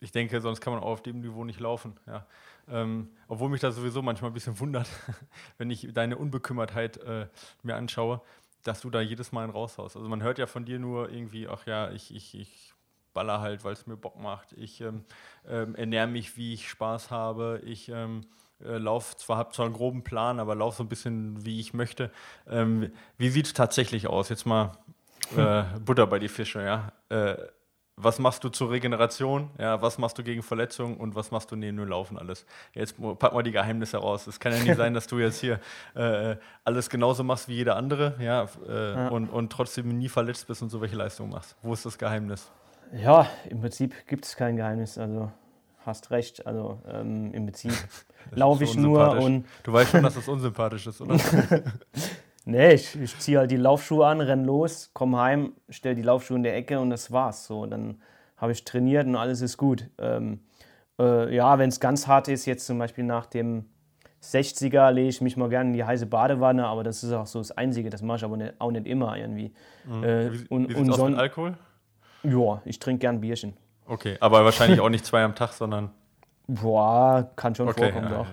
ich 0.00 0.12
denke, 0.12 0.40
sonst 0.40 0.62
kann 0.62 0.72
man 0.72 0.82
auch 0.82 0.92
auf 0.92 1.02
dem 1.02 1.20
Niveau 1.20 1.44
nicht 1.44 1.60
laufen. 1.60 1.98
Ja. 2.06 2.26
Ähm, 2.68 3.10
obwohl 3.28 3.50
mich 3.50 3.60
das 3.60 3.74
sowieso 3.74 4.00
manchmal 4.00 4.30
ein 4.30 4.34
bisschen 4.34 4.58
wundert, 4.60 4.88
wenn 5.58 5.70
ich 5.70 5.92
deine 5.92 6.16
Unbekümmertheit 6.16 6.96
äh, 6.98 7.26
mir 7.62 7.76
anschaue, 7.76 8.22
dass 8.66 8.80
du 8.80 8.90
da 8.90 9.00
jedes 9.00 9.32
Mal 9.32 9.44
einen 9.44 9.52
raushaust. 9.52 9.96
Also 9.96 10.08
man 10.08 10.22
hört 10.22 10.38
ja 10.38 10.46
von 10.46 10.64
dir 10.64 10.78
nur 10.78 11.10
irgendwie, 11.10 11.48
ach 11.48 11.66
ja, 11.66 11.90
ich, 11.90 12.14
ich, 12.14 12.38
ich 12.38 12.74
baller 13.12 13.40
halt, 13.40 13.64
weil 13.64 13.72
es 13.72 13.86
mir 13.86 13.96
Bock 13.96 14.20
macht. 14.20 14.52
Ich 14.52 14.80
ähm, 14.80 15.04
ähm, 15.48 15.74
ernähre 15.74 16.06
mich, 16.06 16.36
wie 16.36 16.52
ich 16.52 16.68
Spaß 16.68 17.10
habe. 17.10 17.62
Ich 17.64 17.88
ähm, 17.88 18.22
äh, 18.60 18.76
laufe 18.78 19.16
zwar, 19.16 19.38
habe 19.38 19.52
zwar 19.52 19.66
einen 19.66 19.74
groben 19.74 20.04
Plan, 20.04 20.38
aber 20.38 20.54
laufe 20.54 20.78
so 20.78 20.84
ein 20.84 20.88
bisschen, 20.88 21.44
wie 21.44 21.60
ich 21.60 21.72
möchte. 21.72 22.10
Ähm, 22.48 22.92
wie 23.16 23.30
sieht 23.30 23.46
es 23.46 23.52
tatsächlich 23.54 24.06
aus? 24.06 24.28
Jetzt 24.28 24.46
mal 24.46 24.72
äh, 25.36 25.62
Butter 25.80 26.06
bei 26.06 26.18
die 26.18 26.28
Fische, 26.28 26.62
ja. 26.62 26.92
Äh, 27.08 27.36
was 27.98 28.18
machst 28.18 28.44
du 28.44 28.50
zur 28.50 28.70
Regeneration? 28.70 29.50
Ja, 29.58 29.80
was 29.80 29.96
machst 29.96 30.18
du 30.18 30.22
gegen 30.22 30.42
Verletzungen 30.42 30.98
und 30.98 31.14
was 31.14 31.30
machst 31.30 31.50
du 31.50 31.56
neben 31.56 31.78
dem 31.78 31.88
Laufen 31.88 32.18
alles? 32.18 32.44
Jetzt 32.74 32.96
pack 33.18 33.32
mal 33.32 33.42
die 33.42 33.52
Geheimnisse 33.52 33.96
raus. 33.96 34.26
Es 34.26 34.38
kann 34.38 34.52
ja 34.52 34.58
nicht 34.62 34.76
sein, 34.76 34.92
dass 34.92 35.06
du 35.06 35.18
jetzt 35.18 35.40
hier 35.40 35.60
äh, 35.94 36.36
alles 36.64 36.90
genauso 36.90 37.24
machst 37.24 37.48
wie 37.48 37.54
jeder 37.54 37.76
andere, 37.76 38.14
ja, 38.20 38.46
äh, 38.68 38.92
ja, 38.92 39.08
Und, 39.08 39.28
und 39.28 39.50
trotzdem 39.50 39.88
nie 39.96 40.08
verletzt 40.08 40.46
bist 40.46 40.62
und 40.62 40.68
so 40.68 40.80
welche 40.82 40.96
Leistungen 40.96 41.30
machst. 41.30 41.56
Wo 41.62 41.72
ist 41.72 41.86
das 41.86 41.96
Geheimnis? 41.96 42.50
Ja, 42.92 43.26
im 43.48 43.60
Prinzip 43.60 44.06
gibt 44.06 44.26
es 44.26 44.36
kein 44.36 44.56
Geheimnis. 44.56 44.98
Also 44.98 45.32
hast 45.86 46.10
recht. 46.10 46.46
Also 46.46 46.80
ähm, 46.88 47.32
im 47.32 47.46
Prinzip 47.46 47.72
laufe 48.32 48.64
ich 48.64 48.76
nur 48.76 49.18
und. 49.18 49.46
Du 49.62 49.72
weißt 49.72 49.92
schon, 49.92 50.02
dass 50.02 50.14
das 50.14 50.28
unsympathisch 50.28 50.86
ist, 50.86 51.00
oder? 51.00 51.16
Nee, 52.48 52.74
ich, 52.74 52.98
ich 53.00 53.18
ziehe 53.18 53.38
halt 53.38 53.50
die 53.50 53.56
Laufschuhe 53.56 54.06
an, 54.06 54.20
renn 54.20 54.44
los, 54.44 54.90
komme 54.94 55.18
heim, 55.18 55.52
stelle 55.68 55.96
die 55.96 56.02
Laufschuhe 56.02 56.36
in 56.36 56.44
der 56.44 56.56
Ecke 56.56 56.78
und 56.78 56.90
das 56.90 57.10
war's. 57.10 57.44
So, 57.44 57.66
dann 57.66 58.00
habe 58.36 58.52
ich 58.52 58.64
trainiert 58.64 59.04
und 59.08 59.16
alles 59.16 59.40
ist 59.40 59.56
gut. 59.56 59.90
Ähm, 59.98 60.38
äh, 60.96 61.34
ja, 61.34 61.58
wenn 61.58 61.68
es 61.68 61.80
ganz 61.80 62.06
hart 62.06 62.28
ist, 62.28 62.46
jetzt 62.46 62.64
zum 62.64 62.78
Beispiel 62.78 63.02
nach 63.02 63.26
dem 63.26 63.64
60er 64.22 64.92
lege 64.92 65.08
ich 65.08 65.20
mich 65.20 65.36
mal 65.36 65.48
gerne 65.48 65.70
in 65.70 65.74
die 65.74 65.82
heiße 65.82 66.06
Badewanne, 66.06 66.66
aber 66.66 66.84
das 66.84 67.02
ist 67.02 67.12
auch 67.12 67.26
so 67.26 67.40
das 67.40 67.50
Einzige. 67.50 67.90
Das 67.90 68.00
mache 68.00 68.18
ich 68.18 68.24
aber 68.24 68.36
nicht, 68.36 68.54
auch 68.60 68.70
nicht 68.70 68.86
immer 68.86 69.16
irgendwie. 69.16 69.52
Mhm. 69.84 70.04
Äh, 70.04 70.30
und, 70.48 70.70
wie 70.70 70.74
und 70.74 70.92
so 70.92 71.04
mit 71.08 71.18
Alkohol? 71.18 71.58
Ja, 72.22 72.62
ich 72.64 72.78
trinke 72.78 73.00
gern 73.00 73.20
Bierchen. 73.20 73.56
Okay, 73.86 74.18
aber 74.20 74.44
wahrscheinlich 74.44 74.80
auch 74.80 74.88
nicht 74.88 75.04
zwei 75.04 75.24
am 75.24 75.34
Tag, 75.34 75.52
sondern. 75.52 75.90
Boah, 76.46 77.28
kann 77.34 77.56
schon 77.56 77.68
okay, 77.68 77.90
vorkommen, 77.90 78.12
ja. 78.12 78.18
doch. 78.18 78.26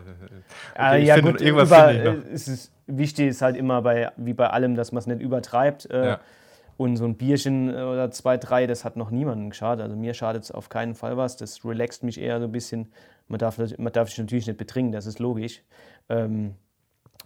Okay, 0.76 1.02
äh, 1.02 1.04
ja, 1.04 1.19
gut, 1.19 1.41
irgendwas 1.41 1.69
über, 1.69 1.93
ich 1.93 2.04
noch. 2.04 2.32
es 2.32 2.47
ist 2.47 2.72
wichtig 2.87 3.27
ist 3.27 3.41
halt 3.41 3.55
immer 3.55 3.81
bei, 3.81 4.11
wie 4.17 4.33
bei 4.33 4.49
allem, 4.49 4.75
dass 4.75 4.91
man 4.91 4.99
es 4.99 5.07
nicht 5.07 5.21
übertreibt. 5.21 5.89
Äh, 5.89 6.05
ja. 6.05 6.19
Und 6.75 6.97
so 6.97 7.05
ein 7.05 7.15
Bierchen 7.15 7.69
äh, 7.69 7.81
oder 7.81 8.11
zwei, 8.11 8.37
drei, 8.37 8.67
das 8.67 8.83
hat 8.83 8.95
noch 8.95 9.11
niemandem 9.11 9.49
geschadet. 9.49 9.83
Also 9.83 9.95
mir 9.95 10.13
schadet 10.13 10.43
es 10.43 10.51
auf 10.51 10.69
keinen 10.69 10.95
Fall 10.95 11.17
was. 11.17 11.37
Das 11.37 11.63
relaxt 11.63 12.03
mich 12.03 12.19
eher 12.19 12.39
so 12.39 12.45
ein 12.45 12.51
bisschen. 12.51 12.91
Man 13.27 13.39
darf, 13.39 13.57
man 13.77 13.93
darf 13.93 14.09
sich 14.09 14.17
natürlich 14.17 14.47
nicht 14.47 14.57
betrinken, 14.57 14.91
das 14.91 15.05
ist 15.05 15.19
logisch. 15.19 15.61
Ähm, 16.09 16.55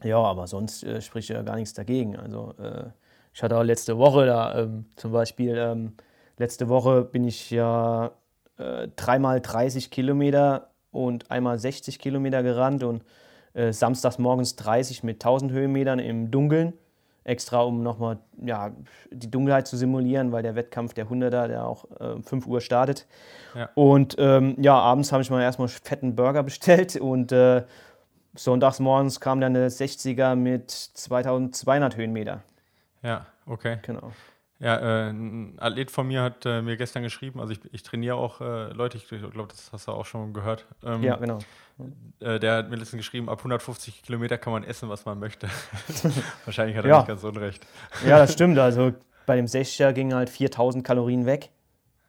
ja, 0.03 0.17
aber 0.17 0.47
sonst 0.47 0.83
äh, 0.83 1.01
spricht 1.01 1.29
ja 1.29 1.41
gar 1.41 1.55
nichts 1.55 1.73
dagegen. 1.73 2.17
Also 2.17 2.53
äh, 2.59 2.89
ich 3.33 3.41
hatte 3.41 3.57
auch 3.57 3.63
letzte 3.63 3.97
Woche 3.97 4.25
da 4.25 4.59
ähm, 4.59 4.85
zum 4.95 5.11
Beispiel, 5.11 5.55
ähm, 5.57 5.93
letzte 6.37 6.69
Woche 6.69 7.03
bin 7.03 7.23
ich 7.23 7.49
ja 7.49 8.11
äh, 8.57 8.87
dreimal 8.95 9.41
30 9.41 9.89
Kilometer 9.89 10.69
und 10.91 11.29
einmal 11.31 11.57
60 11.57 11.99
Kilometer 11.99 12.43
gerannt 12.43 12.83
und 12.83 13.03
äh, 13.53 13.71
samstags 13.71 14.19
morgens 14.19 14.55
30 14.55 15.03
mit 15.03 15.17
1000 15.17 15.51
Höhenmetern 15.51 15.99
im 15.99 16.31
Dunkeln, 16.31 16.73
extra 17.23 17.61
um 17.61 17.83
nochmal 17.83 18.19
ja, 18.43 18.71
die 19.11 19.29
Dunkelheit 19.29 19.67
zu 19.67 19.77
simulieren, 19.77 20.31
weil 20.31 20.43
der 20.43 20.55
Wettkampf 20.55 20.93
der 20.93 21.07
100er, 21.07 21.47
der 21.47 21.65
auch 21.65 21.85
äh, 21.99 22.21
5 22.21 22.47
Uhr 22.47 22.61
startet. 22.61 23.07
Ja. 23.55 23.69
Und 23.75 24.15
ähm, 24.17 24.55
ja, 24.59 24.75
abends 24.75 25.11
habe 25.11 25.21
ich 25.21 25.29
mal 25.29 25.41
erstmal 25.41 25.67
einen 25.67 25.77
fetten 25.83 26.15
Burger 26.15 26.43
bestellt 26.43 26.95
und 26.95 27.31
äh, 27.31 27.63
sonntags 28.35 28.79
morgens 28.79 29.19
kam 29.19 29.41
dann 29.41 29.53
der 29.53 29.69
60er 29.69 30.35
mit 30.35 30.71
2200 30.71 31.97
Höhenmeter. 31.97 32.43
Ja, 33.03 33.25
okay. 33.45 33.77
Genau. 33.81 34.11
Ja, 34.59 34.77
äh, 34.77 35.09
ein 35.09 35.53
Athlet 35.59 35.91
von 35.91 36.07
mir 36.07 36.23
hat 36.23 36.45
äh, 36.45 36.63
mir 36.63 36.77
gestern 36.77 37.03
geschrieben, 37.03 37.39
also 37.39 37.53
ich, 37.53 37.59
ich 37.71 37.83
trainiere 37.83 38.15
auch 38.15 38.41
äh, 38.41 38.73
Leute, 38.73 38.97
ich 38.97 39.07
glaube, 39.07 39.49
das 39.49 39.71
hast 39.71 39.87
du 39.87 39.91
auch 39.91 40.05
schon 40.05 40.33
gehört. 40.33 40.65
Ähm, 40.83 41.03
ja, 41.03 41.15
genau. 41.15 41.39
Äh, 42.19 42.39
der 42.39 42.57
hat 42.57 42.69
mir 42.69 42.77
letztens 42.77 43.01
geschrieben, 43.01 43.29
ab 43.29 43.37
150 43.37 44.01
Kilometer 44.01 44.39
kann 44.39 44.53
man 44.53 44.63
essen, 44.63 44.89
was 44.89 45.05
man 45.05 45.19
möchte. 45.19 45.47
Wahrscheinlich 46.45 46.75
hat 46.75 46.85
er 46.85 46.89
ja. 46.89 46.97
nicht 46.97 47.07
ganz 47.07 47.23
unrecht. 47.23 47.67
ja, 48.03 48.17
das 48.17 48.33
stimmt. 48.33 48.57
Also 48.57 48.93
bei 49.27 49.35
dem 49.35 49.45
60er 49.45 49.93
gingen 49.93 50.15
halt 50.15 50.29
4000 50.29 50.83
Kalorien 50.83 51.27
weg, 51.27 51.51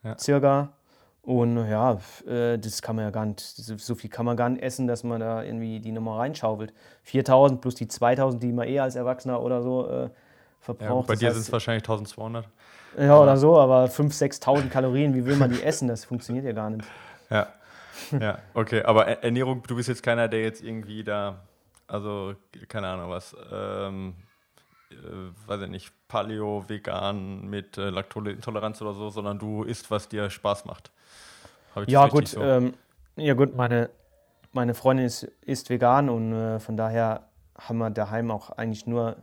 ja. 0.03 0.17
circa. 0.19 0.73
Und 1.21 1.59
ja, 1.69 1.99
äh, 2.27 2.59
das 2.59 2.81
kann 2.81 2.97
man 2.97 3.05
ja 3.05 3.11
gar 3.11 3.27
nicht, 3.27 3.41
so 3.41 3.95
viel 3.95 4.09
kann 4.09 4.25
man 4.25 4.39
gar 4.39 4.49
nicht 4.49 4.63
essen, 4.63 4.87
dass 4.87 5.05
man 5.05 5.21
da 5.21 5.43
irgendwie 5.43 5.79
die 5.81 5.93
Nummer 5.93 6.19
reinschaufelt. 6.19 6.73
4000 7.03 7.61
plus 7.61 7.75
die 7.75 7.87
2000, 7.87 8.43
die 8.43 8.53
man 8.53 8.67
eh 8.67 8.79
als 8.79 8.97
Erwachsener 8.97 9.43
oder 9.43 9.61
so 9.61 9.87
äh, 9.91 10.09
verbraucht. 10.77 11.09
Ja, 11.09 11.15
bei 11.15 11.19
dir 11.19 11.33
sind 11.33 11.43
es 11.43 11.53
wahrscheinlich 11.53 11.83
1200. 11.83 12.47
Ja, 12.99 13.19
oder 13.19 13.37
so, 13.37 13.59
aber 13.59 13.87
5.000, 13.87 14.43
6.000 14.43 14.69
Kalorien, 14.69 15.15
wie 15.15 15.25
will 15.25 15.37
man 15.37 15.51
die 15.51 15.63
essen? 15.63 15.89
Das 15.89 16.05
funktioniert 16.05 16.45
ja 16.45 16.53
gar 16.53 16.71
nicht. 16.71 16.87
Ja, 17.31 17.47
ja, 18.19 18.39
okay. 18.55 18.83
Aber 18.85 19.07
Ernährung, 19.07 19.63
du 19.67 19.77
bist 19.77 19.87
jetzt 19.87 20.03
keiner, 20.03 20.29
der 20.29 20.41
jetzt 20.43 20.63
irgendwie 20.63 21.05
da, 21.05 21.41
also 21.87 22.33
keine 22.69 22.87
Ahnung 22.87 23.11
was, 23.11 23.37
ähm, 23.53 24.15
äh, 24.91 24.95
weiß 25.47 25.61
ich 25.63 25.69
nicht, 25.69 25.93
Paleo, 26.09 26.65
vegan 26.67 27.43
mit 27.51 27.77
äh, 27.77 27.91
Laktoseintoleranz 27.91 28.81
oder 28.81 28.95
so, 28.95 29.11
sondern 29.11 29.39
du 29.39 29.63
isst, 29.63 29.91
was 29.91 30.09
dir 30.09 30.31
Spaß 30.31 30.65
macht. 30.65 30.91
ja, 31.87 32.09
gut, 32.09 32.29
so? 32.29 32.41
ähm, 32.41 32.73
ja, 33.17 33.35
gut, 33.35 33.55
meine, 33.55 33.91
meine 34.53 34.73
Freundin 34.73 35.05
ist, 35.05 35.25
ist 35.43 35.69
vegan 35.69 36.09
und 36.09 36.33
äh, 36.33 36.61
von 36.61 36.79
daher 36.79 37.29
haben 37.59 37.77
wir 37.77 37.91
daheim 37.91 38.31
auch 38.31 38.49
eigentlich 38.51 38.87
nur 38.87 39.17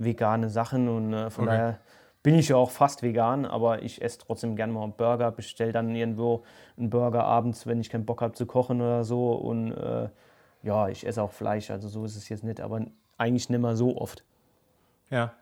vegane 0.00 0.48
Sachen 0.48 0.88
und 0.88 1.12
äh, 1.12 1.30
von 1.30 1.44
okay. 1.44 1.56
daher 1.56 1.78
bin 2.22 2.34
ich 2.34 2.48
ja 2.48 2.56
auch 2.56 2.70
fast 2.70 3.02
vegan, 3.02 3.46
aber 3.46 3.82
ich 3.82 4.02
esse 4.02 4.18
trotzdem 4.18 4.56
gerne 4.56 4.72
mal 4.72 4.82
einen 4.82 4.92
Burger, 4.92 5.30
bestelle 5.30 5.72
dann 5.72 5.94
irgendwo 5.94 6.44
einen 6.76 6.90
Burger 6.90 7.24
abends, 7.24 7.66
wenn 7.66 7.80
ich 7.80 7.88
keinen 7.88 8.04
Bock 8.04 8.20
habe 8.20 8.34
zu 8.34 8.46
kochen 8.46 8.80
oder 8.80 9.04
so 9.04 9.32
und 9.32 9.72
äh, 9.72 10.08
ja, 10.62 10.88
ich 10.88 11.06
esse 11.06 11.22
auch 11.22 11.32
Fleisch, 11.32 11.70
also 11.70 11.88
so 11.88 12.04
ist 12.04 12.16
es 12.16 12.28
jetzt 12.28 12.44
nicht, 12.44 12.60
aber 12.60 12.82
eigentlich 13.16 13.48
nicht 13.48 13.60
mehr 13.60 13.76
so 13.76 13.96
oft. 13.96 14.24
Ja, 15.08 15.32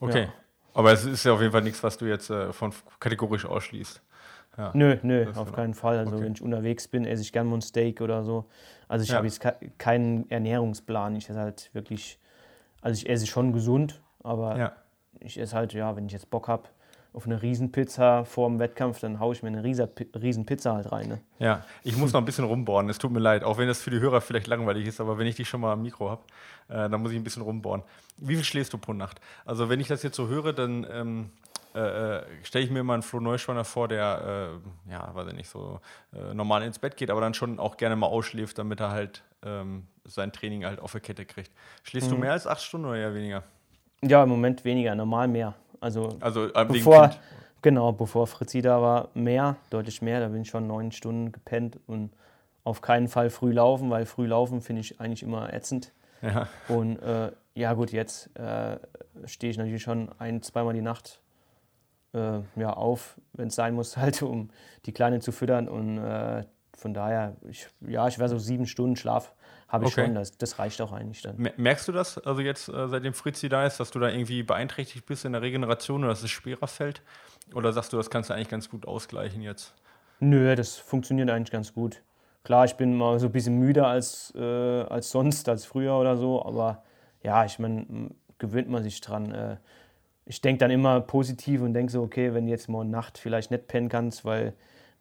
okay. 0.00 0.24
Ja. 0.24 0.32
Aber 0.74 0.92
es 0.92 1.04
ist 1.04 1.24
ja 1.24 1.32
auf 1.32 1.40
jeden 1.40 1.52
Fall 1.52 1.62
nichts, 1.62 1.82
was 1.82 1.98
du 1.98 2.06
jetzt 2.06 2.30
äh, 2.30 2.52
von 2.52 2.72
kategorisch 2.98 3.46
ausschließt. 3.46 4.02
Ja. 4.56 4.70
Nö, 4.74 4.98
nö, 5.02 5.32
auf 5.34 5.52
keinen 5.52 5.74
Fall. 5.74 5.98
Also 5.98 6.16
okay. 6.16 6.24
wenn 6.24 6.32
ich 6.32 6.42
unterwegs 6.42 6.88
bin, 6.88 7.04
esse 7.04 7.22
ich 7.22 7.32
gerne 7.32 7.50
mal 7.50 7.56
ein 7.56 7.62
Steak 7.62 8.00
oder 8.00 8.22
so. 8.22 8.46
Also 8.88 9.02
ich 9.02 9.10
ja. 9.10 9.16
habe 9.16 9.26
jetzt 9.26 9.40
keinen 9.78 10.30
Ernährungsplan. 10.30 11.16
Ich 11.16 11.28
esse 11.28 11.38
halt 11.38 11.70
wirklich 11.74 12.18
also 12.84 13.02
ich 13.02 13.08
esse 13.08 13.26
schon 13.26 13.52
gesund, 13.52 14.02
aber 14.22 14.58
ja. 14.58 14.72
ich 15.18 15.40
esse 15.40 15.56
halt, 15.56 15.72
ja, 15.72 15.96
wenn 15.96 16.06
ich 16.06 16.12
jetzt 16.12 16.30
Bock 16.30 16.48
habe 16.48 16.64
auf 17.14 17.26
eine 17.26 17.40
Riesenpizza 17.40 18.24
vor 18.24 18.48
dem 18.48 18.58
Wettkampf, 18.58 19.00
dann 19.00 19.20
haue 19.20 19.34
ich 19.34 19.42
mir 19.42 19.48
eine 19.48 19.62
Riesenpizza 19.64 20.74
halt 20.74 20.92
rein. 20.92 21.08
Ne? 21.08 21.20
Ja, 21.38 21.64
ich 21.82 21.96
muss 21.96 22.12
noch 22.12 22.20
ein 22.20 22.24
bisschen 22.26 22.44
rumbohren, 22.44 22.90
es 22.90 22.98
tut 22.98 23.10
mir 23.12 23.20
leid, 23.20 23.42
auch 23.42 23.56
wenn 23.56 23.68
das 23.68 23.80
für 23.80 23.90
die 23.90 24.00
Hörer 24.00 24.20
vielleicht 24.20 24.48
langweilig 24.48 24.86
ist, 24.86 25.00
aber 25.00 25.16
wenn 25.16 25.26
ich 25.26 25.36
dich 25.36 25.48
schon 25.48 25.62
mal 25.62 25.72
am 25.72 25.82
Mikro 25.82 26.10
habe, 26.10 26.22
äh, 26.68 26.90
dann 26.90 27.00
muss 27.00 27.12
ich 27.12 27.16
ein 27.16 27.24
bisschen 27.24 27.42
rumbohren. 27.42 27.82
Wie 28.18 28.34
viel 28.34 28.44
schläfst 28.44 28.72
du 28.72 28.78
pro 28.78 28.92
Nacht? 28.92 29.18
Also 29.46 29.70
wenn 29.70 29.80
ich 29.80 29.88
das 29.88 30.02
jetzt 30.02 30.16
so 30.16 30.28
höre, 30.28 30.52
dann 30.52 30.86
ähm, 30.90 31.30
äh, 31.74 32.18
äh 32.18 32.22
stelle 32.42 32.64
ich 32.64 32.70
mir 32.70 32.82
mal 32.82 32.94
einen 32.94 33.02
Flo 33.02 33.20
Neuschwander 33.20 33.64
vor, 33.64 33.88
der, 33.88 34.58
äh, 34.88 34.92
ja, 34.92 35.14
weiß 35.14 35.28
ich 35.28 35.34
nicht, 35.34 35.48
so 35.48 35.80
äh, 36.12 36.34
normal 36.34 36.64
ins 36.64 36.80
Bett 36.80 36.98
geht, 36.98 37.10
aber 37.10 37.22
dann 37.22 37.32
schon 37.32 37.58
auch 37.60 37.78
gerne 37.78 37.96
mal 37.96 38.08
ausschläft, 38.08 38.58
damit 38.58 38.80
er 38.80 38.90
halt 38.90 39.22
ähm, 39.44 39.86
sein 40.04 40.32
Training 40.32 40.64
halt 40.64 40.80
auf 40.80 40.92
der 40.92 41.00
Kette 41.00 41.24
kriegt. 41.24 41.50
Schläfst 41.82 42.10
mhm. 42.10 42.16
du 42.16 42.20
mehr 42.20 42.32
als 42.32 42.46
acht 42.46 42.62
Stunden 42.62 42.86
oder 42.86 42.98
eher 42.98 43.14
weniger? 43.14 43.42
Ja, 44.02 44.22
im 44.22 44.28
Moment 44.28 44.64
weniger, 44.64 44.94
normal 44.94 45.28
mehr. 45.28 45.54
Also, 45.80 46.16
also 46.20 46.52
äh, 46.52 46.64
bevor, 46.64 47.10
genau, 47.62 47.92
bevor 47.92 48.26
Fritzi 48.26 48.62
da 48.62 48.80
war, 48.80 49.08
mehr, 49.14 49.56
deutlich 49.70 50.02
mehr. 50.02 50.20
Da 50.20 50.28
bin 50.28 50.42
ich 50.42 50.48
schon 50.48 50.66
neun 50.66 50.92
Stunden 50.92 51.32
gepennt 51.32 51.78
und 51.86 52.10
auf 52.64 52.80
keinen 52.80 53.08
Fall 53.08 53.30
früh 53.30 53.52
laufen, 53.52 53.90
weil 53.90 54.06
früh 54.06 54.26
laufen 54.26 54.60
finde 54.60 54.80
ich 54.80 55.00
eigentlich 55.00 55.22
immer 55.22 55.52
ätzend. 55.52 55.92
Ja. 56.22 56.48
Und 56.68 56.98
äh, 57.00 57.32
ja 57.54 57.74
gut, 57.74 57.92
jetzt 57.92 58.34
äh, 58.38 58.78
stehe 59.26 59.50
ich 59.50 59.58
natürlich 59.58 59.82
schon 59.82 60.10
ein, 60.18 60.42
zweimal 60.42 60.72
die 60.74 60.80
Nacht 60.80 61.20
äh, 62.14 62.40
ja, 62.56 62.72
auf, 62.72 63.20
wenn 63.34 63.48
es 63.48 63.54
sein 63.54 63.74
muss, 63.74 63.96
halt, 63.98 64.22
um 64.22 64.50
die 64.86 64.92
Kleine 64.92 65.20
zu 65.20 65.32
füttern. 65.32 65.68
Und 65.68 65.98
äh, 65.98 66.44
von 66.76 66.94
daher, 66.94 67.36
ich, 67.48 67.68
ja, 67.80 68.06
ich 68.08 68.18
wäre 68.18 68.28
so 68.28 68.38
sieben 68.38 68.66
Stunden 68.66 68.96
Schlaf 68.96 69.34
habe 69.68 69.86
ich 69.86 69.92
okay. 69.92 70.06
schon. 70.06 70.14
Das, 70.14 70.36
das, 70.38 70.58
reicht 70.58 70.80
auch 70.80 70.92
eigentlich 70.92 71.22
dann. 71.22 71.36
Merkst 71.56 71.88
du 71.88 71.92
das, 71.92 72.18
also 72.18 72.40
jetzt 72.40 72.68
äh, 72.68 72.88
seitdem 72.88 73.12
Fritzi 73.12 73.48
da 73.48 73.66
ist, 73.66 73.80
dass 73.80 73.90
du 73.90 73.98
da 73.98 74.08
irgendwie 74.08 74.42
beeinträchtigt 74.42 75.06
bist 75.06 75.24
in 75.24 75.32
der 75.32 75.42
Regeneration 75.42 76.04
oder 76.04 76.10
dass 76.10 76.22
es 76.22 76.30
schwerer 76.30 76.66
fällt? 76.66 77.02
Oder 77.54 77.72
sagst 77.72 77.92
du, 77.92 77.96
das 77.96 78.10
kannst 78.10 78.30
du 78.30 78.34
eigentlich 78.34 78.48
ganz 78.48 78.70
gut 78.70 78.86
ausgleichen 78.86 79.42
jetzt? 79.42 79.74
Nö, 80.20 80.54
das 80.54 80.76
funktioniert 80.76 81.28
eigentlich 81.30 81.50
ganz 81.50 81.74
gut. 81.74 82.02
Klar, 82.44 82.64
ich 82.66 82.76
bin 82.76 82.94
mal 82.96 83.18
so 83.18 83.26
ein 83.26 83.32
bisschen 83.32 83.58
müder 83.58 83.86
als, 83.86 84.32
äh, 84.36 84.40
als 84.40 85.10
sonst, 85.10 85.48
als 85.48 85.64
früher 85.64 85.94
oder 85.94 86.16
so, 86.16 86.44
aber 86.44 86.82
ja, 87.22 87.44
ich 87.44 87.58
meine, 87.58 88.10
gewöhnt 88.38 88.68
man 88.68 88.82
sich 88.82 89.00
dran. 89.00 89.32
Äh, 89.32 89.56
ich 90.26 90.40
denke 90.40 90.60
dann 90.60 90.70
immer 90.70 91.00
positiv 91.00 91.62
und 91.62 91.74
denke 91.74 91.90
so, 91.90 92.02
okay, 92.02 92.32
wenn 92.32 92.46
du 92.46 92.50
jetzt 92.50 92.68
mal 92.68 92.84
Nacht 92.84 93.18
vielleicht 93.18 93.50
nicht 93.50 93.66
pennen 93.66 93.88
kannst, 93.88 94.24
weil 94.24 94.54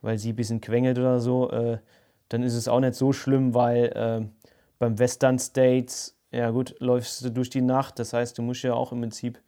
weil 0.04 0.20
sie 0.20 0.34
ein 0.34 0.36
bisschen 0.36 0.62
quengelt 0.62 1.00
oder 1.00 1.20
so, 1.20 1.50
äh, 1.50 1.80
dann 2.30 2.44
ist 2.44 2.54
es 2.54 2.68
auch 2.68 2.80
nicht 2.80 2.94
so 2.94 3.14
schlimm, 3.14 3.56
weil 3.56 3.86
äh, 3.86 4.26
beim 4.78 5.00
Western 5.00 5.40
States, 5.40 6.16
ja 6.32 6.52
gut, 6.52 6.76
läufst 6.80 7.24
du 7.24 7.32
durch 7.32 7.50
die 7.50 7.62
Nacht, 7.62 7.98
das 7.98 8.14
heißt, 8.14 8.38
du 8.38 8.42
musst 8.44 8.64
ja 8.64 8.74
auch 8.74 8.92
im 8.92 9.00
Prinzip, 9.00 9.40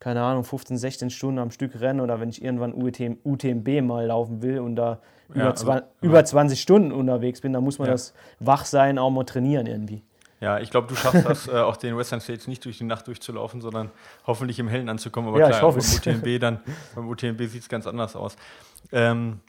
keine 0.00 0.22
Ahnung, 0.22 0.44
15, 0.44 0.78
16 0.78 1.10
Stunden 1.10 1.38
am 1.38 1.50
Stück 1.50 1.78
rennen 1.80 2.00
oder 2.00 2.20
wenn 2.20 2.30
ich 2.30 2.42
irgendwann 2.42 2.72
UTM, 2.72 3.18
UTMB 3.22 3.82
mal 3.82 4.06
laufen 4.06 4.42
will 4.42 4.60
und 4.60 4.76
da 4.76 5.00
ja, 5.34 5.52
über, 5.60 5.74
also, 5.74 5.86
über 6.00 6.24
20 6.24 6.60
Stunden 6.60 6.90
unterwegs 6.90 7.42
bin, 7.42 7.52
dann 7.52 7.62
muss 7.62 7.78
man 7.78 7.86
ja. 7.86 7.92
das 7.92 8.14
Wachsein 8.40 8.98
auch 8.98 9.10
mal 9.10 9.24
trainieren 9.24 9.66
irgendwie. 9.66 10.02
Ja, 10.40 10.58
ich 10.58 10.70
glaube, 10.70 10.88
du 10.88 10.96
schaffst 10.96 11.26
das, 11.26 11.48
äh, 11.48 11.50
auch 11.52 11.76
den 11.76 11.98
Western 11.98 12.22
States 12.22 12.48
nicht 12.48 12.64
durch 12.64 12.78
die 12.78 12.84
Nacht 12.84 13.06
durchzulaufen, 13.06 13.60
sondern 13.60 13.90
hoffentlich 14.26 14.58
im 14.58 14.68
Hellen 14.68 14.88
anzukommen. 14.88 15.28
Aber 15.28 15.38
ja, 15.38 15.48
klar, 15.48 15.58
ich 15.58 15.62
hoffe 15.62 15.80
beim 15.80 16.16
UTMB, 16.16 16.40
dann, 16.40 16.60
beim 16.94 17.08
UTMB 17.08 17.42
sieht 17.42 17.62
es 17.62 17.68
ganz 17.68 17.86
anders 17.86 18.16
aus. 18.16 18.36
Ähm, 18.90 19.40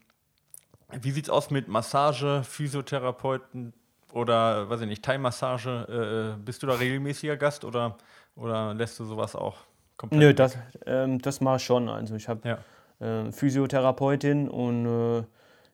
wie 1.01 1.11
sieht 1.11 1.25
es 1.25 1.29
aus 1.29 1.49
mit 1.49 1.67
Massage, 1.67 2.43
Physiotherapeuten 2.43 3.73
oder, 4.13 4.69
weiß 4.69 4.81
ich 4.81 4.87
nicht, 4.87 5.03
Thai-Massage? 5.03 6.35
Äh, 6.37 6.43
bist 6.43 6.63
du 6.63 6.67
da 6.67 6.73
regelmäßiger 6.73 7.37
Gast 7.37 7.65
oder, 7.65 7.97
oder 8.35 8.73
lässt 8.73 8.99
du 8.99 9.05
sowas 9.05 9.35
auch 9.35 9.57
komplett? 9.97 10.19
Nö, 10.19 10.33
das, 10.33 10.57
ähm, 10.85 11.21
das 11.21 11.41
mache 11.41 11.57
ich 11.57 11.63
schon. 11.63 11.89
Also 11.89 12.15
ich 12.15 12.27
habe 12.27 12.59
ja. 12.99 13.27
äh, 13.27 13.31
Physiotherapeutin 13.31 14.49
und 14.49 14.85
äh, 14.85 15.23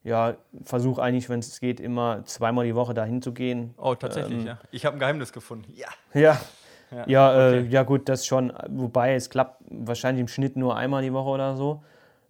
ja, 0.03 0.35
versuche 0.63 1.01
eigentlich, 1.01 1.29
wenn 1.29 1.39
es 1.39 1.59
geht, 1.59 1.79
immer 1.79 2.23
zweimal 2.25 2.65
die 2.65 2.75
Woche 2.75 2.93
dahin 2.93 3.21
zu 3.21 3.33
gehen. 3.33 3.73
Oh, 3.77 3.95
tatsächlich, 3.95 4.39
ähm, 4.39 4.47
ja. 4.47 4.59
Ich 4.71 4.85
habe 4.85 4.95
ein 4.95 4.99
Geheimnis 4.99 5.33
gefunden. 5.33 5.71
Ja. 5.75 5.89
Ja. 6.13 6.39
Ja, 6.89 7.05
ja, 7.05 7.33
äh, 7.33 7.49
okay. 7.49 7.67
äh, 7.67 7.69
ja, 7.69 7.83
gut, 7.83 8.07
das 8.07 8.25
schon. 8.25 8.53
Wobei 8.69 9.13
es 9.15 9.29
klappt 9.29 9.61
wahrscheinlich 9.69 10.21
im 10.21 10.29
Schnitt 10.29 10.55
nur 10.55 10.77
einmal 10.77 11.03
die 11.03 11.11
Woche 11.11 11.31
oder 11.31 11.57
so. 11.57 11.83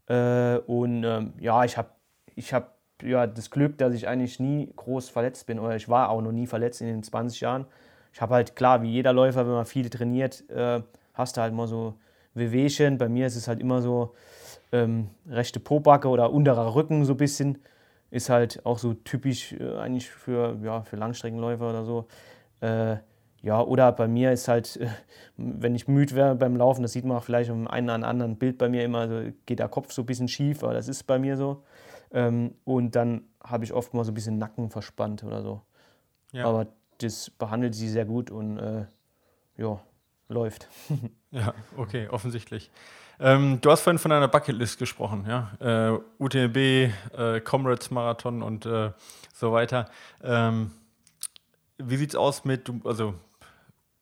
Äh, 0.07 0.57
und 0.65 1.03
ähm, 1.03 1.33
ja, 1.39 1.63
ich 1.63 1.77
habe 1.77 1.89
ich 2.35 2.53
hab, 2.53 2.76
ja, 3.03 3.27
das 3.27 3.51
Glück, 3.51 3.77
dass 3.77 3.93
ich 3.93 4.07
eigentlich 4.07 4.39
nie 4.39 4.71
groß 4.75 5.09
verletzt 5.09 5.45
bin. 5.47 5.59
Oder 5.59 5.75
ich 5.75 5.89
war 5.89 6.09
auch 6.09 6.21
noch 6.21 6.31
nie 6.31 6.47
verletzt 6.47 6.81
in 6.81 6.87
den 6.87 7.03
20 7.03 7.41
Jahren. 7.41 7.65
Ich 8.13 8.21
habe 8.21 8.33
halt, 8.33 8.55
klar, 8.55 8.81
wie 8.81 8.89
jeder 8.89 9.13
Läufer, 9.13 9.45
wenn 9.45 9.53
man 9.53 9.65
viel 9.65 9.89
trainiert, 9.89 10.49
äh, 10.49 10.81
hast 11.13 11.37
du 11.37 11.41
halt 11.41 11.53
mal 11.53 11.67
so 11.67 11.95
Wehwehchen. 12.33 12.97
Bei 12.97 13.09
mir 13.09 13.27
ist 13.27 13.35
es 13.35 13.47
halt 13.47 13.59
immer 13.59 13.81
so, 13.81 14.15
ähm, 14.71 15.09
rechte 15.29 15.59
Pobacke 15.59 16.07
oder 16.07 16.31
unterer 16.31 16.75
Rücken 16.75 17.05
so 17.05 17.13
ein 17.13 17.17
bisschen. 17.17 17.59
Ist 18.09 18.29
halt 18.29 18.65
auch 18.65 18.79
so 18.79 18.93
typisch 18.93 19.53
äh, 19.53 19.77
eigentlich 19.77 20.09
für, 20.09 20.57
ja, 20.63 20.81
für 20.81 20.95
Langstreckenläufer 20.95 21.69
oder 21.69 21.83
so. 21.83 22.07
Äh, 22.61 22.97
ja, 23.43 23.61
oder 23.61 23.91
bei 23.91 24.07
mir 24.07 24.31
ist 24.31 24.47
halt, 24.47 24.77
äh, 24.77 24.87
wenn 25.37 25.75
ich 25.75 25.87
müde 25.87 26.15
wäre 26.15 26.35
beim 26.35 26.55
Laufen, 26.55 26.81
das 26.81 26.93
sieht 26.93 27.05
man 27.05 27.17
auch 27.17 27.23
vielleicht 27.23 27.49
auf 27.51 27.67
einem 27.67 27.85
oder 27.85 28.07
anderen 28.07 28.37
Bild 28.37 28.57
bei 28.57 28.69
mir 28.69 28.83
immer, 28.83 28.99
also 28.99 29.31
geht 29.45 29.59
der 29.59 29.69
Kopf 29.69 29.91
so 29.91 30.01
ein 30.01 30.05
bisschen 30.05 30.27
schief, 30.27 30.63
aber 30.63 30.73
das 30.73 30.87
ist 30.87 31.03
bei 31.03 31.19
mir 31.19 31.37
so. 31.37 31.63
Ähm, 32.11 32.55
und 32.63 32.95
dann 32.95 33.23
habe 33.43 33.63
ich 33.63 33.73
oft 33.73 33.93
mal 33.93 34.03
so 34.03 34.11
ein 34.11 34.15
bisschen 34.15 34.37
Nacken 34.37 34.69
verspannt 34.69 35.23
oder 35.23 35.41
so. 35.41 35.61
Ja. 36.31 36.45
Aber 36.45 36.67
das 36.99 37.29
behandelt 37.29 37.75
sie 37.75 37.89
sehr 37.89 38.05
gut 38.05 38.31
und 38.31 38.57
äh, 38.57 38.85
ja, 39.57 39.79
läuft. 40.27 40.67
ja, 41.31 41.53
okay, 41.77 42.07
offensichtlich. 42.09 42.69
Ähm, 43.19 43.59
du 43.61 43.71
hast 43.71 43.81
vorhin 43.81 43.97
von 43.97 44.11
einer 44.11 44.27
Bucketlist 44.27 44.77
gesprochen, 44.77 45.25
ja. 45.27 45.51
Äh, 45.59 45.99
UTMB, 46.19 46.57
äh, 46.57 47.41
Comrades 47.43 47.89
Marathon 47.89 48.43
und 48.43 48.65
äh, 48.65 48.91
so 49.33 49.51
weiter. 49.51 49.89
Ähm, 50.23 50.71
wie 51.77 51.97
sieht's 51.97 52.15
aus 52.15 52.45
mit, 52.45 52.71
also 52.83 53.15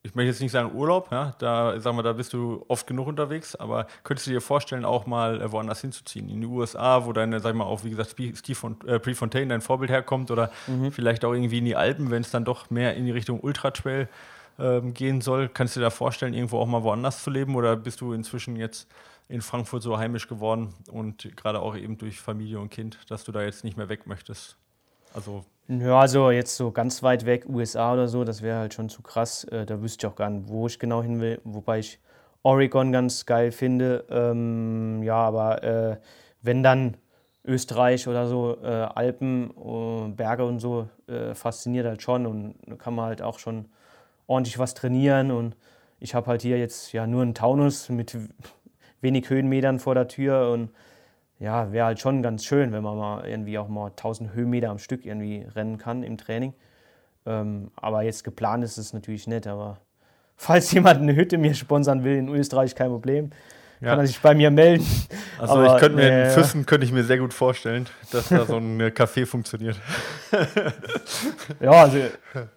ich 0.05 0.13
möchte 0.13 0.29
jetzt 0.29 0.39
nicht 0.39 0.51
sagen 0.51 0.75
Urlaub, 0.75 1.11
ja, 1.11 1.33
da 1.39 1.79
sagen 1.79 1.97
wir, 1.97 2.03
da 2.03 2.13
bist 2.13 2.31
du 2.31 2.63
oft 2.67 2.85
genug 2.85 3.07
unterwegs, 3.07 3.55
aber 3.55 3.87
könntest 4.03 4.27
du 4.27 4.31
dir 4.31 4.41
vorstellen, 4.41 4.85
auch 4.85 5.07
mal 5.07 5.41
äh, 5.41 5.51
woanders 5.51 5.81
hinzuziehen? 5.81 6.29
In 6.29 6.41
die 6.41 6.47
USA, 6.47 7.05
wo 7.05 7.11
deine, 7.11 7.39
sag 7.39 7.51
ich 7.51 7.57
mal, 7.57 7.63
auch 7.63 7.83
wie 7.83 7.89
gesagt, 7.89 8.11
Steve 8.11 8.55
von, 8.55 8.77
äh, 8.85 8.99
Prefontaine, 8.99 9.47
dein 9.47 9.61
Vorbild 9.61 9.89
herkommt, 9.89 10.29
oder 10.29 10.51
mhm. 10.67 10.91
vielleicht 10.91 11.25
auch 11.25 11.33
irgendwie 11.33 11.57
in 11.57 11.65
die 11.65 11.75
Alpen, 11.75 12.11
wenn 12.11 12.21
es 12.21 12.29
dann 12.29 12.45
doch 12.45 12.69
mehr 12.69 12.95
in 12.95 13.05
die 13.05 13.11
Richtung 13.11 13.39
Ultra 13.39 13.71
Trail 13.71 14.07
ähm, 14.59 14.93
gehen 14.93 15.21
soll. 15.21 15.49
Kannst 15.49 15.75
du 15.75 15.79
dir 15.79 15.85
da 15.85 15.89
vorstellen, 15.89 16.35
irgendwo 16.35 16.59
auch 16.59 16.67
mal 16.67 16.83
woanders 16.83 17.23
zu 17.23 17.31
leben 17.31 17.55
oder 17.55 17.75
bist 17.75 17.99
du 17.99 18.13
inzwischen 18.13 18.57
jetzt 18.57 18.87
in 19.27 19.41
Frankfurt 19.41 19.81
so 19.81 19.97
heimisch 19.97 20.27
geworden 20.27 20.75
und 20.91 21.35
gerade 21.35 21.59
auch 21.61 21.75
eben 21.75 21.97
durch 21.97 22.19
Familie 22.19 22.59
und 22.59 22.69
Kind, 22.69 22.99
dass 23.09 23.23
du 23.23 23.31
da 23.31 23.41
jetzt 23.41 23.63
nicht 23.63 23.75
mehr 23.75 23.89
weg 23.89 24.05
möchtest? 24.05 24.55
Also 25.15 25.45
ja, 25.67 25.99
also 25.99 26.29
jetzt 26.29 26.57
so 26.57 26.71
ganz 26.71 27.01
weit 27.01 27.25
weg, 27.25 27.45
USA 27.49 27.93
oder 27.93 28.07
so, 28.07 28.23
das 28.23 28.41
wäre 28.41 28.59
halt 28.59 28.73
schon 28.73 28.89
zu 28.89 29.01
krass. 29.01 29.45
Äh, 29.45 29.65
da 29.65 29.81
wüsste 29.81 30.05
ich 30.05 30.11
auch 30.11 30.15
gar 30.15 30.29
nicht, 30.29 30.47
wo 30.47 30.67
ich 30.67 30.77
genau 30.77 31.01
hin 31.01 31.21
will. 31.21 31.41
Wobei 31.43 31.79
ich 31.79 31.99
Oregon 32.43 32.91
ganz 32.91 33.25
geil 33.25 33.51
finde. 33.51 34.05
Ähm, 34.09 35.01
ja, 35.01 35.15
aber 35.15 35.63
äh, 35.63 35.97
wenn 36.43 36.61
dann 36.61 36.97
Österreich 37.45 38.07
oder 38.07 38.27
so, 38.27 38.57
äh, 38.61 38.67
Alpen, 38.67 39.51
äh, 39.51 40.09
Berge 40.09 40.45
und 40.45 40.59
so, 40.59 40.87
äh, 41.07 41.33
fasziniert 41.33 41.87
halt 41.87 42.01
schon 42.01 42.27
und 42.27 42.55
da 42.67 42.75
kann 42.75 42.93
man 42.93 43.05
halt 43.05 43.21
auch 43.21 43.39
schon 43.39 43.65
ordentlich 44.27 44.59
was 44.59 44.75
trainieren. 44.75 45.31
Und 45.31 45.55
ich 45.99 46.13
habe 46.13 46.27
halt 46.27 46.41
hier 46.43 46.59
jetzt 46.59 46.91
ja 46.91 47.07
nur 47.07 47.23
einen 47.23 47.33
Taunus 47.33 47.89
mit 47.89 48.15
wenig 49.01 49.29
Höhenmetern 49.29 49.79
vor 49.79 49.95
der 49.95 50.07
Tür 50.07 50.51
und 50.51 50.69
ja, 51.39 51.71
wäre 51.71 51.87
halt 51.87 51.99
schon 51.99 52.21
ganz 52.21 52.45
schön, 52.45 52.71
wenn 52.71 52.83
man 52.83 52.97
mal 52.97 53.27
irgendwie 53.27 53.57
auch 53.57 53.67
mal 53.67 53.87
1000 53.87 54.33
Höhenmeter 54.33 54.69
am 54.69 54.79
Stück 54.79 55.05
irgendwie 55.05 55.45
rennen 55.55 55.77
kann 55.77 56.03
im 56.03 56.17
Training. 56.17 56.53
Ähm, 57.25 57.71
aber 57.75 58.03
jetzt 58.03 58.23
geplant 58.23 58.63
ist 58.63 58.77
es 58.77 58.93
natürlich 58.93 59.27
nicht. 59.27 59.47
Aber 59.47 59.77
falls 60.37 60.71
jemand 60.71 61.01
eine 61.01 61.15
Hütte 61.15 61.37
mir 61.37 61.53
sponsern 61.53 62.03
will 62.03 62.15
in 62.15 62.29
Österreich, 62.29 62.75
kein 62.75 62.89
Problem. 62.89 63.31
Ja. 63.81 63.89
Kann 63.89 63.99
er 63.99 64.07
sich 64.07 64.19
bei 64.21 64.33
mir 64.33 64.51
melden. 64.51 64.85
Also 65.37 65.55
Aber, 65.55 65.75
ich 65.75 65.81
könnte 65.81 65.97
mir 65.97 66.09
äh, 66.09 66.25
in 66.25 66.29
Füssen 66.31 66.65
könnte 66.65 66.85
ich 66.85 66.93
mir 66.93 67.03
sehr 67.03 67.17
gut 67.17 67.33
vorstellen, 67.33 67.87
dass 68.09 68.29
da 68.29 68.45
so 68.45 68.55
ein 68.55 68.81
Café 68.81 69.25
funktioniert. 69.25 69.77
ja, 71.59 71.71
also 71.71 71.97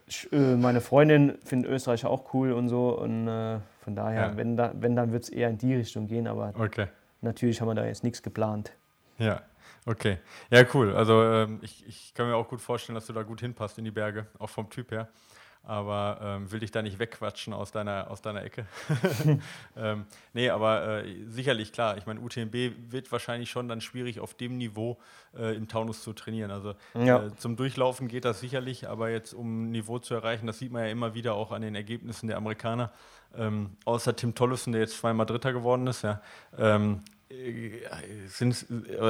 ich, 0.06 0.32
äh, 0.32 0.36
meine 0.36 0.80
Freundin 0.80 1.36
findet 1.44 1.72
Österreich 1.72 2.06
auch 2.06 2.32
cool 2.34 2.52
und 2.52 2.68
so. 2.68 2.96
Und 2.96 3.26
äh, 3.26 3.58
von 3.82 3.96
daher, 3.96 4.28
ja. 4.28 4.36
wenn, 4.36 4.56
da, 4.56 4.72
wenn 4.78 4.94
dann 4.94 5.10
wird 5.12 5.24
es 5.24 5.28
eher 5.28 5.50
in 5.50 5.58
die 5.58 5.74
Richtung 5.74 6.06
gehen. 6.06 6.28
Aber 6.28 6.52
okay. 6.56 6.86
Natürlich 7.20 7.60
haben 7.60 7.68
wir 7.68 7.74
da 7.74 7.86
jetzt 7.86 8.04
nichts 8.04 8.22
geplant. 8.22 8.72
Ja, 9.18 9.42
okay. 9.86 10.18
Ja, 10.50 10.64
cool. 10.74 10.94
Also 10.94 11.22
ähm, 11.22 11.58
ich, 11.62 11.86
ich 11.86 12.14
kann 12.14 12.28
mir 12.28 12.36
auch 12.36 12.48
gut 12.48 12.60
vorstellen, 12.60 12.94
dass 12.94 13.06
du 13.06 13.12
da 13.12 13.22
gut 13.22 13.40
hinpasst 13.40 13.78
in 13.78 13.84
die 13.84 13.90
Berge, 13.90 14.26
auch 14.38 14.50
vom 14.50 14.70
Typ 14.70 14.90
her 14.90 15.08
aber 15.68 16.18
ähm, 16.22 16.50
will 16.50 16.60
dich 16.60 16.70
da 16.70 16.80
nicht 16.80 16.98
wegquatschen 16.98 17.52
aus 17.52 17.72
deiner, 17.72 18.10
aus 18.10 18.22
deiner 18.22 18.42
Ecke. 18.42 18.66
ähm, 19.76 20.06
nee, 20.32 20.48
aber 20.48 21.04
äh, 21.04 21.24
sicherlich 21.26 21.72
klar. 21.72 21.98
Ich 21.98 22.06
meine, 22.06 22.20
UTMB 22.20 22.54
wird 22.90 23.12
wahrscheinlich 23.12 23.50
schon 23.50 23.68
dann 23.68 23.82
schwierig 23.82 24.18
auf 24.20 24.32
dem 24.32 24.56
Niveau 24.56 24.98
äh, 25.36 25.54
im 25.54 25.68
Taunus 25.68 26.02
zu 26.02 26.14
trainieren. 26.14 26.50
Also 26.50 26.74
ja. 26.94 27.26
äh, 27.26 27.36
zum 27.36 27.56
Durchlaufen 27.56 28.08
geht 28.08 28.24
das 28.24 28.40
sicherlich, 28.40 28.88
aber 28.88 29.10
jetzt 29.10 29.34
um 29.34 29.64
ein 29.64 29.70
Niveau 29.70 29.98
zu 29.98 30.14
erreichen, 30.14 30.46
das 30.46 30.58
sieht 30.58 30.72
man 30.72 30.84
ja 30.84 30.90
immer 30.90 31.14
wieder 31.14 31.34
auch 31.34 31.52
an 31.52 31.60
den 31.60 31.74
Ergebnissen 31.74 32.28
der 32.28 32.38
Amerikaner. 32.38 32.90
Ähm, 33.36 33.70
außer 33.84 34.16
Tim 34.16 34.34
Tollison, 34.34 34.72
der 34.72 34.82
jetzt 34.82 34.98
zweimal 34.98 35.26
Dritter 35.26 35.52
geworden 35.52 35.86
ist, 35.86 36.02
ja, 36.02 36.20
ähm, 36.56 37.00
äh, 37.30 37.80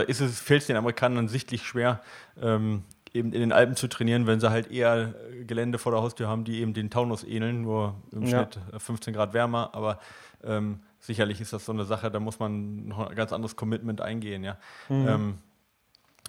ist 0.06 0.20
es, 0.20 0.40
fällt 0.40 0.62
es 0.62 0.66
den 0.66 0.76
Amerikanern 0.76 1.28
sichtlich 1.28 1.62
schwer, 1.64 2.00
ähm, 2.40 2.82
eben 3.14 3.32
in 3.32 3.40
den 3.40 3.52
Alpen 3.52 3.76
zu 3.76 3.88
trainieren, 3.88 4.26
wenn 4.26 4.40
sie 4.40 4.50
halt 4.50 4.70
eher 4.70 5.14
äh, 5.30 5.44
Gelände 5.44 5.78
vor 5.78 5.92
der 5.92 6.02
Haustür 6.02 6.28
haben, 6.28 6.44
die 6.44 6.60
eben 6.60 6.74
den 6.74 6.90
Taunus 6.90 7.24
ähneln, 7.24 7.62
nur 7.62 7.94
im 8.12 8.24
ja. 8.24 8.48
Schnitt 8.50 8.58
15 8.76 9.12
äh, 9.12 9.16
Grad 9.16 9.34
wärmer. 9.34 9.70
Aber 9.72 9.98
ähm, 10.42 10.80
sicherlich 10.98 11.40
ist 11.40 11.52
das 11.52 11.64
so 11.64 11.72
eine 11.72 11.84
Sache, 11.84 12.10
da 12.10 12.20
muss 12.20 12.38
man 12.38 12.88
noch 12.88 13.08
ein 13.08 13.14
ganz 13.14 13.32
anderes 13.32 13.56
Commitment 13.56 14.00
eingehen, 14.00 14.44
ja. 14.44 14.56
Mhm. 14.88 15.08
Ähm, 15.08 15.38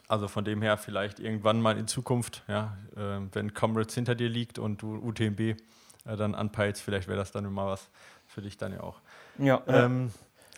also 0.08 0.28
von 0.28 0.46
dem 0.46 0.62
her 0.62 0.78
vielleicht 0.78 1.20
irgendwann 1.20 1.62
mal 1.62 1.78
in 1.78 1.88
Zukunft, 1.88 2.44
ja, 2.48 2.78
äh, 2.96 3.20
wenn 3.32 3.54
Comrades 3.54 3.94
hinter 3.94 4.16
dir 4.16 4.30
liegt 4.30 4.58
und 4.58 4.82
du 4.82 4.96
UTMB 4.96 5.58
äh, 6.06 6.16
dann 6.16 6.36
anpeilst, 6.36 6.82
vielleicht 6.82 7.08
wäre 7.08 7.18
das 7.18 7.32
dann 7.32 7.52
mal 7.52 7.68
was 7.68 7.90
für 8.28 8.42
dich 8.42 8.58
dann 8.58 8.74
ja 8.74 8.82
auch. 8.82 9.00
Ja. 9.38 9.62
Ähm, 9.68 10.12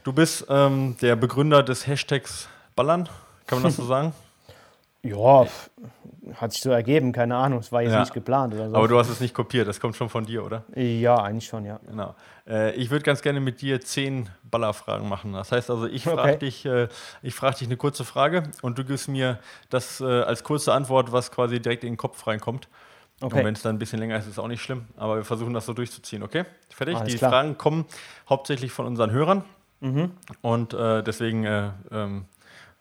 du 0.04 0.14
bist 0.14 0.46
ähm, 0.50 0.98
der 1.02 1.16
Begründer 1.16 1.64
des 1.64 1.88
Hashtags 1.88 2.48
Ballern, 2.76 3.08
kann 3.48 3.60
man 3.60 3.64
das 3.64 3.76
so 3.76 3.86
sagen? 3.88 4.14
Ja, 5.04 5.48
hat 6.36 6.54
sich 6.54 6.62
so 6.62 6.70
ergeben, 6.70 7.12
keine 7.12 7.36
Ahnung. 7.36 7.60
Es 7.60 7.72
war 7.72 7.82
jetzt 7.82 7.92
ja. 7.92 8.02
nicht 8.02 8.14
geplant 8.14 8.54
oder 8.54 8.70
so. 8.70 8.76
Aber 8.76 8.88
du 8.88 9.00
hast 9.00 9.10
es 9.10 9.20
nicht 9.20 9.34
kopiert, 9.34 9.68
das 9.68 9.80
kommt 9.80 9.96
schon 9.96 10.10
von 10.10 10.26
dir, 10.26 10.46
oder? 10.46 10.64
Ja, 10.76 11.16
eigentlich 11.16 11.48
schon, 11.48 11.66
ja. 11.66 11.80
Genau. 11.88 12.14
Äh, 12.48 12.76
ich 12.76 12.92
würde 12.92 13.04
ganz 13.04 13.24
gerne 13.24 13.40
mit 13.40 13.62
dir 13.62 13.82
zehn 13.82 14.30
Ballerfragen 14.44 15.10
machen. 15.10 15.34
Das 15.34 15.52
heißt 15.52 15.72
also, 15.72 15.88
ich 15.88 16.04
frage 16.04 16.22
okay. 16.22 16.38
dich, 16.38 16.66
äh, 16.68 16.88
frag 17.32 17.58
dich 17.58 17.68
eine 17.68 17.78
kurze 17.78 18.06
Frage 18.06 18.44
und 18.62 18.78
du 18.78 18.86
gibst 18.86 19.08
mir 19.08 19.40
das 19.72 20.02
äh, 20.02 20.06
als 20.06 20.44
kurze 20.44 20.72
Antwort, 20.72 21.12
was 21.12 21.32
quasi 21.32 21.60
direkt 21.60 21.84
in 21.84 21.94
den 21.94 21.98
Kopf 21.98 22.28
reinkommt. 22.28 22.68
Okay. 23.22 23.38
Und 23.38 23.46
wenn 23.46 23.54
es 23.54 23.62
dann 23.62 23.76
ein 23.76 23.80
bisschen 23.80 24.00
länger 24.00 24.18
ist, 24.18 24.26
ist 24.26 24.32
es 24.32 24.40
auch 24.40 24.48
nicht 24.48 24.62
schlimm. 24.62 24.86
Aber 24.98 25.18
wir 25.18 25.24
versuchen 25.24 25.54
das 25.54 25.66
so 25.66 25.74
durchzuziehen, 25.74 26.24
okay? 26.24 26.46
Fertig? 26.70 26.98
Alles 26.98 27.12
Die 27.12 27.18
klar. 27.18 27.32
Fragen 27.32 27.58
kommen 27.58 27.86
hauptsächlich 28.28 28.72
von 28.72 28.88
unseren 28.88 29.12
Hörern. 29.12 29.44
Mhm. 29.80 30.12
Und 30.42 30.74
äh, 30.74 31.04
deswegen 31.04 31.46
äh, 31.46 31.70
ähm, 31.92 32.26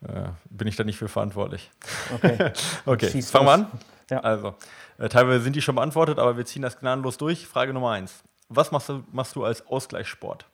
äh, 0.02 0.28
bin 0.48 0.66
ich 0.66 0.76
da 0.76 0.84
nicht 0.84 0.96
für 0.96 1.08
verantwortlich. 1.08 1.70
Okay, 2.14 2.52
okay. 2.86 3.22
fangen 3.22 3.46
wir 3.46 3.52
an. 3.52 3.70
Ja. 4.10 4.20
Also, 4.20 4.54
äh, 4.98 5.08
teilweise 5.08 5.40
sind 5.42 5.56
die 5.56 5.62
schon 5.62 5.74
beantwortet, 5.74 6.18
aber 6.18 6.36
wir 6.36 6.44
ziehen 6.46 6.62
das 6.62 6.78
gnadenlos 6.78 7.18
durch. 7.18 7.46
Frage 7.46 7.72
Nummer 7.72 7.90
eins. 7.90 8.22
Was 8.48 8.72
machst 8.72 8.88
du, 8.88 9.04
machst 9.12 9.36
du 9.36 9.44
als 9.44 9.66
Ausgleichssport? 9.66 10.46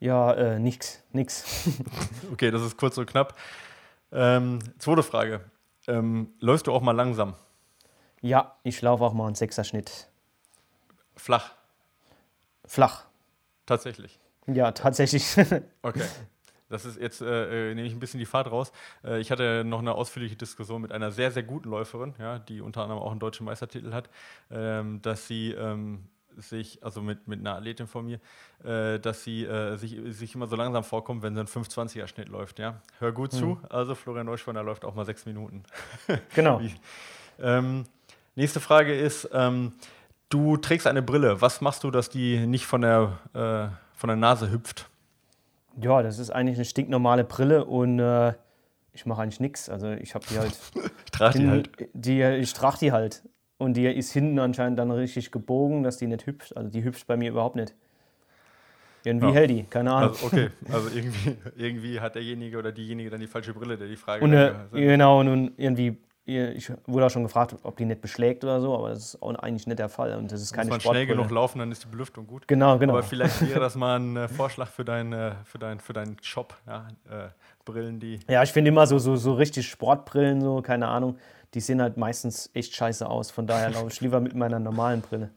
Ja, 0.00 0.32
äh, 0.32 0.58
nix, 0.58 1.02
nix. 1.12 1.44
okay, 2.32 2.50
das 2.50 2.62
ist 2.62 2.76
kurz 2.76 2.96
und 2.98 3.06
knapp. 3.06 3.36
Ähm, 4.12 4.60
zweite 4.78 5.02
Frage. 5.02 5.40
Ähm, 5.86 6.30
läufst 6.40 6.66
du 6.66 6.72
auch 6.72 6.82
mal 6.82 6.92
langsam? 6.92 7.34
Ja, 8.20 8.56
ich 8.62 8.80
laufe 8.82 9.04
auch 9.04 9.12
mal 9.12 9.26
einen 9.26 9.34
Sechserschnitt. 9.34 10.08
Flach? 11.16 11.52
Flach. 12.64 13.04
Tatsächlich. 13.66 14.18
Ja, 14.46 14.72
tatsächlich. 14.72 15.36
okay. 15.82 16.06
Das 16.68 16.84
ist 16.84 17.00
jetzt, 17.00 17.22
äh, 17.22 17.70
äh, 17.70 17.74
nehme 17.74 17.86
ich 17.86 17.94
ein 17.94 18.00
bisschen 18.00 18.20
die 18.20 18.26
Fahrt 18.26 18.50
raus. 18.50 18.72
Äh, 19.02 19.20
ich 19.20 19.30
hatte 19.30 19.64
noch 19.64 19.78
eine 19.78 19.94
ausführliche 19.94 20.36
Diskussion 20.36 20.82
mit 20.82 20.92
einer 20.92 21.10
sehr, 21.10 21.30
sehr 21.30 21.42
guten 21.42 21.70
Läuferin, 21.70 22.14
ja, 22.18 22.38
die 22.38 22.60
unter 22.60 22.82
anderem 22.82 23.02
auch 23.02 23.10
einen 23.10 23.20
deutschen 23.20 23.46
Meistertitel 23.46 23.92
hat, 23.92 24.10
ähm, 24.50 25.00
dass 25.00 25.26
sie 25.26 25.52
ähm, 25.52 26.04
sich, 26.36 26.82
also 26.84 27.00
mit, 27.00 27.26
mit 27.26 27.40
einer 27.40 27.56
Athletin 27.56 27.86
von 27.86 28.04
mir, 28.04 28.20
äh, 28.64 29.00
dass 29.00 29.24
sie 29.24 29.44
äh, 29.44 29.76
sich, 29.76 29.98
sich 30.14 30.34
immer 30.34 30.46
so 30.46 30.56
langsam 30.56 30.84
vorkommt, 30.84 31.22
wenn 31.22 31.34
so 31.34 31.40
ein 31.40 31.46
520er-Schnitt 31.46 32.28
läuft. 32.28 32.58
Ja? 32.58 32.80
Hör 32.98 33.12
gut 33.12 33.32
mhm. 33.32 33.38
zu, 33.38 33.60
also 33.70 33.94
Florian 33.94 34.26
Neuschwander 34.26 34.62
läuft 34.62 34.84
auch 34.84 34.94
mal 34.94 35.04
sechs 35.04 35.26
Minuten. 35.26 35.62
Genau. 36.34 36.60
ähm, 37.40 37.84
nächste 38.38 38.60
Frage 38.60 38.94
ist, 38.94 39.28
ähm, 39.32 39.72
du 40.30 40.56
trägst 40.56 40.86
eine 40.86 41.02
Brille. 41.02 41.40
Was 41.42 41.60
machst 41.60 41.84
du, 41.84 41.90
dass 41.90 42.08
die 42.08 42.46
nicht 42.46 42.64
von 42.64 42.80
der, 42.80 43.18
äh, 43.34 43.96
von 43.96 44.08
der 44.08 44.16
Nase 44.16 44.50
hüpft? 44.50 44.88
Ja, 45.80 46.02
das 46.02 46.18
ist 46.18 46.30
eigentlich 46.30 46.56
eine 46.56 46.64
stinknormale 46.64 47.24
Brille 47.24 47.64
und 47.64 47.98
äh, 47.98 48.32
ich 48.92 49.06
mache 49.06 49.22
eigentlich 49.22 49.40
nichts. 49.40 49.68
Also 49.68 49.90
ich 49.90 50.14
habe 50.14 50.24
die 50.30 50.38
halt. 50.38 50.58
ich 51.04 51.10
trage 51.10 51.38
die 51.38 51.48
halt. 51.48 51.70
Die, 51.92 52.22
ich 52.22 52.52
trage 52.54 52.78
die 52.80 52.92
halt. 52.92 53.22
Und 53.58 53.74
die 53.76 53.86
ist 53.86 54.12
hinten 54.12 54.38
anscheinend 54.38 54.78
dann 54.78 54.90
richtig 54.90 55.32
gebogen, 55.32 55.82
dass 55.82 55.98
die 55.98 56.06
nicht 56.06 56.26
hüpft. 56.26 56.56
Also 56.56 56.70
die 56.70 56.84
hüpft 56.84 57.06
bei 57.06 57.16
mir 57.16 57.30
überhaupt 57.30 57.56
nicht. 57.56 57.74
Irgendwie 59.04 59.28
ja. 59.28 59.32
hält 59.32 59.50
die, 59.50 59.62
keine 59.64 59.92
Ahnung. 59.92 60.10
Also 60.10 60.26
okay, 60.26 60.50
also 60.72 60.88
irgendwie, 60.94 61.36
irgendwie 61.56 62.00
hat 62.00 62.14
derjenige 62.14 62.58
oder 62.58 62.72
diejenige 62.72 63.10
dann 63.10 63.20
die 63.20 63.26
falsche 63.26 63.54
Brille, 63.54 63.76
der 63.76 63.88
die 63.88 63.96
Frage. 63.96 64.24
Und, 64.24 64.32
äh, 64.32 64.52
genau, 64.72 65.20
und 65.20 65.52
irgendwie, 65.56 65.96
ich 66.36 66.70
wurde 66.86 67.06
auch 67.06 67.10
schon 67.10 67.22
gefragt, 67.22 67.56
ob 67.62 67.76
die 67.76 67.84
nicht 67.84 68.00
beschlägt 68.00 68.44
oder 68.44 68.60
so, 68.60 68.74
aber 68.74 68.90
das 68.90 69.14
ist 69.14 69.22
eigentlich 69.22 69.66
nicht 69.66 69.78
der 69.78 69.88
Fall. 69.88 70.16
Und 70.16 70.30
das 70.30 70.42
ist 70.42 70.52
keine 70.52 70.70
Muss 70.70 70.84
man 70.84 70.92
schnell 70.92 71.06
genug 71.06 71.30
laufen, 71.30 71.58
dann 71.58 71.72
ist 71.72 71.84
die 71.84 71.88
Belüftung 71.88 72.26
gut. 72.26 72.46
Genau, 72.46 72.78
genau. 72.78 72.94
Aber 72.94 73.02
vielleicht 73.02 73.48
wäre 73.48 73.60
das 73.60 73.74
mal 73.74 73.98
ein 73.98 74.16
äh, 74.16 74.28
Vorschlag 74.28 74.68
für, 74.68 74.84
dein, 74.84 75.12
äh, 75.12 75.32
für, 75.44 75.58
dein, 75.58 75.80
für 75.80 75.92
deinen 75.92 76.16
Shop, 76.22 76.54
ja, 76.66 76.88
äh, 77.10 77.28
Brillen, 77.64 78.00
die. 78.00 78.20
Ja, 78.28 78.42
ich 78.42 78.52
finde 78.52 78.70
immer 78.70 78.86
so, 78.86 78.98
so, 78.98 79.16
so 79.16 79.34
richtig 79.34 79.68
Sportbrillen, 79.68 80.40
so, 80.40 80.62
keine 80.62 80.88
Ahnung 80.88 81.16
die 81.54 81.60
sehen 81.60 81.80
halt 81.80 81.96
meistens 81.96 82.50
echt 82.54 82.74
scheiße 82.74 83.08
aus. 83.08 83.30
Von 83.30 83.46
daher 83.46 83.70
laufe 83.70 83.88
ich 83.88 84.00
lieber 84.00 84.20
mit 84.20 84.34
meiner 84.34 84.58
normalen 84.58 85.00
Brille. 85.00 85.30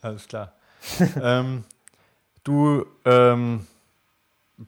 Alles 0.00 0.26
klar. 0.26 0.52
ähm, 1.22 1.64
du 2.44 2.86
ähm, 3.04 3.66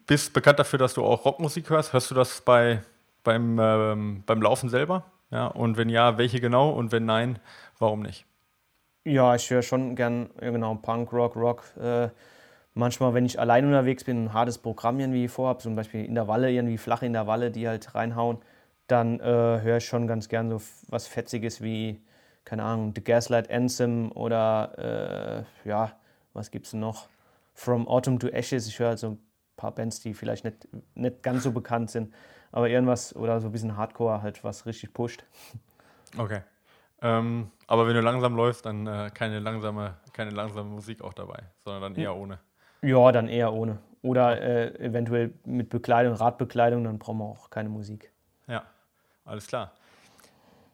bist 0.06 0.32
bekannt 0.32 0.58
dafür, 0.58 0.78
dass 0.78 0.94
du 0.94 1.04
auch 1.04 1.24
Rockmusik 1.24 1.70
hörst. 1.70 1.92
Hörst 1.92 2.10
du 2.10 2.14
das 2.14 2.40
bei, 2.40 2.82
beim, 3.24 3.58
ähm, 3.58 4.22
beim 4.26 4.42
Laufen 4.42 4.68
selber? 4.68 5.04
Ja, 5.30 5.46
und 5.46 5.76
wenn 5.76 5.88
ja, 5.88 6.18
welche 6.18 6.40
genau? 6.40 6.70
Und 6.70 6.92
wenn 6.92 7.04
nein, 7.04 7.38
warum 7.78 8.00
nicht? 8.02 8.26
Ja, 9.04 9.34
ich 9.34 9.48
höre 9.50 9.62
schon 9.62 9.96
gern, 9.96 10.30
genau, 10.38 10.74
Punk, 10.74 11.12
Rock, 11.12 11.36
Rock. 11.36 11.64
Äh, 11.80 12.10
manchmal, 12.74 13.14
wenn 13.14 13.24
ich 13.24 13.38
allein 13.38 13.64
unterwegs 13.64 14.04
bin, 14.04 14.24
ein 14.24 14.32
hartes 14.32 14.58
Programm 14.58 15.00
irgendwie 15.00 15.28
vorhabe, 15.28 15.60
zum 15.60 15.74
Beispiel 15.76 16.04
in 16.04 16.14
der 16.14 16.28
Walle, 16.28 16.50
irgendwie 16.50 16.78
flach 16.78 17.02
in 17.02 17.12
der 17.12 17.26
Walle, 17.26 17.50
die 17.50 17.66
halt 17.68 17.94
reinhauen, 17.94 18.38
dann 18.88 19.20
äh, 19.20 19.22
höre 19.24 19.78
ich 19.78 19.86
schon 19.86 20.06
ganz 20.06 20.28
gern 20.28 20.50
so 20.50 20.60
was 20.88 21.06
Fetziges 21.06 21.62
wie, 21.62 22.02
keine 22.44 22.64
Ahnung, 22.64 22.92
The 22.94 23.02
Gaslight 23.02 23.50
Anthem 23.50 24.12
oder 24.12 25.46
äh, 25.64 25.68
ja, 25.68 25.92
was 26.34 26.50
gibt 26.50 26.66
es 26.66 26.72
noch? 26.72 27.08
From 27.54 27.88
Autumn 27.88 28.18
to 28.18 28.28
Ashes. 28.28 28.66
Ich 28.66 28.78
höre 28.78 28.88
halt 28.88 28.98
so 28.98 29.10
ein 29.10 29.18
paar 29.56 29.74
Bands, 29.74 30.00
die 30.00 30.14
vielleicht 30.14 30.44
nicht, 30.44 30.68
nicht 30.94 31.22
ganz 31.22 31.44
so 31.44 31.52
bekannt 31.52 31.90
sind, 31.90 32.12
aber 32.52 32.68
irgendwas 32.68 33.14
oder 33.14 33.40
so 33.40 33.48
ein 33.48 33.52
bisschen 33.52 33.76
Hardcore 33.76 34.22
halt, 34.22 34.42
was 34.44 34.66
richtig 34.66 34.92
pusht. 34.92 35.24
Okay. 36.18 36.42
Ähm, 37.02 37.50
aber 37.66 37.86
wenn 37.86 37.94
du 37.94 38.02
langsam 38.02 38.36
läufst, 38.36 38.66
dann 38.66 38.86
äh, 38.86 39.10
keine, 39.14 39.38
langsame, 39.38 39.96
keine 40.12 40.30
langsame 40.30 40.68
Musik 40.68 41.02
auch 41.02 41.14
dabei, 41.14 41.44
sondern 41.58 41.82
dann 41.82 41.94
eher 41.94 42.14
ohne. 42.14 42.38
Ja, 42.82 43.12
dann 43.12 43.28
eher 43.28 43.52
ohne. 43.52 43.78
Oder 44.02 44.40
äh, 44.40 44.84
eventuell 44.84 45.32
mit 45.44 45.68
Bekleidung, 45.68 46.14
Radbekleidung, 46.14 46.84
dann 46.84 46.98
brauchen 46.98 47.18
wir 47.18 47.26
auch 47.26 47.50
keine 47.50 47.68
Musik. 47.68 48.12
Ja. 48.46 48.64
Alles 49.24 49.46
klar. 49.46 49.72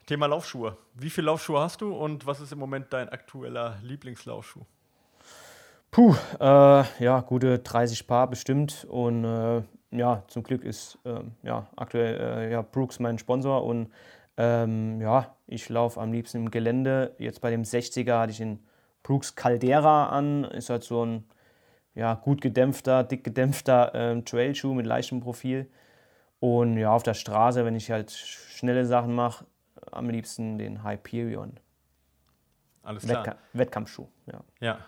Thema 0.07 0.27
Laufschuhe. 0.27 0.77
Wie 0.95 1.11
viele 1.11 1.27
Laufschuhe 1.27 1.61
hast 1.61 1.81
du 1.81 1.95
und 1.95 2.27
was 2.27 2.41
ist 2.41 2.53
im 2.53 2.59
Moment 2.59 2.93
dein 2.93 3.09
aktueller 3.09 3.77
Lieblingslaufschuh? 3.83 4.63
Puh, 5.91 6.15
äh, 6.39 6.85
ja, 7.05 7.21
gute 7.21 7.59
30 7.59 8.07
Paar 8.07 8.29
bestimmt. 8.29 8.87
Und 8.89 9.25
äh, 9.25 9.63
ja, 9.91 10.25
zum 10.29 10.43
Glück 10.43 10.65
ist 10.65 10.99
äh, 11.05 11.21
ja, 11.43 11.67
aktuell 11.77 12.21
äh, 12.21 12.53
ja, 12.53 12.63
Brooks 12.63 12.99
mein 12.99 13.19
Sponsor. 13.19 13.65
Und 13.65 13.93
ähm, 14.37 15.01
ja, 15.01 15.35
ich 15.47 15.69
laufe 15.69 16.01
am 16.01 16.13
liebsten 16.13 16.39
im 16.39 16.51
Gelände. 16.51 17.15
Jetzt 17.19 17.41
bei 17.41 17.51
dem 17.51 17.63
60er 17.63 18.19
hatte 18.19 18.33
ich 18.33 18.39
den 18.39 18.67
Brooks 19.03 19.35
Caldera 19.35 20.09
an. 20.09 20.45
Ist 20.45 20.71
halt 20.71 20.85
so 20.85 21.05
ein 21.05 21.25
ja, 21.95 22.15
gut 22.15 22.41
gedämpfter, 22.41 23.05
dick 23.05 23.25
gedämpfter 23.25 23.93
ähm, 23.95 24.25
Trailschuh 24.25 24.75
mit 24.75 24.87
leichtem 24.87 25.21
Profil. 25.21 25.71
Und 26.41 26.77
ja, 26.77 26.91
auf 26.91 27.03
der 27.03 27.15
Straße, 27.15 27.65
wenn 27.65 27.75
ich 27.75 27.91
halt 27.91 28.11
schnelle 28.11 28.85
Sachen 28.85 29.15
mache, 29.15 29.47
am 29.91 30.11
liebsten 30.11 30.59
den 30.59 30.85
Hyperion. 30.85 31.59
Alles 32.83 33.05
klar. 33.05 33.25
Wettka 33.25 33.39
Wettkampfschuh, 33.53 34.09
ja. 34.27 34.41
Ja, 34.61 34.79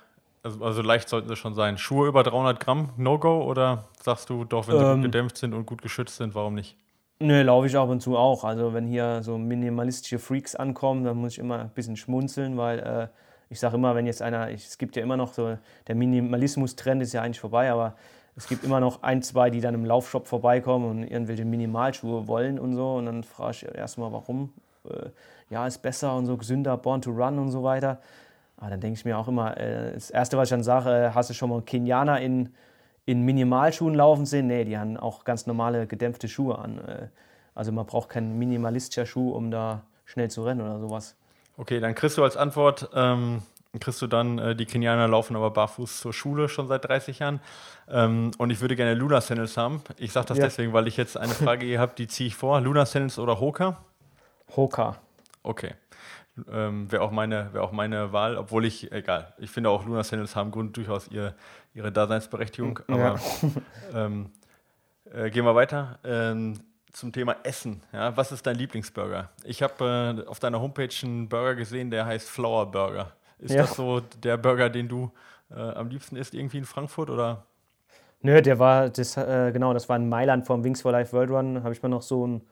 also, 0.49 0.64
also, 0.64 0.82
leicht 0.82 1.09
sollten 1.09 1.28
sie 1.28 1.36
schon 1.36 1.55
sein. 1.55 1.78
Schuhe 1.78 2.09
über 2.09 2.22
300 2.22 2.61
Gramm, 2.61 2.90
No-Go? 2.96 3.42
Oder 3.42 3.84
sagst 4.03 4.30
du 4.30 4.44
doch, 4.44 4.68
wenn 4.68 4.78
sie 4.78 4.84
ähm, 4.84 4.94
gut 4.96 5.03
gedämpft 5.05 5.38
sind 5.38 5.55
und 5.55 5.66
gut 5.66 5.82
geschützt 5.82 6.16
sind, 6.16 6.34
warum 6.34 6.55
nicht? 6.55 6.76
Nö, 7.20 7.42
laufe 7.42 7.66
ich 7.66 7.76
ab 7.76 7.88
und 7.88 8.01
zu 8.01 8.16
auch. 8.16 8.44
Also 8.44 8.74
wenn 8.74 8.86
hier 8.86 9.22
so 9.22 9.38
minimalistische 9.38 10.18
Freaks 10.18 10.55
ankommen, 10.55 11.05
dann 11.05 11.16
muss 11.16 11.32
ich 11.32 11.38
immer 11.38 11.61
ein 11.61 11.70
bisschen 11.70 11.96
schmunzeln, 11.96 12.57
weil 12.57 12.78
äh, 12.78 13.09
ich 13.51 13.59
sage 13.59 13.76
immer, 13.76 13.94
wenn 13.94 14.07
jetzt 14.07 14.22
einer, 14.22 14.51
ich, 14.51 14.66
es 14.66 14.78
gibt 14.78 14.94
ja 14.94 15.03
immer 15.03 15.16
noch 15.16 15.32
so, 15.32 15.59
der 15.88 15.94
Minimalismus-Trend 15.94 17.03
ist 17.03 17.12
ja 17.12 17.22
eigentlich 17.22 17.40
vorbei, 17.40 17.72
aber 17.72 17.94
es 18.36 18.46
gibt 18.46 18.62
immer 18.62 18.78
noch 18.78 19.03
ein, 19.03 19.20
zwei, 19.22 19.51
die 19.51 19.61
dann 19.61 19.74
im 19.74 19.84
Laufshop 19.84 20.28
vorbeikommen 20.28 20.88
und 20.88 21.03
irgendwelche 21.03 21.44
Minimalschuhe 21.44 22.28
wollen 22.28 22.61
und 22.61 22.76
so. 22.76 22.94
Und 22.94 23.07
dann 23.07 23.24
frage 23.24 23.51
ich 23.53 23.74
erstmal, 23.74 24.12
warum? 24.12 24.53
Äh, 24.88 25.09
ja, 25.51 25.66
ist 25.66 25.78
besser 25.78 26.14
und 26.14 26.26
so 26.26 26.36
gesünder, 26.36 26.76
Born 26.76 27.03
to 27.03 27.11
Run 27.11 27.38
und 27.40 27.51
so 27.51 27.64
weiter. 27.64 28.01
Aber 28.59 28.71
dann 28.71 28.81
denke 28.81 28.99
ich 28.99 29.05
mir 29.05 29.17
auch 29.17 29.29
immer, 29.29 29.57
äh, 29.57 29.93
das 29.93 30.11
Erste, 30.11 30.37
was 30.37 30.49
ich 30.49 30.51
dann 30.51 30.65
sage, 30.65 30.91
äh, 30.91 31.11
hast 31.15 31.31
du 31.31 31.35
schon 31.35 31.49
mal 31.49 31.63
Kenianer 31.63 32.21
in, 32.21 32.51
in 33.07 33.23
Minimalschuhen 33.23 33.95
laufen 33.95 34.27
sehen? 34.27 34.49
Nee, 34.49 34.65
die 34.65 34.77
haben 34.77 34.97
auch 34.97 35.25
ganz 35.25 35.47
normale 35.47 35.87
gedämpfte 35.87 36.29
Schuhe 36.29 36.59
an. 36.59 36.79
Äh, 36.79 37.07
also 37.55 37.73
man 37.73 37.87
braucht 37.87 38.09
keinen 38.09 38.39
minimalistischer 38.39 39.07
Schuh, 39.07 39.31
um 39.31 39.51
da 39.51 39.83
schnell 40.05 40.31
zu 40.31 40.43
rennen 40.45 40.61
oder 40.61 40.81
sowas. 40.81 41.17
Okay, 41.57 41.81
dann 41.81 41.95
kriegst 41.95 42.19
du 42.19 42.25
als 42.25 42.37
Antwort, 42.37 42.89
ähm, 42.95 43.43
kriegst 43.81 44.03
du 44.03 44.07
dann, 44.07 44.39
äh, 44.39 44.57
die 44.57 44.67
Kenianer 44.67 45.07
laufen 45.09 45.37
aber 45.37 45.51
barfuß 45.51 46.01
zur 46.01 46.13
Schule 46.13 46.49
schon 46.49 46.69
seit 46.69 46.85
30 46.85 47.21
Jahren. 47.21 47.41
Ähm, 47.89 48.33
und 48.39 48.51
ich 48.51 48.61
würde 48.61 48.77
gerne 48.77 48.95
Luna 48.95 49.21
Sandals 49.21 49.57
haben. 49.57 49.83
Ich 49.99 50.13
sage 50.13 50.27
das 50.27 50.39
ja. 50.39 50.45
deswegen, 50.45 50.73
weil 50.73 50.89
ich 50.89 50.97
jetzt 50.97 51.17
eine 51.17 51.35
Frage 51.35 51.67
hier 51.67 51.79
habe, 51.79 51.93
die 51.97 52.09
ziehe 52.09 52.29
ich 52.29 52.35
vor. 52.35 52.61
Luna 52.61 52.87
Sandals 52.87 53.19
oder 53.19 53.41
Hoka? 53.41 53.79
Hoka. 54.57 54.97
Okay. 55.43 55.75
Ähm, 56.51 56.91
Wäre 56.91 57.03
auch, 57.03 57.11
meine, 57.11 57.53
wär 57.53 57.62
auch 57.62 57.72
meine 57.72 58.12
Wahl, 58.12 58.36
obwohl 58.36 58.64
ich, 58.64 58.93
egal, 58.93 59.34
ich 59.39 59.51
finde 59.51 59.70
auch 59.70 59.84
Luna 59.84 60.03
Sandals 60.03 60.36
haben 60.36 60.51
Grund 60.51 60.76
durchaus 60.76 61.09
ihr, 61.09 61.34
ihre 61.74 61.93
Daseinsberechtigung. 61.93 62.80
Aber 62.89 62.99
ja. 62.99 63.16
ähm, 63.95 64.30
äh, 65.12 65.30
gehen 65.30 65.45
wir 65.45 65.55
weiter. 65.55 65.99
Ähm, 66.05 66.61
zum 66.93 67.12
Thema 67.12 67.36
Essen. 67.45 67.82
Ja, 67.93 68.16
was 68.16 68.32
ist 68.32 68.47
dein 68.47 68.57
Lieblingsburger? 68.57 69.30
Ich 69.45 69.62
habe 69.62 70.24
äh, 70.24 70.28
auf 70.28 70.41
deiner 70.41 70.61
Homepage 70.61 70.89
einen 71.03 71.28
Burger 71.28 71.55
gesehen, 71.55 71.91
der 71.91 72.07
heißt 72.07 72.28
Flower 72.28 72.70
Burger. 72.70 73.12
Ist 73.39 73.55
ja. 73.55 73.62
das 73.62 73.76
so 73.76 74.01
der 74.01 74.36
Burger, 74.36 74.68
den 74.68 74.89
du 74.89 75.12
äh, 75.51 75.61
am 75.61 75.89
liebsten 75.89 76.16
isst, 76.16 76.34
irgendwie 76.34 76.59
in 76.59 76.64
Frankfurt 76.64 77.11
oder? 77.11 77.45
Nö, 78.20 78.43
der 78.43 78.59
war, 78.59 78.89
das, 78.89 79.16
äh, 79.16 79.51
genau, 79.53 79.72
das 79.72 79.89
war 79.89 79.97
in 79.97 80.09
Mailand 80.09 80.47
vom 80.47 80.64
Wings 80.64 80.82
for 80.82 80.91
Life 80.91 81.12
World 81.12 81.30
Run. 81.30 81.62
habe 81.62 81.72
ich 81.72 81.82
mir 81.82 81.89
noch 81.89 82.03
so 82.03 82.24
einen 82.24 82.43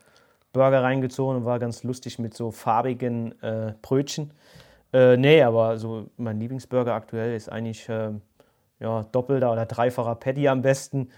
Burger 0.52 0.82
reingezogen 0.82 1.38
und 1.38 1.44
war 1.44 1.58
ganz 1.58 1.82
lustig 1.82 2.18
mit 2.18 2.34
so 2.34 2.50
farbigen 2.50 3.40
äh, 3.42 3.74
Brötchen. 3.82 4.32
Äh, 4.92 5.16
nee, 5.16 5.42
aber 5.42 5.78
so 5.78 6.08
mein 6.16 6.38
Lieblingsburger 6.40 6.94
aktuell 6.94 7.34
ist 7.34 7.50
eigentlich 7.50 7.88
äh, 7.88 8.12
ja, 8.80 9.02
doppelter 9.04 9.52
oder 9.52 9.66
dreifacher 9.66 10.14
Patty 10.14 10.48
am 10.48 10.62
besten. 10.62 11.10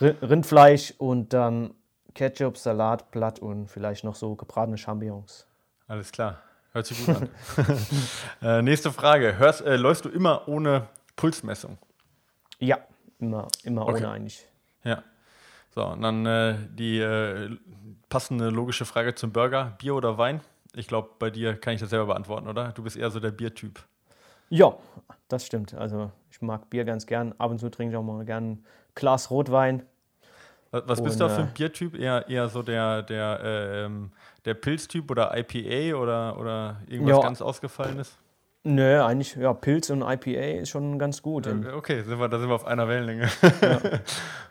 Rindfleisch 0.00 0.94
und 0.98 1.32
dann 1.32 1.74
Ketchup, 2.14 2.56
Salat, 2.56 3.10
Blatt 3.10 3.38
und 3.38 3.68
vielleicht 3.68 4.04
noch 4.04 4.14
so 4.14 4.34
gebratene 4.34 4.78
Champignons. 4.78 5.46
Alles 5.88 6.12
klar. 6.12 6.38
Hört 6.72 6.86
sich 6.86 7.04
gut 7.04 7.16
an. 7.16 7.28
äh, 8.42 8.62
nächste 8.62 8.92
Frage. 8.92 9.38
Hörst, 9.38 9.62
äh, 9.62 9.76
läufst 9.76 10.04
du 10.04 10.08
immer 10.08 10.46
ohne 10.46 10.86
Pulsmessung? 11.16 11.78
Ja, 12.58 12.78
immer, 13.18 13.48
immer 13.64 13.82
okay. 13.82 13.96
ohne 13.96 14.10
eigentlich. 14.10 14.46
Ja. 14.84 15.02
So, 15.74 15.84
und 15.86 16.02
dann 16.02 16.26
äh, 16.26 16.54
die 16.70 16.98
äh, 16.98 17.56
passende 18.10 18.50
logische 18.50 18.84
Frage 18.84 19.14
zum 19.14 19.32
Burger: 19.32 19.76
Bier 19.78 19.94
oder 19.94 20.18
Wein? 20.18 20.42
Ich 20.74 20.86
glaube, 20.86 21.08
bei 21.18 21.30
dir 21.30 21.56
kann 21.56 21.74
ich 21.74 21.80
das 21.80 21.90
selber 21.90 22.06
beantworten, 22.06 22.46
oder? 22.46 22.72
Du 22.72 22.82
bist 22.82 22.96
eher 22.96 23.10
so 23.10 23.18
der 23.18 23.30
Biertyp. 23.30 23.82
Ja, 24.50 24.76
das 25.28 25.46
stimmt. 25.46 25.74
Also, 25.74 26.10
ich 26.30 26.42
mag 26.42 26.68
Bier 26.68 26.84
ganz 26.84 27.06
gern. 27.06 27.34
Ab 27.38 27.50
und 27.50 27.58
zu 27.58 27.70
trinke 27.70 27.92
ich 27.92 27.96
auch 27.96 28.02
mal 28.02 28.24
gern 28.24 28.50
ein 28.50 28.64
Glas 28.94 29.30
Rotwein. 29.30 29.84
Was, 30.72 31.02
bist 31.02 31.18
du 31.18 31.24
da 31.24 31.28
für 31.28 31.42
ein 31.42 31.52
Biertyp? 31.52 31.98
Eher, 31.98 32.28
eher 32.28 32.48
so 32.48 32.62
der, 32.62 33.02
der, 33.02 33.40
ähm, 33.42 34.12
der 34.44 34.54
Pilztyp 34.54 35.10
oder 35.10 35.36
IPA 35.36 35.96
oder, 35.96 36.38
oder 36.38 36.76
irgendwas 36.86 37.16
ja. 37.16 37.22
ganz 37.22 37.42
Ausgefallenes? 37.42 38.16
Nö, 38.62 39.02
eigentlich, 39.02 39.36
ja, 39.36 39.54
Pilz 39.54 39.88
und 39.88 40.02
IPA 40.02 40.60
ist 40.60 40.68
schon 40.68 40.98
ganz 40.98 41.22
gut. 41.22 41.46
okay, 41.46 42.02
sind 42.02 42.18
wir, 42.18 42.28
da 42.28 42.38
sind 42.38 42.48
wir 42.48 42.54
auf 42.54 42.66
einer 42.66 42.88
Wellenlänge. 42.88 43.28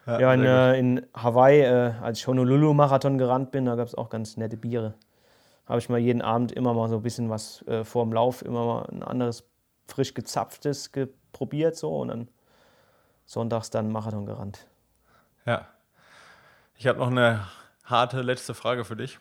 Ja, 0.07 0.19
ja 0.19 0.33
in, 0.33 0.43
äh, 0.43 0.79
in, 0.79 1.05
Hawaii, 1.13 1.61
äh, 1.61 1.93
als 2.01 2.19
ich 2.19 2.27
Honolulu-Marathon 2.27 3.19
gerannt 3.19 3.51
bin, 3.51 3.65
da 3.65 3.75
gab 3.75 3.85
es 3.85 3.93
auch 3.93 4.09
ganz 4.09 4.35
nette 4.35 4.57
Biere. 4.57 4.95
Habe 5.67 5.77
ich 5.77 5.89
mal 5.89 5.99
jeden 5.99 6.23
Abend 6.23 6.51
immer 6.51 6.73
mal 6.73 6.89
so 6.89 6.95
ein 6.95 7.03
bisschen 7.03 7.29
was 7.29 7.61
äh, 7.67 7.83
vor 7.83 8.03
dem 8.03 8.13
Lauf, 8.13 8.41
immer 8.41 8.65
mal 8.65 8.89
ein 8.91 9.03
anderes 9.03 9.43
frisch 9.87 10.15
gezapftes 10.15 10.91
probiert 11.31 11.75
so 11.75 11.95
und 11.97 12.07
dann 12.07 12.27
sonntags 13.25 13.69
dann 13.69 13.91
Marathon 13.91 14.25
gerannt. 14.25 14.65
Ja. 15.45 15.67
Ich 16.75 16.87
habe 16.87 16.97
noch 16.97 17.11
eine 17.11 17.45
harte 17.83 18.21
letzte 18.21 18.55
Frage 18.55 18.85
für 18.85 18.95
dich 18.95 19.19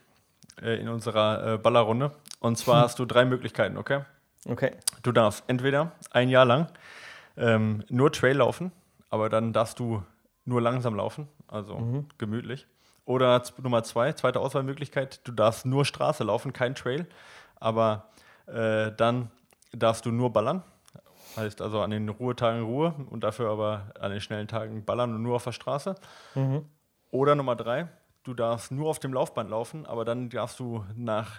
äh, 0.62 0.80
in 0.80 0.88
unserer 0.88 1.54
äh, 1.54 1.58
Ballerrunde. 1.58 2.12
Und 2.40 2.56
zwar 2.56 2.82
hast 2.84 2.98
du 2.98 3.04
drei 3.04 3.26
Möglichkeiten, 3.26 3.76
okay? 3.76 4.04
Okay. 4.46 4.72
Du 5.02 5.12
darfst 5.12 5.44
entweder 5.46 5.92
ein 6.10 6.28
Jahr 6.28 6.44
lang 6.44 6.68
ähm, 7.36 7.84
nur 7.88 8.12
Trail 8.12 8.36
laufen, 8.36 8.72
aber 9.10 9.28
dann 9.28 9.52
darfst 9.52 9.78
du 9.78 10.02
nur 10.44 10.60
langsam 10.60 10.94
laufen, 10.94 11.28
also 11.46 11.78
mhm. 11.78 12.06
gemütlich. 12.18 12.66
Oder 13.04 13.42
Nummer 13.62 13.82
zwei, 13.84 14.12
zweite 14.12 14.40
Auswahlmöglichkeit, 14.40 15.20
du 15.24 15.32
darfst 15.32 15.64
nur 15.64 15.84
Straße 15.84 16.24
laufen, 16.24 16.52
kein 16.52 16.74
Trail, 16.74 17.06
aber 17.58 18.08
äh, 18.46 18.92
dann 18.96 19.30
darfst 19.72 20.04
du 20.04 20.10
nur 20.10 20.32
ballern. 20.32 20.62
Heißt 21.36 21.60
also 21.60 21.80
an 21.80 21.90
den 21.90 22.08
Ruhetagen 22.08 22.64
Ruhe 22.64 22.94
und 23.10 23.22
dafür 23.22 23.50
aber 23.50 23.92
an 24.00 24.10
den 24.10 24.20
schnellen 24.20 24.48
Tagen 24.48 24.84
ballern 24.84 25.14
und 25.14 25.22
nur 25.22 25.36
auf 25.36 25.44
der 25.44 25.52
Straße. 25.52 25.94
Mhm. 26.34 26.64
Oder 27.10 27.34
Nummer 27.34 27.54
drei, 27.54 27.88
du 28.24 28.34
darfst 28.34 28.72
nur 28.72 28.88
auf 28.88 28.98
dem 28.98 29.12
Laufband 29.12 29.50
laufen, 29.50 29.86
aber 29.86 30.04
dann 30.04 30.30
darfst 30.30 30.58
du 30.58 30.84
nach 30.94 31.36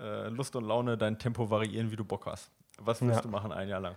äh, 0.00 0.28
Lust 0.28 0.56
und 0.56 0.64
Laune 0.64 0.96
dein 0.96 1.18
Tempo 1.18 1.50
variieren, 1.50 1.90
wie 1.90 1.96
du 1.96 2.04
Bock 2.04 2.26
hast. 2.26 2.50
Was 2.78 3.00
willst 3.02 3.16
ja. 3.16 3.22
du 3.22 3.28
machen 3.28 3.52
ein 3.52 3.68
Jahr 3.68 3.80
lang? 3.80 3.96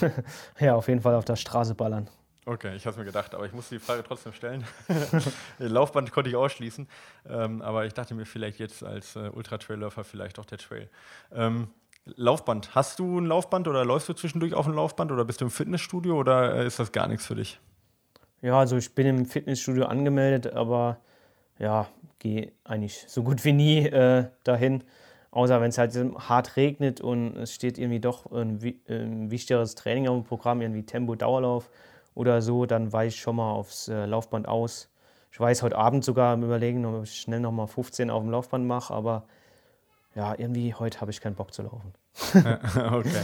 ja, 0.60 0.74
auf 0.74 0.88
jeden 0.88 1.00
Fall 1.00 1.14
auf 1.14 1.24
der 1.24 1.36
Straße 1.36 1.74
ballern. 1.74 2.08
Okay, 2.44 2.74
ich 2.74 2.86
habe 2.86 2.92
es 2.92 2.96
mir 2.96 3.04
gedacht, 3.04 3.34
aber 3.34 3.44
ich 3.44 3.52
musste 3.52 3.74
die 3.74 3.78
Frage 3.78 4.02
trotzdem 4.02 4.32
stellen. 4.32 4.64
Laufband 5.58 6.12
konnte 6.12 6.30
ich 6.30 6.36
ausschließen, 6.36 6.88
ähm, 7.28 7.60
aber 7.60 7.84
ich 7.84 7.92
dachte 7.92 8.14
mir 8.14 8.24
vielleicht 8.24 8.58
jetzt 8.58 8.82
als 8.82 9.16
äh, 9.16 9.30
Ultra-Trail-Läufer 9.34 10.02
vielleicht 10.02 10.38
auch 10.38 10.46
der 10.46 10.56
Trail. 10.56 10.88
Ähm, 11.30 11.68
Laufband, 12.16 12.74
hast 12.74 13.00
du 13.00 13.20
ein 13.20 13.26
Laufband 13.26 13.68
oder 13.68 13.84
läufst 13.84 14.08
du 14.08 14.14
zwischendurch 14.14 14.54
auf 14.54 14.66
ein 14.66 14.72
Laufband 14.72 15.12
oder 15.12 15.26
bist 15.26 15.42
du 15.42 15.44
im 15.44 15.50
Fitnessstudio 15.50 16.16
oder 16.16 16.54
äh, 16.54 16.66
ist 16.66 16.78
das 16.78 16.90
gar 16.92 17.06
nichts 17.06 17.26
für 17.26 17.34
dich? 17.34 17.60
Ja, 18.40 18.58
also 18.58 18.76
ich 18.76 18.94
bin 18.94 19.06
im 19.06 19.26
Fitnessstudio 19.26 19.84
angemeldet, 19.84 20.52
aber 20.52 20.98
ja, 21.58 21.86
gehe 22.18 22.52
eigentlich 22.64 23.04
so 23.08 23.22
gut 23.22 23.44
wie 23.44 23.52
nie 23.52 23.86
äh, 23.86 24.30
dahin. 24.44 24.84
Außer 25.30 25.60
wenn 25.60 25.68
es 25.68 25.78
halt 25.78 25.94
hart 25.94 26.56
regnet 26.56 27.00
und 27.00 27.36
es 27.36 27.52
steht 27.52 27.78
irgendwie 27.78 28.00
doch 28.00 28.30
ein, 28.32 28.60
ein 28.88 29.30
wichtigeres 29.30 29.74
Training 29.74 30.08
auf 30.08 30.16
dem 30.16 30.24
Programm, 30.24 30.62
irgendwie 30.62 30.84
Tempo-Dauerlauf 30.84 31.70
oder 32.14 32.40
so, 32.40 32.64
dann 32.66 32.92
weiche 32.92 33.08
ich 33.08 33.20
schon 33.20 33.36
mal 33.36 33.52
aufs 33.52 33.88
äh, 33.88 34.06
Laufband 34.06 34.48
aus. 34.48 34.88
Ich 35.30 35.38
weiß 35.38 35.62
heute 35.62 35.76
Abend 35.76 36.04
sogar 36.04 36.32
am 36.32 36.42
Überlegen, 36.42 36.84
ob 36.86 37.04
ich 37.04 37.20
schnell 37.20 37.40
nochmal 37.40 37.66
15 37.66 38.10
auf 38.10 38.22
dem 38.22 38.30
Laufband 38.30 38.66
mache, 38.66 38.94
aber 38.94 39.24
ja, 40.14 40.34
irgendwie 40.36 40.74
heute 40.74 41.00
habe 41.00 41.10
ich 41.10 41.20
keinen 41.20 41.34
Bock 41.34 41.52
zu 41.52 41.62
laufen. 41.62 41.92
okay. 42.92 43.22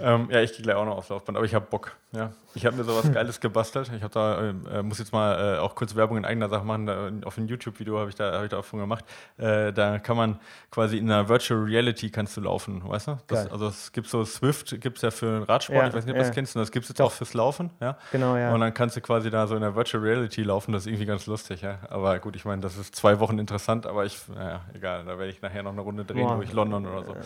Ähm, 0.00 0.28
ja, 0.30 0.40
ich 0.40 0.52
gehe 0.52 0.62
gleich 0.62 0.76
auch 0.76 0.84
noch 0.84 0.96
aufs 0.96 1.08
Laufband, 1.08 1.36
aber 1.36 1.46
ich 1.46 1.54
habe 1.54 1.66
Bock. 1.68 1.96
Ja. 2.12 2.32
Ich 2.54 2.64
habe 2.64 2.76
mir 2.76 2.84
sowas 2.84 3.12
Geiles 3.12 3.40
gebastelt. 3.40 3.90
Ich 3.94 4.02
da, 4.08 4.40
ähm, 4.40 4.66
äh, 4.72 4.82
muss 4.82 4.98
jetzt 4.98 5.12
mal 5.12 5.56
äh, 5.56 5.58
auch 5.58 5.74
kurz 5.74 5.94
Werbung 5.94 6.16
in 6.16 6.24
eigener 6.24 6.48
Sache 6.48 6.64
machen. 6.64 6.86
Da, 6.86 7.10
auf 7.24 7.36
ein 7.36 7.46
YouTube-Video 7.46 7.98
habe 7.98 8.08
ich, 8.08 8.16
da, 8.16 8.32
hab 8.32 8.44
ich 8.44 8.48
da 8.48 8.58
auch 8.58 8.64
von 8.64 8.80
gemacht. 8.80 9.04
Äh, 9.36 9.72
da 9.74 9.98
kann 9.98 10.16
man 10.16 10.40
quasi 10.70 10.96
in 10.96 11.10
einer 11.10 11.28
Virtual 11.28 11.62
Reality 11.62 12.10
kannst 12.10 12.36
du 12.36 12.40
laufen, 12.40 12.82
weißt 12.88 13.08
du? 13.08 13.18
Das, 13.26 13.50
also 13.50 13.66
es 13.66 13.92
gibt 13.92 14.08
so 14.08 14.24
Swift, 14.24 14.80
gibt 14.80 14.96
es 14.96 15.02
ja 15.02 15.10
für 15.10 15.26
den 15.26 15.42
Radsport, 15.42 15.78
ja, 15.78 15.88
ich 15.88 15.94
weiß 15.94 16.06
nicht, 16.06 16.12
ob 16.12 16.16
du 16.16 16.22
ja. 16.22 16.28
das 16.28 16.34
kennst, 16.34 16.56
und 16.56 16.62
das 16.62 16.70
gibt 16.70 16.84
es 16.84 16.88
jetzt 16.88 17.02
auch 17.02 17.12
fürs 17.12 17.34
Laufen. 17.34 17.70
Ja? 17.80 17.98
Genau, 18.10 18.36
ja. 18.36 18.54
Und 18.54 18.60
dann 18.60 18.72
kannst 18.72 18.96
du 18.96 19.02
quasi 19.02 19.28
da 19.28 19.46
so 19.46 19.54
in 19.54 19.60
der 19.60 19.74
Virtual 19.74 20.02
Reality 20.02 20.42
laufen. 20.42 20.72
Das 20.72 20.82
ist 20.82 20.86
irgendwie 20.86 21.06
ganz 21.06 21.26
lustig, 21.26 21.60
ja. 21.60 21.80
Aber 21.90 22.18
gut, 22.20 22.36
ich 22.36 22.46
meine, 22.46 22.62
das 22.62 22.78
ist 22.78 22.94
zwei 22.94 23.20
Wochen 23.20 23.38
interessant, 23.38 23.86
aber 23.86 24.06
ich, 24.06 24.16
naja, 24.28 24.62
egal, 24.72 25.04
da 25.04 25.18
werde 25.18 25.28
ich 25.28 25.42
nachher 25.42 25.62
noch 25.62 25.72
eine 25.72 25.82
Runde 25.82 26.06
drehen 26.06 26.26
Boah. 26.26 26.36
durch 26.36 26.52
London 26.52 26.86
oder 26.86 27.04
so. 27.04 27.16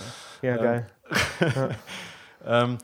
Ja, 0.43 0.57
ähm, 0.57 0.63
geil. 1.55 1.77
Ähm, 2.45 2.79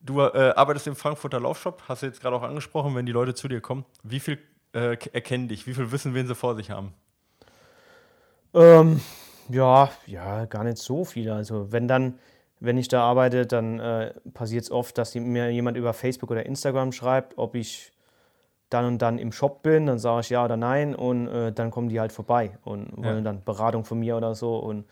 du 0.00 0.20
äh, 0.20 0.52
arbeitest 0.54 0.86
im 0.86 0.96
Frankfurter 0.96 1.40
Laufshop, 1.40 1.82
hast 1.88 2.02
du 2.02 2.06
jetzt 2.06 2.20
gerade 2.20 2.36
auch 2.36 2.42
angesprochen, 2.42 2.94
wenn 2.94 3.06
die 3.06 3.12
Leute 3.12 3.34
zu 3.34 3.48
dir 3.48 3.60
kommen. 3.60 3.84
Wie 4.02 4.20
viel 4.20 4.38
äh, 4.72 4.96
erkennen 5.12 5.48
dich? 5.48 5.66
Wie 5.66 5.74
viel 5.74 5.90
wissen, 5.90 6.14
wen 6.14 6.26
sie 6.26 6.34
vor 6.34 6.54
sich 6.54 6.70
haben? 6.70 6.94
Ähm, 8.54 9.00
ja, 9.48 9.90
ja, 10.06 10.44
gar 10.44 10.64
nicht 10.64 10.78
so 10.78 11.04
viel. 11.04 11.30
Also 11.30 11.72
wenn 11.72 11.88
dann, 11.88 12.18
wenn 12.60 12.78
ich 12.78 12.88
da 12.88 13.02
arbeite, 13.02 13.46
dann 13.46 13.80
äh, 13.80 14.14
passiert 14.32 14.64
es 14.64 14.70
oft, 14.70 14.96
dass 14.98 15.14
mir 15.14 15.50
jemand 15.50 15.76
über 15.76 15.92
Facebook 15.92 16.30
oder 16.30 16.46
Instagram 16.46 16.92
schreibt, 16.92 17.38
ob 17.38 17.54
ich 17.54 17.92
dann 18.68 18.84
und 18.84 19.02
dann 19.02 19.18
im 19.18 19.32
Shop 19.32 19.62
bin, 19.62 19.86
dann 19.86 19.98
sage 19.98 20.20
ich 20.20 20.30
ja 20.30 20.44
oder 20.44 20.56
nein 20.56 20.94
und 20.94 21.26
äh, 21.26 21.52
dann 21.52 21.72
kommen 21.72 21.88
die 21.88 21.98
halt 21.98 22.12
vorbei 22.12 22.56
und 22.62 22.96
wollen 22.96 23.16
ja. 23.16 23.20
dann 23.22 23.42
Beratung 23.42 23.84
von 23.84 23.98
mir 23.98 24.16
oder 24.16 24.36
so 24.36 24.56
und 24.58 24.84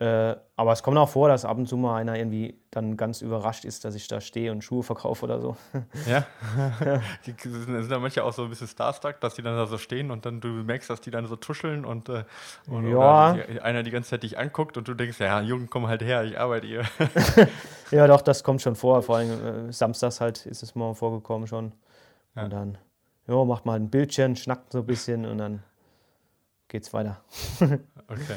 äh, 0.00 0.34
aber 0.56 0.72
es 0.72 0.82
kommt 0.82 0.96
auch 0.96 1.10
vor, 1.10 1.28
dass 1.28 1.44
ab 1.44 1.58
und 1.58 1.68
zu 1.68 1.76
mal 1.76 1.96
einer 1.96 2.16
irgendwie 2.16 2.58
dann 2.70 2.96
ganz 2.96 3.20
überrascht 3.20 3.66
ist, 3.66 3.84
dass 3.84 3.94
ich 3.94 4.08
da 4.08 4.22
stehe 4.22 4.50
und 4.50 4.64
Schuhe 4.64 4.82
verkaufe 4.82 5.26
oder 5.26 5.40
so. 5.40 5.56
Ja. 6.06 6.24
Die 7.26 7.34
sind 7.38 7.90
dann 7.90 8.00
manche 8.00 8.24
auch 8.24 8.32
so 8.32 8.44
ein 8.44 8.48
bisschen 8.48 8.66
starstruck, 8.66 9.20
dass 9.20 9.34
die 9.34 9.42
dann 9.42 9.56
da 9.56 9.66
so 9.66 9.76
stehen 9.76 10.10
und 10.10 10.24
dann 10.24 10.40
du 10.40 10.48
merkst, 10.48 10.88
dass 10.88 11.02
die 11.02 11.10
dann 11.10 11.26
so 11.26 11.36
tuscheln 11.36 11.84
und, 11.84 12.08
äh, 12.08 12.24
und 12.66 12.90
ja. 12.90 13.32
einer 13.62 13.82
die 13.82 13.90
ganze 13.90 14.10
Zeit 14.10 14.22
dich 14.22 14.38
anguckt 14.38 14.78
und 14.78 14.88
du 14.88 14.94
denkst, 14.94 15.20
ja, 15.20 15.42
Jungen, 15.42 15.68
komm 15.68 15.86
halt 15.86 16.02
her, 16.02 16.24
ich 16.24 16.40
arbeite 16.40 16.66
hier. 16.66 16.84
ja, 17.90 18.06
doch, 18.06 18.22
das 18.22 18.42
kommt 18.42 18.62
schon 18.62 18.76
vor. 18.76 19.02
Vor 19.02 19.18
allem 19.18 19.68
äh, 19.68 19.72
samstags 19.72 20.22
halt 20.22 20.46
ist 20.46 20.62
es 20.62 20.74
mal 20.74 20.94
vorgekommen 20.94 21.46
schon. 21.46 21.72
Ja. 22.34 22.44
Und 22.44 22.52
dann, 22.54 22.78
ja, 23.28 23.44
macht 23.44 23.66
mal 23.66 23.76
ein 23.76 23.90
Bildchen, 23.90 24.34
schnackt 24.34 24.72
so 24.72 24.78
ein 24.78 24.86
bisschen 24.86 25.26
und 25.26 25.36
dann 25.36 25.62
geht's 26.68 26.94
weiter. 26.94 27.20
okay. 28.08 28.36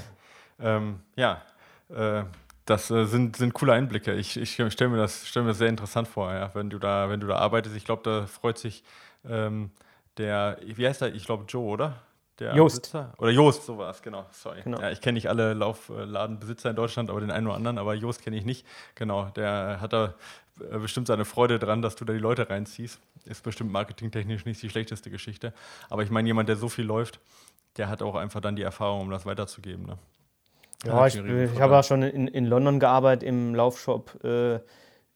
Ähm, 0.59 0.99
ja, 1.15 1.41
äh, 1.89 2.23
das 2.65 2.89
äh, 2.91 3.05
sind, 3.05 3.35
sind 3.35 3.53
coole 3.53 3.73
Einblicke. 3.73 4.13
Ich, 4.13 4.37
ich 4.37 4.53
stelle 4.53 4.89
mir 4.89 4.97
das 4.97 5.27
stell 5.27 5.43
mir 5.43 5.53
sehr 5.53 5.69
interessant 5.69 6.07
vor, 6.07 6.33
ja, 6.33 6.53
wenn 6.55 6.69
du 6.69 6.79
da, 6.79 7.09
wenn 7.09 7.19
du 7.19 7.27
da 7.27 7.35
arbeitest. 7.35 7.75
Ich 7.75 7.85
glaube, 7.85 8.03
da 8.03 8.25
freut 8.25 8.57
sich 8.57 8.83
ähm, 9.27 9.71
der, 10.17 10.57
wie 10.63 10.87
heißt 10.87 11.01
der? 11.01 11.13
Ich 11.13 11.25
glaube 11.25 11.45
Joe, 11.47 11.65
oder? 11.65 11.95
Der 12.39 12.55
Joost. 12.55 12.81
Besitzer? 12.81 13.13
Oder 13.17 13.31
Joost, 13.31 13.65
so 13.65 13.77
war 13.77 13.91
es, 13.91 14.01
genau. 14.01 14.25
Sorry. 14.31 14.61
Genau. 14.63 14.81
Ja, 14.81 14.91
ich 14.91 15.01
kenne 15.01 15.13
nicht 15.13 15.29
alle 15.29 15.53
Laufladenbesitzer 15.53 16.71
in 16.71 16.75
Deutschland, 16.75 17.09
aber 17.09 17.19
den 17.19 17.31
einen 17.31 17.47
oder 17.47 17.55
anderen, 17.55 17.77
aber 17.77 17.93
Joost 17.93 18.23
kenne 18.23 18.37
ich 18.37 18.45
nicht. 18.45 18.65
Genau, 18.95 19.25
der 19.25 19.79
hat 19.79 19.93
da 19.93 20.15
äh, 20.59 20.79
bestimmt 20.79 21.07
seine 21.07 21.25
Freude 21.25 21.59
dran, 21.59 21.81
dass 21.81 21.95
du 21.95 22.05
da 22.05 22.13
die 22.13 22.19
Leute 22.19 22.49
reinziehst. 22.49 22.99
Ist 23.25 23.43
bestimmt 23.43 23.71
marketingtechnisch 23.71 24.45
nicht 24.45 24.61
die 24.61 24.69
schlechteste 24.69 25.09
Geschichte. 25.11 25.53
Aber 25.89 26.03
ich 26.03 26.09
meine, 26.09 26.27
jemand, 26.27 26.49
der 26.49 26.55
so 26.55 26.69
viel 26.69 26.85
läuft, 26.85 27.19
der 27.77 27.87
hat 27.87 28.01
auch 28.01 28.15
einfach 28.15 28.41
dann 28.41 28.55
die 28.55 28.63
Erfahrung, 28.63 29.01
um 29.01 29.09
das 29.11 29.25
weiterzugeben. 29.25 29.85
Ne? 29.85 29.97
Ja, 30.85 31.07
ich, 31.07 31.15
ich 31.15 31.59
habe 31.59 31.77
auch 31.77 31.83
schon 31.83 32.03
in, 32.03 32.27
in 32.27 32.45
London 32.45 32.79
gearbeitet, 32.79 33.23
im 33.23 33.55
Laufshop 33.55 34.23
äh, 34.23 34.55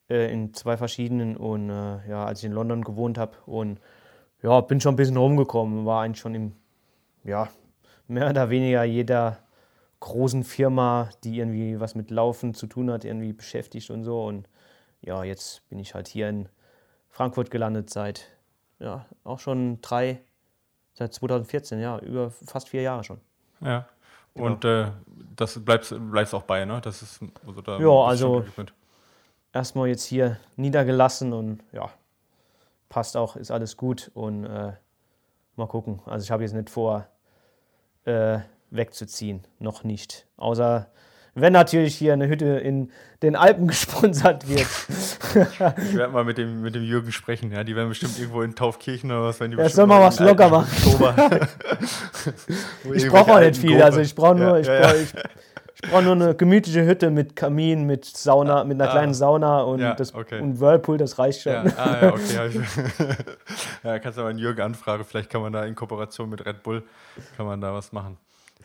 äh, 0.10 0.32
in 0.32 0.54
zwei 0.54 0.78
verschiedenen. 0.78 1.36
Und 1.36 1.70
äh, 1.70 2.10
ja, 2.10 2.26
als 2.26 2.40
ich 2.40 2.46
in 2.46 2.54
London 2.54 2.84
gewohnt 2.84 3.18
habe 3.18 3.38
und 3.46 3.80
ja, 4.42 4.62
bin 4.62 4.80
schon 4.80 4.94
ein 4.94 4.98
bisschen 4.98 5.18
rumgekommen, 5.18 5.86
war 5.86 6.04
eigentlich 6.04 6.20
schon 6.22 6.36
im, 6.36 6.54
ja, 7.24 7.50
mehr 8.08 8.30
oder 8.30 8.50
weniger 8.50 8.84
jeder 8.84 9.40
großen 10.00 10.44
Firma, 10.44 11.10
die 11.24 11.40
irgendwie 11.40 11.80
was 11.80 11.96
mit 11.96 12.12
Laufen 12.12 12.54
zu 12.54 12.68
tun 12.68 12.92
hat, 12.92 13.04
irgendwie 13.04 13.34
beschäftigt 13.34 13.90
und 13.90 14.04
so. 14.04 14.24
Und 14.26 14.48
ja, 15.02 15.24
jetzt 15.24 15.68
bin 15.70 15.80
ich 15.80 15.96
halt 15.96 16.08
hier 16.08 16.30
in 16.30 16.50
Frankfurt 17.10 17.50
gelandet 17.50 17.90
seit, 17.90 18.28
ja, 18.80 19.06
auch 19.24 19.40
schon 19.40 19.82
drei, 19.82 20.22
seit 20.94 21.14
2014, 21.14 21.80
ja, 21.80 22.00
über 22.00 22.30
fast 22.30 22.70
vier 22.70 22.84
Jahre 22.84 23.04
schon. 23.04 23.20
Ja. 23.62 23.88
Genau. 24.38 24.52
Und 24.52 24.66
äh, 24.66 24.92
das 25.36 25.64
bleibt 25.64 25.94
bleibst 26.12 26.34
auch 26.34 26.44
bei, 26.44 26.66
ne? 26.66 26.80
Das 26.82 27.02
ist 27.02 27.20
also 27.46 27.62
da 27.62 27.80
Ja, 27.80 28.06
also 28.08 28.44
erstmal 29.54 29.88
jetzt 29.88 30.06
hier 30.06 30.38
niedergelassen 30.56 31.34
und 31.34 31.64
ja, 31.72 31.90
passt 32.90 33.18
auch, 33.18 33.36
ist 33.36 33.52
alles 33.52 33.78
gut 33.78 34.12
und 34.14 34.46
äh, 34.46 34.74
mal 35.56 35.68
gucken. 35.68 36.02
Also 36.06 36.24
ich 36.24 36.32
habe 36.32 36.44
jetzt 36.44 36.54
nicht 36.54 36.70
vor, 36.70 37.08
äh, 38.06 38.40
wegzuziehen, 38.70 39.44
noch 39.60 39.84
nicht. 39.84 40.28
Außer 40.38 40.88
wenn 41.42 41.54
natürlich 41.54 41.96
hier 41.96 42.14
eine 42.14 42.28
Hütte 42.28 42.46
in 42.46 42.92
den 43.22 43.36
Alpen 43.36 43.68
gesponsert 43.70 44.48
wird. 44.48 44.66
ich 44.90 45.96
werde 45.96 46.14
mal 46.14 46.24
mit 46.24 46.38
dem, 46.38 46.62
mit 46.62 46.76
dem 46.76 46.84
Jürgen 46.84 47.12
sprechen. 47.12 47.52
Ja, 47.52 47.64
die 47.64 47.76
werden 47.76 47.90
bestimmt 47.90 48.18
irgendwo 48.20 48.42
in 48.42 48.56
Taufkirchen 48.56 49.12
oder 49.12 49.24
was, 49.24 49.40
wenn 49.40 49.52
die 49.52 49.58
ja, 49.58 49.70
soll 49.70 49.88
mal 49.88 50.02
was 50.02 50.20
locker 50.20 50.50
machen. 50.50 50.68
ich 52.94 53.08
brauche 53.08 53.34
auch 53.34 53.40
nicht 53.40 53.58
viel. 53.58 53.82
Also 53.82 54.00
ich 54.00 54.14
brauche 54.16 54.36
nur, 54.36 54.58
ja, 54.58 54.60
ich, 54.60 54.68
ja, 54.68 54.82
brauch, 54.82 54.94
ich, 54.96 55.14
Ich 55.84 55.90
brauche 55.92 56.04
nur 56.04 56.14
eine 56.14 56.34
gemütliche 56.36 56.86
Hütte 56.86 57.12
mit 57.12 57.36
Kamin, 57.36 57.84
mit 57.86 58.04
Sauna, 58.06 58.64
mit 58.64 58.82
einer 58.82 58.90
Ah. 58.90 58.94
kleinen 58.94 59.14
Sauna 59.14 59.62
und, 59.62 59.80
Ja, 59.80 59.94
das, 59.94 60.14
okay. 60.16 60.40
und 60.42 60.60
Whirlpool, 60.60 60.98
das 60.98 61.20
reicht 61.20 61.42
schon. 61.42 61.54
Ja, 61.54 61.64
ah, 61.78 61.98
ja, 62.02 62.14
okay. 62.14 62.50
ja, 63.84 64.00
kannst 64.00 64.18
du 64.18 64.22
aber 64.22 64.32
einen 64.32 64.40
Jürgen 64.40 64.62
anfragen, 64.62 65.06
vielleicht 65.08 65.30
kann 65.30 65.42
man 65.42 65.54
da 65.54 65.66
in 65.66 65.76
Kooperation 65.76 66.30
mit 66.30 66.44
Red 66.46 66.64
Bull, 66.64 66.84
kann 67.36 67.46
man 67.46 67.62
da 67.62 67.74
was 67.74 67.92
machen. 67.92 68.18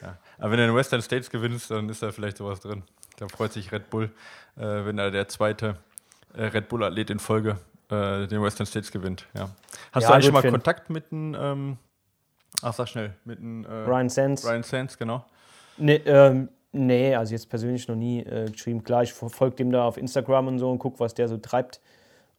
Ja. 0.03 0.19
Aber 0.39 0.51
wenn 0.53 0.59
du 0.59 0.65
in 0.67 0.75
Western 0.75 1.01
States 1.03 1.31
gewinnst, 1.31 1.71
dann 1.71 1.89
ist 1.89 2.03
da 2.03 2.11
vielleicht 2.13 2.37
sowas 2.37 2.61
drin. 2.61 2.83
Da 3.19 3.29
freut 3.29 3.53
sich 3.53 3.71
Red 3.73 3.91
Bull, 3.91 4.11
äh, 4.57 4.61
wenn 4.61 4.97
da 4.97 5.11
der 5.11 5.29
zweite 5.29 5.77
äh, 6.35 6.45
Red 6.45 6.69
Bull-Athlet 6.69 7.11
in 7.11 7.19
Folge 7.19 7.59
äh, 7.91 8.27
den 8.27 8.43
Western 8.43 8.67
States 8.67 8.91
gewinnt. 8.91 9.27
Ja. 9.35 9.49
Hast 9.93 10.05
Ja, 10.05 10.09
du 10.09 10.15
eigentlich 10.15 10.33
mal. 10.33 10.43
Kontakt 10.51 10.91
mit 10.91 11.13
einem, 11.13 11.37
ähm, 11.39 11.79
ach 12.63 12.73
sag 12.75 12.89
schnell, 12.89 13.15
mit 13.25 13.39
einem 13.39 13.65
äh, 13.65 13.69
Ryan 13.69 14.09
Sands. 14.09 14.45
Ryan 14.47 14.63
Sands, 14.63 14.99
genau. 14.99 15.25
Nee, 15.77 16.01
ähm, 16.07 16.49
nee, 16.73 17.15
also 17.15 17.33
jetzt 17.33 17.49
persönlich 17.49 17.87
noch 17.89 17.97
nie 17.97 18.21
äh, 18.21 18.51
geschrieben. 18.51 18.83
Klar, 18.83 19.03
ich 19.05 19.13
folge 19.13 19.57
dem 19.57 19.71
da 19.71 19.85
auf 19.85 19.97
Instagram 19.97 20.49
und 20.49 20.59
so 20.59 20.71
und 20.71 20.79
gucke, 20.79 20.99
was 21.01 21.15
der 21.15 21.29
so 21.29 21.37
treibt. 21.37 21.81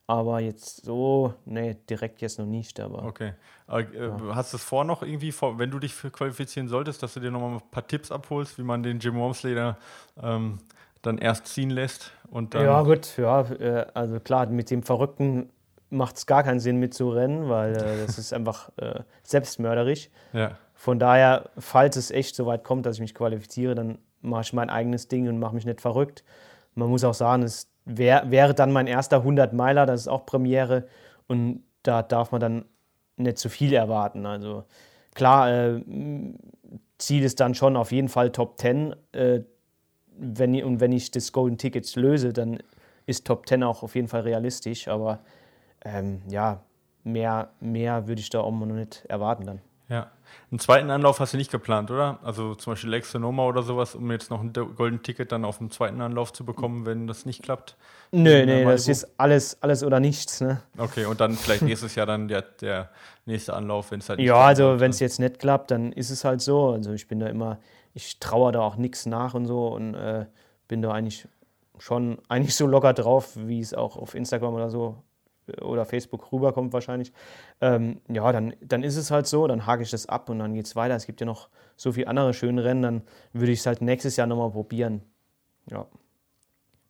Aber 0.06 0.42
jetzt 0.42 0.84
so, 0.84 1.34
nee, 1.46 1.78
direkt 1.90 2.22
jetzt 2.22 2.38
noch 2.38 2.46
nicht. 2.46 2.80
Aber 2.80 3.04
Okay. 3.06 3.34
Aber, 3.68 3.82
äh, 3.82 4.12
Hast 4.34 4.54
du 4.54 4.58
es 4.58 4.64
vor 4.64 4.84
noch 4.84 5.02
irgendwie, 5.02 5.32
vor, 5.32 5.58
wenn 5.58 5.72
du 5.72 5.80
dich 5.80 5.94
für 5.94 6.12
qualifizieren 6.12 6.68
solltest, 6.68 7.02
dass 7.02 7.14
du 7.14 7.20
dir 7.20 7.32
nochmal 7.32 7.54
ein 7.54 7.62
paar 7.72 7.88
Tipps 7.88 8.12
abholst, 8.12 8.58
wie 8.58 8.64
man 8.64 8.84
den 8.84 9.00
Jim 9.00 9.16
Wormsley 9.16 9.56
da 9.56 9.78
ähm, 10.22 10.60
dann 11.02 11.18
erst 11.18 11.48
ziehen 11.48 11.70
lässt 11.70 12.12
und 12.30 12.54
dann. 12.54 12.66
ja, 12.66 12.82
gut, 12.82 13.18
ja, 13.18 13.42
äh, 13.42 13.86
also 13.94 14.20
klar, 14.20 14.46
mit 14.48 14.70
dem 14.72 14.84
Verrückten 14.84 15.50
macht 15.90 16.18
es 16.18 16.26
gar 16.26 16.44
keinen 16.44 16.60
Sinn 16.60 16.78
mitzurennen, 16.80 17.50
weil 17.50 17.76
äh, 17.76 18.06
das 18.06 18.18
ist 18.18 18.34
einfach 18.34 18.70
äh, 18.78 19.02
selbstmörderisch. 19.24 20.10
ja. 20.34 20.58
Von 20.76 21.00
daher, 21.00 21.50
falls 21.58 21.96
es 21.96 22.12
echt 22.12 22.36
so 22.36 22.46
weit 22.46 22.66
kommt, 22.66 22.86
dass 22.86 22.96
ich 22.96 23.02
mich 23.02 23.16
qualifiziere, 23.16 23.74
dann 23.74 24.00
mache 24.20 24.42
ich 24.42 24.52
mein 24.52 24.70
eigenes 24.70 25.08
Ding 25.08 25.30
und 25.30 25.40
mache 25.40 25.56
mich 25.56 25.66
nicht 25.66 25.80
verrückt. 25.80 26.26
Man 26.76 26.90
muss 26.90 27.06
auch 27.06 27.14
sagen, 27.14 27.44
es 27.44 27.70
wär, 27.86 28.30
wäre 28.32 28.54
dann 28.54 28.72
mein 28.72 28.88
erster 28.88 29.24
100-Meiler, 29.24 29.86
das 29.86 30.02
ist 30.02 30.08
auch 30.08 30.26
Premiere 30.26 30.88
und 31.28 31.64
da 31.84 32.02
darf 32.02 32.32
man 32.32 32.42
dann 32.42 32.66
nicht 33.18 33.38
zu 33.38 33.50
viel 33.50 33.74
erwarten. 33.74 34.26
Also 34.26 34.64
klar, 35.14 35.52
äh, 35.52 35.82
Ziel 36.98 37.24
ist 37.24 37.40
dann 37.40 37.54
schon 37.54 37.76
auf 37.76 37.92
jeden 37.92 38.10
Fall 38.10 38.32
Top 38.32 38.58
10. 38.60 38.96
Äh, 39.12 39.42
wenn, 40.18 40.64
und 40.64 40.80
wenn 40.80 40.92
ich 40.92 41.12
das 41.12 41.32
Golden 41.32 41.58
Ticket 41.58 41.94
löse, 41.96 42.34
dann 42.34 42.60
ist 43.06 43.28
Top 43.28 43.48
10 43.48 43.64
auch 43.64 43.84
auf 43.84 43.96
jeden 43.96 44.08
Fall 44.08 44.22
realistisch. 44.22 44.88
Aber 44.88 45.20
ähm, 45.84 46.22
ja, 46.30 46.62
mehr, 47.04 47.50
mehr 47.60 48.08
würde 48.08 48.22
ich 48.22 48.30
da 48.30 48.40
auch 48.40 48.52
noch 48.52 48.66
nicht 48.66 49.06
erwarten 49.10 49.46
dann. 49.46 49.62
Ja. 49.94 50.12
Einen 50.52 50.60
zweiten 50.60 50.90
Anlauf 50.90 51.20
hast 51.20 51.34
du 51.34 51.38
nicht 51.38 51.52
geplant, 51.52 51.92
oder? 51.92 52.20
Also 52.24 52.56
zum 52.56 52.74
Beispiel 52.74 52.90
Lex 52.90 53.12
Sonoma 53.12 53.46
oder 53.46 53.64
sowas, 53.64 53.96
um 53.96 54.12
jetzt 54.12 54.30
noch 54.30 54.42
ein 54.42 54.52
Golden 54.54 55.02
Ticket 55.02 55.32
dann 55.32 55.46
auf 55.46 55.60
dem 55.60 55.72
zweiten 55.72 56.02
Anlauf 56.02 56.34
zu 56.34 56.46
bekommen, 56.46 56.86
wenn 56.86 57.08
das 57.08 57.26
nicht 57.26 57.44
klappt. 57.44 57.76
Nö, 58.12 58.46
nee, 58.46 58.64
das 58.64 58.88
ist 58.88 59.20
alles, 59.20 59.62
alles 59.62 59.84
oder 59.84 60.00
nichts. 60.00 60.42
Ne? 60.42 60.62
Okay, 60.78 61.06
und 61.06 61.22
dann 61.22 61.34
vielleicht 61.34 61.62
nächstes 61.64 61.96
Jahr 61.96 62.06
dann 62.06 62.28
der, 62.28 62.42
der 62.42 62.90
nächste 63.26 63.54
Anlauf, 63.54 63.92
wenn 63.92 64.00
es 64.00 64.10
halt 64.10 64.20
nicht 64.20 64.28
Ja, 64.28 64.42
also 64.42 64.80
wenn 64.80 64.92
es 64.92 65.00
jetzt 65.00 65.20
nicht 65.20 65.40
klappt, 65.40 65.72
dann 65.72 65.92
ist 65.92 66.10
es 66.10 66.24
halt 66.24 66.42
so. 66.42 66.72
Also 66.72 66.94
ich 66.94 67.08
bin 67.08 67.20
da 67.20 67.28
immer, 67.28 67.60
ich 67.94 68.20
traue 68.20 68.52
da 68.52 68.62
auch 68.62 68.76
nichts 68.76 69.06
nach 69.06 69.34
und 69.34 69.46
so 69.46 69.68
und 69.68 69.96
äh, 69.96 70.26
bin 70.68 70.82
da 70.82 70.92
eigentlich 70.92 71.28
schon 71.80 72.20
eigentlich 72.30 72.56
so 72.56 72.68
locker 72.68 72.94
drauf, 72.94 73.32
wie 73.36 73.60
es 73.60 73.74
auch 73.74 73.98
auf 73.98 74.16
Instagram 74.16 74.54
oder 74.56 74.70
so 74.70 74.98
oder 75.62 75.86
Facebook 75.86 76.32
rüberkommt 76.32 76.74
wahrscheinlich. 76.74 77.12
Ähm, 77.62 78.02
ja, 78.10 78.32
dann, 78.32 78.54
dann 78.62 78.84
ist 78.84 78.98
es 78.98 79.12
halt 79.12 79.28
so, 79.28 79.48
dann 79.48 79.66
hake 79.66 79.84
ich 79.84 79.92
das 79.92 80.08
ab 80.08 80.30
und 80.30 80.40
dann 80.40 80.54
geht 80.54 80.66
es 80.66 80.76
weiter. 80.76 80.96
Es 80.96 81.06
gibt 81.06 81.20
ja 81.20 81.26
noch 81.26 81.50
so 81.76 81.92
viele 81.92 82.08
andere 82.08 82.34
schöne 82.34 82.64
Rennen, 82.64 82.82
dann 82.82 83.02
würde 83.34 83.52
ich 83.52 83.60
es 83.60 83.66
halt 83.66 83.82
nächstes 83.82 84.16
Jahr 84.16 84.28
nochmal 84.28 84.52
probieren. 84.52 85.02
Ja. 85.70 85.86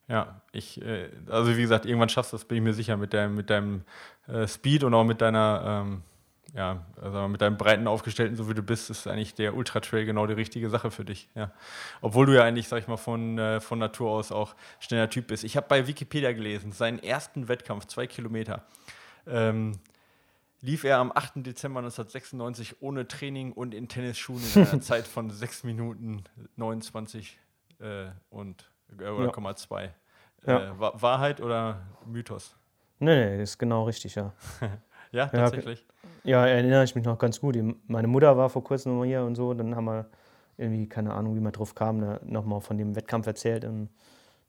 Ja, 0.09 0.41
ich, 0.51 0.81
äh, 0.81 1.09
also 1.29 1.55
wie 1.55 1.61
gesagt, 1.61 1.85
irgendwann 1.85 2.09
schaffst 2.09 2.33
du 2.33 2.37
das, 2.37 2.45
bin 2.45 2.57
ich 2.57 2.63
mir 2.63 2.73
sicher, 2.73 2.97
mit 2.97 3.13
deinem, 3.13 3.35
mit 3.35 3.49
deinem 3.49 3.83
äh, 4.27 4.47
Speed 4.47 4.83
und 4.83 4.93
auch 4.93 5.05
mit 5.05 5.21
deiner, 5.21 5.83
ähm, 5.85 6.01
ja, 6.55 6.85
also 7.01 7.27
mit 7.27 7.41
deinem 7.41 7.57
breiten 7.57 7.87
Aufgestellten, 7.87 8.35
so 8.35 8.47
wie 8.49 8.53
du 8.53 8.61
bist, 8.61 8.89
ist 8.89 9.07
eigentlich 9.07 9.33
der 9.33 9.55
Ultra 9.55 9.79
Trail 9.79 10.05
genau 10.05 10.27
die 10.27 10.33
richtige 10.33 10.69
Sache 10.69 10.91
für 10.91 11.03
dich. 11.03 11.27
Ja. 11.33 11.51
Obwohl 12.01 12.27
du 12.27 12.35
ja 12.35 12.43
eigentlich, 12.43 12.67
sag 12.67 12.77
ich 12.79 12.87
mal, 12.87 12.97
von, 12.97 13.37
äh, 13.39 13.59
von 13.59 13.79
Natur 13.79 14.11
aus 14.11 14.31
auch 14.31 14.55
schneller 14.79 15.09
Typ 15.09 15.27
bist. 15.27 15.43
Ich 15.43 15.57
habe 15.57 15.67
bei 15.67 15.87
Wikipedia 15.87 16.31
gelesen, 16.31 16.71
seinen 16.71 16.99
ersten 16.99 17.47
Wettkampf, 17.47 17.85
zwei 17.87 18.05
Kilometer, 18.05 18.63
ähm, 19.25 19.79
lief 20.61 20.83
er 20.83 20.99
am 20.99 21.11
8. 21.13 21.43
Dezember 21.43 21.79
1996 21.79 22.81
ohne 22.81 23.07
Training 23.07 23.51
und 23.51 23.73
in 23.73 23.87
Tennisschuhen 23.87 24.41
in 24.55 24.61
einer 24.67 24.81
Zeit 24.81 25.07
von 25.07 25.29
6 25.31 25.63
Minuten 25.63 26.23
29 26.55 27.37
äh, 27.79 28.05
und 28.29 28.69
äh, 28.99 29.07
oder 29.09 29.25
Ja. 29.25 29.31
0,2. 29.31 29.89
Ja. 30.45 30.59
Äh, 30.71 30.79
Wa- 30.79 30.93
Wahrheit 31.01 31.41
oder 31.41 31.81
Mythos? 32.05 32.55
Nee, 32.99 33.15
nee, 33.37 33.41
ist 33.43 33.57
genau 33.57 33.85
richtig, 33.85 34.15
ja. 34.15 34.33
Ja, 35.11 35.27
tatsächlich. 35.27 35.85
Ja, 36.03 36.09
erinnere 36.31 36.83
ich 36.83 36.95
mich 36.95 37.05
noch 37.05 37.17
ganz 37.17 37.41
gut. 37.41 37.57
Meine 37.87 38.07
Mutter 38.07 38.37
war 38.37 38.49
vor 38.49 38.63
kurzem 38.63 38.93
noch 38.93 38.99
mal 38.99 39.07
hier 39.07 39.23
und 39.23 39.35
so. 39.35 39.53
Dann 39.53 39.75
haben 39.75 39.85
wir 39.85 40.05
irgendwie, 40.57 40.87
keine 40.87 41.13
Ahnung, 41.13 41.35
wie 41.35 41.39
wir 41.39 41.51
drauf 41.51 41.75
kamen, 41.75 42.01
da 42.01 42.19
nochmal 42.23 42.61
von 42.61 42.77
dem 42.77 42.95
Wettkampf 42.95 43.27
erzählt. 43.27 43.65
Und 43.65 43.89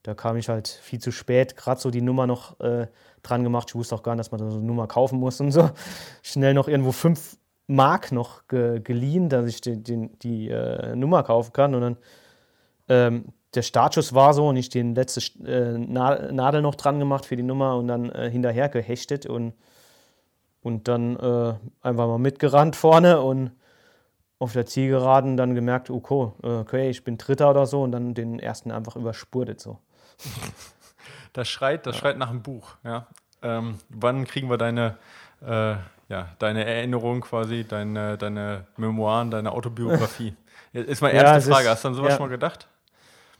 da 0.03 0.14
kam 0.14 0.37
ich 0.37 0.49
halt 0.49 0.68
viel 0.68 1.01
zu 1.01 1.11
spät, 1.11 1.57
gerade 1.57 1.81
so 1.81 1.91
die 1.91 2.03
Nummer 2.03 2.27
noch 2.27 2.61
äh, 2.61 2.87
dran 3.22 3.43
gemacht. 3.43 3.70
Ich 3.70 3.75
wusste 3.75 3.95
auch 3.95 4.03
gar 4.03 4.14
nicht, 4.14 4.20
dass 4.20 4.31
man 4.31 4.51
so 4.51 4.59
eine 4.59 4.66
Nummer 4.66 4.87
kaufen 4.87 5.18
muss 5.18 5.41
und 5.41 5.51
so. 5.51 5.70
Schnell 6.22 6.55
noch 6.55 6.68
irgendwo 6.68 6.93
fünf 6.93 7.39
Mark 7.66 8.12
noch 8.12 8.47
ge 8.47 8.81
geliehen, 8.81 9.29
dass 9.29 9.47
ich 9.47 9.61
den, 9.61 9.83
den, 9.83 10.18
die 10.18 10.51
äh, 10.51 10.95
Nummer 10.95 11.22
kaufen 11.22 11.53
kann. 11.53 11.75
Und 11.75 11.81
dann 11.81 11.97
ähm, 12.89 13.25
der 13.55 13.62
Startschuss 13.62 14.14
war 14.14 14.35
so 14.35 14.49
und 14.49 14.57
ich 14.57 14.68
den 14.68 14.95
letzte 14.95 15.20
äh, 15.45 15.79
Na 15.79 16.31
Nadel 16.31 16.61
noch 16.61 16.75
dran 16.75 16.99
gemacht 16.99 17.25
für 17.25 17.37
die 17.37 17.43
Nummer 17.43 17.77
und 17.77 17.89
dann 17.89 18.11
äh, 18.11 18.31
hinterher 18.31 18.68
gehechtet 18.68 19.27
und 19.27 19.55
und 20.64 20.88
dann 20.88 21.14
äh, 21.16 21.54
einfach 21.82 22.08
mal 22.08 22.18
mitgerannt 22.18 22.74
vorne 22.74 23.20
und 23.20 23.52
auf 24.40 24.52
der 24.52 24.66
Zielgeraden 24.66 25.36
dann 25.36 25.54
gemerkt, 25.54 25.90
okay, 25.90 26.32
äh, 26.42 26.48
okay, 26.58 26.90
ich 26.90 27.04
bin 27.04 27.16
Dritter 27.18 27.50
oder 27.50 27.66
so 27.66 27.82
und 27.82 27.92
dann 27.92 28.14
den 28.14 28.40
ersten 28.40 28.72
einfach 28.72 28.96
überspurtet 28.96 29.60
so. 29.60 29.78
Das 31.32 31.48
schreit, 31.48 31.84
das 31.86 31.96
schreit 31.96 32.16
nach 32.16 32.30
einem 32.30 32.42
Buch. 32.42 32.76
Ja. 32.84 33.08
Ähm, 33.42 33.78
wann 33.88 34.24
kriegen 34.24 34.48
wir 34.48 34.56
deine, 34.56 34.96
äh, 35.44 35.74
ja, 36.08 36.28
deine 36.38 36.64
Erinnerung 36.64 37.22
quasi, 37.22 37.64
deine, 37.66 38.16
deine 38.16 38.66
Memoiren, 38.76 39.32
deine 39.32 39.50
Autobiografie? 39.50 40.34
Ist 40.72 41.02
mal 41.02 41.12
Ja, 41.12 41.22
ernste 41.22 41.38
es 41.50 41.54
Frage. 41.56 41.64
ist- 41.66 41.70
Hast 41.72 41.84
du 41.84 41.88
an 41.88 41.94
sowas 41.94 42.10
ja. 42.12 42.16
schon 42.18 42.26
mal 42.26 42.30
gedacht? 42.30 42.68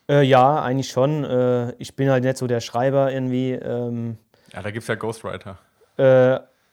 Äh, 0.08 0.22
ja, 0.22 0.60
eigentlich 0.60 0.90
schon. 0.90 1.22
Äh, 1.24 1.72
ich 1.78 1.94
bin 1.94 2.10
halt 2.10 2.24
nicht 2.24 2.36
so 2.36 2.48
der 2.48 2.60
Schreiber 2.60 3.12
irgendwie, 3.12 3.52
ähm, 3.52 4.18
Ja, 4.52 4.60
da 4.62 4.70
gibt 4.72 4.82
es 4.82 4.88
ja 4.88 4.96
Ghostwriter. 4.96 5.58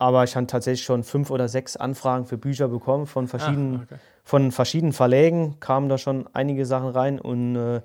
Aber 0.02 0.24
ich 0.24 0.34
habe 0.34 0.46
tatsächlich 0.48 0.84
schon 0.84 1.04
fünf 1.04 1.30
oder 1.30 1.48
sechs 1.48 1.76
Anfragen 1.76 2.26
für 2.26 2.36
Bücher 2.36 2.66
bekommen 2.68 3.06
von 3.06 3.28
verschiedenen, 3.28 3.76
Ah, 3.76 3.82
okay. 3.84 3.96
von 4.24 4.50
verschiedenen 4.50 4.92
Verlägen. 4.92 5.60
Kamen 5.60 5.88
da 5.88 5.96
schon 5.96 6.28
einige 6.32 6.66
Sachen 6.66 6.88
rein 6.88 7.20
und 7.20 7.54
äh, 7.56 7.80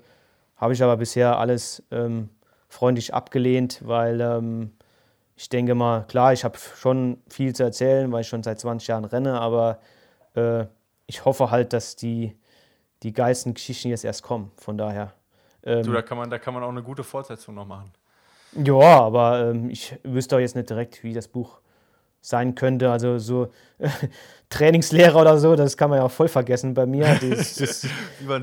habe 0.56 0.72
ich 0.72 0.82
aber 0.82 0.96
bisher 0.96 1.38
alles 1.38 1.82
ähm, 1.92 2.28
freundlich 2.68 3.14
abgelehnt, 3.14 3.80
weil 3.86 4.20
ähm, 4.20 4.72
ich 5.36 5.48
denke 5.48 5.76
mal, 5.76 6.04
klar, 6.08 6.32
ich 6.32 6.42
habe 6.44 6.58
schon 6.58 7.18
viel 7.28 7.54
zu 7.54 7.62
erzählen, 7.62 8.10
weil 8.10 8.22
ich 8.22 8.28
schon 8.28 8.42
seit 8.42 8.58
20 8.58 8.88
Jahren 8.88 9.04
renne, 9.04 9.40
aber 9.40 9.78
äh, 10.34 10.64
ich 11.06 11.24
hoffe 11.24 11.52
halt, 11.52 11.72
dass 11.72 11.94
die, 11.94 12.36
die 13.04 13.12
geilsten 13.12 13.54
Geschichten 13.54 13.88
jetzt 13.90 14.04
erst 14.04 14.24
kommen. 14.24 14.50
Von 14.56 14.76
daher. 14.76 15.12
Ähm, 15.62 15.84
So, 15.84 15.92
da, 15.92 16.02
kann 16.02 16.18
man, 16.18 16.28
da 16.30 16.38
kann 16.40 16.52
man 16.54 16.64
auch 16.64 16.68
eine 16.68 16.82
gute 16.82 17.04
Fortsetzung 17.04 17.54
noch 17.54 17.66
machen. 17.66 17.92
ja, 18.52 18.74
aber 19.00 19.50
ähm, 19.50 19.70
ich 19.70 19.96
wüsste 20.02 20.34
auch 20.36 20.40
jetzt 20.40 20.56
nicht 20.56 20.68
direkt, 20.68 21.04
wie 21.04 21.12
das 21.14 21.28
Buch 21.28 21.60
sein 22.28 22.54
könnte. 22.54 22.90
Also 22.90 23.18
so 23.18 23.48
Trainingslehrer 24.50 25.20
oder 25.20 25.38
so, 25.38 25.56
das 25.56 25.76
kann 25.76 25.90
man 25.90 25.98
ja 25.98 26.04
auch 26.04 26.10
voll 26.10 26.28
vergessen 26.28 26.74
bei 26.74 26.86
mir. 26.86 27.06
Das, 27.20 27.54
das, 27.56 27.86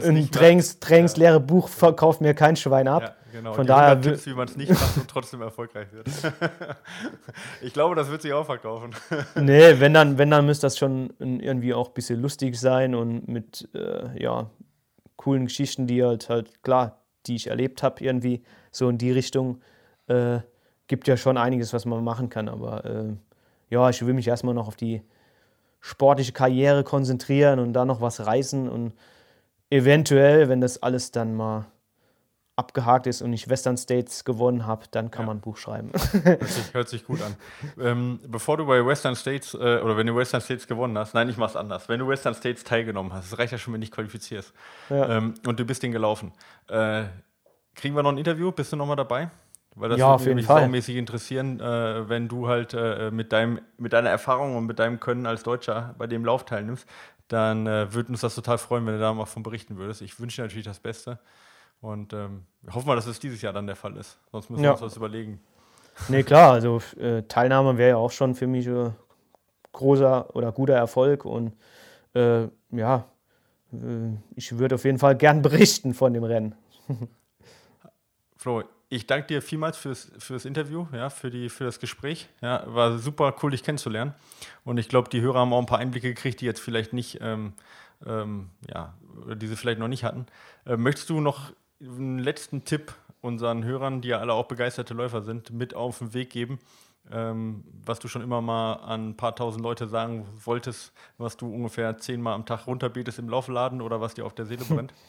ein. 0.03 0.29
Trainings, 0.31 0.79
Trainingslehre 0.79 1.39
Buch 1.39 1.67
verkauft 1.69 2.21
mir 2.21 2.33
kein 2.33 2.55
Schwein 2.55 2.87
ab. 2.87 3.01
Ja, 3.01 3.15
genau. 3.31 3.53
Von 3.53 3.65
Die 3.65 3.67
daher 3.67 3.91
100 3.91 4.05
wü- 4.05 4.09
Tipps, 4.11 4.25
wie 4.25 4.33
man 4.33 4.47
es 4.47 4.57
nicht 4.57 4.69
macht 4.71 4.97
und 4.97 5.07
trotzdem 5.07 5.41
erfolgreich 5.41 5.87
wird. 5.91 6.07
ich 7.61 7.73
glaube, 7.73 7.95
das 7.95 8.09
wird 8.09 8.21
sich 8.21 8.33
auch 8.33 8.45
verkaufen. 8.45 8.91
Nee, 9.35 9.79
wenn 9.79 9.93
dann, 9.93 10.17
wenn 10.17 10.31
dann 10.31 10.45
müsste 10.45 10.65
das 10.65 10.77
schon 10.77 11.13
irgendwie 11.19 11.73
auch 11.73 11.89
ein 11.89 11.93
bisschen 11.93 12.21
lustig 12.21 12.59
sein 12.59 12.95
und 12.95 13.27
mit 13.27 13.69
äh, 13.73 14.21
ja, 14.21 14.49
coolen 15.15 15.45
Geschichten, 15.45 15.87
die 15.87 16.03
halt 16.03 16.29
halt, 16.29 16.63
klar, 16.63 17.01
die 17.27 17.35
ich 17.35 17.47
erlebt 17.47 17.83
habe, 17.83 18.03
irgendwie 18.03 18.43
so 18.71 18.89
in 18.89 18.97
die 18.97 19.11
Richtung. 19.11 19.61
Äh, 20.07 20.39
gibt 20.87 21.07
ja 21.07 21.17
schon 21.17 21.35
einiges, 21.37 21.73
was 21.73 21.85
man 21.85 22.03
machen 22.03 22.29
kann, 22.29 22.47
aber 22.47 22.85
äh, 22.85 23.13
ja, 23.69 23.89
ich 23.89 24.05
will 24.05 24.13
mich 24.13 24.27
erstmal 24.27 24.53
noch 24.53 24.67
auf 24.67 24.75
die 24.75 25.01
sportliche 25.81 26.31
Karriere 26.31 26.83
konzentrieren 26.83 27.59
und 27.59 27.73
da 27.73 27.85
noch 27.85 28.01
was 28.01 28.25
reißen 28.25 28.67
und 28.67 28.93
eventuell, 29.69 30.49
wenn 30.49 30.61
das 30.61 30.81
alles 30.81 31.11
dann 31.11 31.35
mal 31.35 31.65
abgehakt 32.55 33.05
ist 33.05 33.21
und 33.21 33.33
ich 33.33 33.49
Western 33.49 33.77
States 33.77 34.23
gewonnen 34.23 34.65
habe, 34.65 34.85
dann 34.91 35.11
kann 35.11 35.23
ja. 35.23 35.27
man 35.27 35.37
ein 35.37 35.41
Buch 35.41 35.57
schreiben. 35.57 35.91
Hört 36.23 36.43
sich, 36.43 36.73
hört 36.73 36.89
sich 36.89 37.05
gut 37.05 37.21
an. 37.21 37.35
Ähm, 37.79 38.19
bevor 38.27 38.55
du 38.57 38.65
bei 38.65 38.85
Western 38.85 39.15
States 39.15 39.53
äh, 39.53 39.57
oder 39.57 39.97
wenn 39.97 40.07
du 40.07 40.15
Western 40.15 40.39
States 40.39 40.65
gewonnen 40.65 40.97
hast, 40.97 41.13
nein, 41.13 41.27
ich 41.27 41.37
mach's 41.37 41.57
anders. 41.57 41.89
Wenn 41.89 41.99
du 41.99 42.07
Western 42.07 42.33
States 42.33 42.63
teilgenommen 42.63 43.11
hast, 43.11 43.31
das 43.31 43.39
reicht 43.39 43.51
ja 43.51 43.57
schon, 43.57 43.73
wenn 43.73 43.81
du 43.81 43.85
dich 43.85 43.91
qualifizierst 43.91 44.53
ja. 44.89 45.17
ähm, 45.17 45.33
und 45.45 45.59
du 45.59 45.65
bist 45.65 45.83
den 45.83 45.91
gelaufen. 45.91 46.31
Äh, 46.69 47.03
kriegen 47.75 47.95
wir 47.95 48.03
noch 48.03 48.11
ein 48.11 48.17
Interview? 48.17 48.51
Bist 48.51 48.71
du 48.71 48.77
nochmal 48.77 48.95
dabei? 48.95 49.29
Weil 49.75 49.89
das 49.89 49.99
ja, 49.99 50.17
würde 50.19 50.35
mich 50.35 50.45
saumäßig 50.45 50.95
interessieren, 50.95 51.59
äh, 51.59 52.07
wenn 52.07 52.29
du 52.29 52.47
halt 52.47 52.73
äh, 52.73 53.11
mit, 53.11 53.33
deinem, 53.33 53.59
mit 53.77 53.91
deiner 53.91 54.09
Erfahrung 54.09 54.55
und 54.55 54.65
mit 54.65 54.79
deinem 54.79 55.01
Können 55.01 55.25
als 55.25 55.43
Deutscher 55.43 55.95
bei 55.97 56.07
dem 56.07 56.23
Lauf 56.23 56.45
teilnimmst, 56.45 56.87
dann 57.27 57.67
äh, 57.67 57.93
würde 57.93 58.09
uns 58.09 58.21
das 58.21 58.35
total 58.35 58.57
freuen, 58.57 58.85
wenn 58.85 58.93
du 58.93 58.99
da 58.99 59.13
mal 59.13 59.25
von 59.25 59.43
berichten 59.43 59.75
würdest. 59.77 60.01
Ich 60.01 60.17
wünsche 60.19 60.37
dir 60.37 60.43
natürlich 60.43 60.65
das 60.65 60.79
Beste. 60.79 61.19
Und 61.81 62.13
ähm, 62.13 62.45
hoffen 62.71 62.87
wir, 62.87 62.95
dass 62.95 63.05
es 63.05 63.19
dieses 63.19 63.41
Jahr 63.41 63.51
dann 63.51 63.67
der 63.67 63.75
Fall 63.75 63.97
ist. 63.97 64.17
Sonst 64.31 64.49
müssen 64.49 64.63
ja. 64.63 64.69
wir 64.69 64.73
uns 64.73 64.81
was 64.81 64.95
überlegen. 64.95 65.41
Nee, 66.07 66.23
klar, 66.23 66.53
also 66.53 66.81
äh, 66.97 67.23
Teilnahme 67.23 67.77
wäre 67.77 67.89
ja 67.91 67.97
auch 67.97 68.11
schon 68.11 68.33
für 68.33 68.47
mich 68.47 68.67
äh, 68.67 68.91
großer 69.73 70.35
oder 70.35 70.51
guter 70.51 70.75
Erfolg. 70.75 71.25
Und 71.25 71.53
äh, 72.13 72.47
ja, 72.71 73.05
ich 74.35 74.57
würde 74.57 74.75
auf 74.75 74.85
jeden 74.85 74.99
Fall 74.99 75.15
gern 75.15 75.41
berichten 75.41 75.93
von 75.93 76.13
dem 76.13 76.23
Rennen. 76.23 76.55
Flo, 78.37 78.63
ich 78.89 79.07
danke 79.07 79.27
dir 79.27 79.41
vielmals 79.41 79.77
fürs, 79.77 80.11
fürs 80.19 80.45
Interview, 80.45 80.87
ja, 80.93 81.09
für, 81.09 81.29
die, 81.29 81.49
für 81.49 81.63
das 81.63 81.79
Gespräch. 81.79 82.29
Ja, 82.41 82.63
war 82.67 82.97
super 82.97 83.35
cool, 83.41 83.51
dich 83.51 83.63
kennenzulernen. 83.63 84.13
Und 84.63 84.77
ich 84.77 84.89
glaube, 84.89 85.09
die 85.09 85.21
Hörer 85.21 85.39
haben 85.39 85.53
auch 85.53 85.59
ein 85.59 85.65
paar 85.65 85.79
Einblicke 85.79 86.09
gekriegt, 86.09 86.41
die 86.41 86.45
jetzt 86.45 86.61
vielleicht 86.61 86.93
nicht, 86.93 87.19
ähm, 87.21 87.53
ähm, 88.05 88.49
ja, 88.69 88.93
diese 89.35 89.55
vielleicht 89.55 89.79
noch 89.79 89.87
nicht 89.87 90.03
hatten. 90.03 90.25
Äh, 90.65 90.77
möchtest 90.77 91.09
du 91.09 91.19
noch 91.19 91.51
einen 91.81 92.19
letzten 92.19 92.63
Tipp 92.63 92.93
unseren 93.21 93.63
Hörern, 93.63 94.01
die 94.01 94.09
ja 94.09 94.19
alle 94.19 94.33
auch 94.33 94.45
begeisterte 94.45 94.93
Läufer 94.93 95.21
sind, 95.23 95.51
mit 95.51 95.73
auf 95.73 95.97
den 95.97 96.13
Weg 96.13 96.29
geben, 96.29 96.59
ähm, 97.11 97.63
was 97.83 97.99
du 97.99 98.07
schon 98.07 98.21
immer 98.21 98.41
mal 98.41 98.73
an 98.73 99.09
ein 99.09 99.17
paar 99.17 99.35
tausend 99.35 99.63
Leute 99.63 99.87
sagen 99.87 100.27
wolltest, 100.43 100.93
was 101.17 101.35
du 101.37 101.51
ungefähr 101.51 101.97
zehnmal 101.97 102.33
am 102.33 102.45
Tag 102.45 102.67
runterbetest 102.67 103.19
im 103.19 103.29
Laufladen 103.29 103.81
oder 103.81 103.99
was 103.99 104.13
dir 104.13 104.25
auf 104.25 104.35
der 104.35 104.45
Seele 104.45 104.63
brennt? 104.65 104.93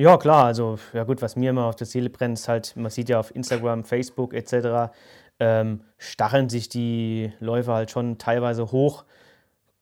Ja, 0.00 0.16
klar, 0.16 0.44
also 0.44 0.78
ja 0.92 1.02
gut, 1.02 1.22
was 1.22 1.34
mir 1.34 1.50
immer 1.50 1.64
auf 1.64 1.74
der 1.74 1.86
Seele 1.88 2.08
brennt, 2.08 2.38
ist 2.38 2.46
halt, 2.46 2.76
man 2.76 2.88
sieht 2.88 3.08
ja 3.08 3.18
auf 3.18 3.34
Instagram, 3.34 3.82
Facebook 3.82 4.32
etc., 4.32 4.92
ähm, 5.40 5.80
stacheln 5.98 6.48
sich 6.48 6.68
die 6.68 7.32
Läufer 7.40 7.74
halt 7.74 7.90
schon 7.90 8.16
teilweise 8.16 8.70
hoch. 8.70 9.04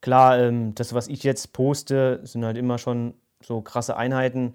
Klar, 0.01 0.39
ähm, 0.39 0.75
das, 0.75 0.95
was 0.95 1.09
ich 1.09 1.23
jetzt 1.23 1.53
poste, 1.53 2.21
sind 2.25 2.47
halt 2.47 2.57
immer 2.57 2.79
schon 2.79 3.15
so 3.43 3.61
krasse 3.61 3.97
Einheiten, 3.99 4.55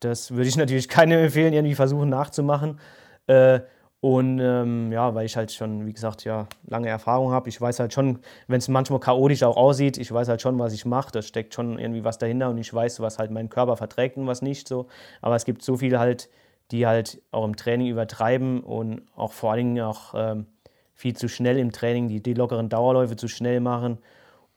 das 0.00 0.32
würde 0.32 0.48
ich 0.48 0.56
natürlich 0.58 0.88
keinem 0.88 1.20
empfehlen, 1.24 1.52
irgendwie 1.52 1.76
versuchen 1.76 2.08
nachzumachen. 2.08 2.80
Äh, 3.28 3.60
und 4.00 4.38
ähm, 4.38 4.92
ja, 4.92 5.14
weil 5.14 5.26
ich 5.26 5.36
halt 5.36 5.50
schon, 5.50 5.84
wie 5.86 5.92
gesagt, 5.92 6.24
ja, 6.24 6.46
lange 6.66 6.88
Erfahrung 6.88 7.32
habe. 7.32 7.48
Ich 7.48 7.60
weiß 7.60 7.80
halt 7.80 7.92
schon, 7.92 8.20
wenn 8.46 8.58
es 8.58 8.68
manchmal 8.68 9.00
chaotisch 9.00 9.42
auch 9.42 9.56
aussieht, 9.56 9.98
ich 9.98 10.12
weiß 10.12 10.28
halt 10.28 10.40
schon, 10.40 10.56
was 10.58 10.72
ich 10.72 10.84
mache. 10.86 11.10
Da 11.10 11.20
steckt 11.20 11.52
schon 11.54 11.78
irgendwie 11.80 12.04
was 12.04 12.18
dahinter 12.18 12.48
und 12.50 12.58
ich 12.58 12.72
weiß, 12.72 13.00
was 13.00 13.18
halt 13.18 13.32
mein 13.32 13.48
Körper 13.48 13.76
verträgt 13.76 14.16
und 14.16 14.28
was 14.28 14.40
nicht 14.40 14.68
so. 14.68 14.86
Aber 15.20 15.34
es 15.34 15.44
gibt 15.44 15.62
so 15.62 15.76
viele 15.78 15.98
halt, 15.98 16.28
die 16.70 16.86
halt 16.86 17.20
auch 17.32 17.44
im 17.44 17.56
Training 17.56 17.88
übertreiben 17.88 18.60
und 18.60 19.02
auch 19.16 19.32
vor 19.32 19.52
allen 19.52 19.74
Dingen 19.74 19.84
auch 19.84 20.14
ähm, 20.14 20.46
viel 20.94 21.16
zu 21.16 21.28
schnell 21.28 21.58
im 21.58 21.72
Training, 21.72 22.08
die, 22.08 22.22
die 22.22 22.34
lockeren 22.34 22.68
Dauerläufe 22.68 23.16
zu 23.16 23.26
schnell 23.26 23.58
machen. 23.58 23.98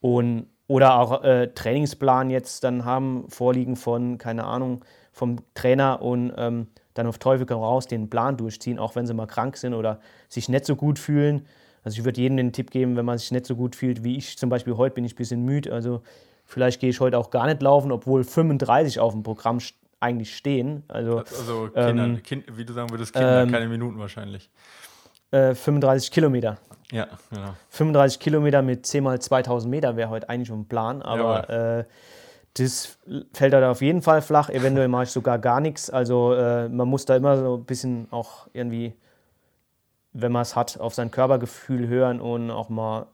Und, 0.02 0.48
oder 0.68 1.00
auch 1.00 1.24
äh, 1.24 1.48
Trainingsplan 1.48 2.30
jetzt 2.30 2.64
dann 2.64 2.86
haben, 2.86 3.26
vorliegen 3.30 3.76
von, 3.76 4.20
keine 4.20 4.44
Ahnung, 4.44 4.86
vom 5.12 5.38
Trainer 5.56 6.02
und 6.02 6.32
ähm, 6.38 6.68
dann 6.94 7.08
auf 7.08 7.18
Teufel 7.18 7.46
komm 7.46 7.62
raus 7.62 7.88
den 7.88 8.10
Plan 8.10 8.38
durchziehen, 8.38 8.80
auch 8.80 8.96
wenn 8.96 9.06
sie 9.06 9.14
mal 9.14 9.28
krank 9.28 9.58
sind 9.58 9.74
oder 9.74 10.00
sich 10.30 10.50
nicht 10.50 10.66
so 10.66 10.76
gut 10.76 11.00
fühlen. 11.00 11.46
Also 11.84 12.00
ich 12.00 12.06
würde 12.06 12.22
jedem 12.22 12.38
den 12.38 12.54
Tipp 12.54 12.72
geben, 12.72 12.96
wenn 12.96 13.06
man 13.06 13.18
sich 13.18 13.32
nicht 13.32 13.46
so 13.46 13.56
gut 13.56 13.76
fühlt, 13.76 14.04
wie 14.04 14.18
ich 14.18 14.38
zum 14.38 14.50
Beispiel 14.50 14.78
heute 14.78 14.96
bin 14.96 15.06
ich 15.06 15.14
ein 15.14 15.18
bisschen 15.18 15.44
müde. 15.44 15.74
Also 15.74 16.02
vielleicht 16.46 16.80
gehe 16.80 16.89
ich 16.89 17.00
heute 17.00 17.18
auch 17.18 17.32
gar 17.32 17.48
nicht 17.48 17.62
laufen, 17.62 17.92
obwohl 17.92 18.24
35 18.24 19.00
auf 19.00 19.14
dem 19.14 19.24
Programm 19.24 19.60
eigentlich 20.00 20.36
stehen. 20.36 20.84
Also, 20.88 21.20
also 21.20 21.70
Kinder, 21.74 22.04
ähm, 22.06 22.24
kind, 22.24 22.46
wie 22.58 22.66
du 22.66 22.74
sagen 22.74 22.89
würdest, 22.89 23.14
Kinder, 23.14 23.44
ähm, 23.44 23.52
keine 23.52 23.68
Minuten 23.68 24.00
wahrscheinlich. 24.00 24.50
Äh, 25.32 25.56
35 25.56 26.12
Kilometer. 26.12 26.58
Ja, 26.92 27.08
genau. 27.30 27.56
35 27.70 28.20
Kilometer 28.20 28.62
mit 28.62 28.86
10 28.86 29.04
mal 29.04 29.22
2000 29.22 29.72
Meter 29.72 29.96
wäre 29.96 30.10
heute 30.10 30.28
eigentlich 30.28 30.52
ein 30.52 30.68
Plan, 30.68 31.02
aber 31.02 31.50
äh, 31.50 31.86
das 32.56 32.97
fällt 33.34 33.54
halt 33.54 33.64
auf 33.64 33.82
jeden 33.82 34.02
Fall 34.02 34.22
flach. 34.22 34.49
Eventuell 34.49 34.88
mache 34.88 35.04
ich 35.04 35.12
sogar 35.12 35.39
gar 35.39 35.62
nichts. 35.62 35.89
Also 35.89 36.34
äh, 36.34 36.68
man 36.68 36.88
muss 36.88 37.06
da 37.06 37.16
immer 37.16 37.38
so 37.38 37.58
ein 37.58 37.66
bisschen 37.66 38.08
auch 38.12 38.47
irgendwie, 38.54 38.93
wenn 40.14 40.32
man 40.32 40.41
es 40.41 40.56
hat, 40.56 40.80
auf 40.80 40.93
sein 40.93 41.12
Körpergefühl 41.12 41.88
hören 41.88 42.20
und 42.20 42.52
auch 42.52 42.70
mal 42.70 43.08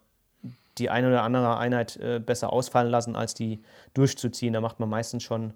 die 0.77 0.89
eine 0.89 1.07
oder 1.07 1.23
andere 1.23 1.57
Einheit 1.57 1.97
äh, 1.97 2.19
besser 2.19 2.51
ausfallen 2.51 2.89
lassen, 2.89 3.15
als 3.15 3.33
die 3.33 3.61
durchzuziehen. 3.93 4.53
Da 4.53 4.61
macht 4.61 4.79
man 4.79 4.89
meistens 4.89 5.23
schon 5.23 5.53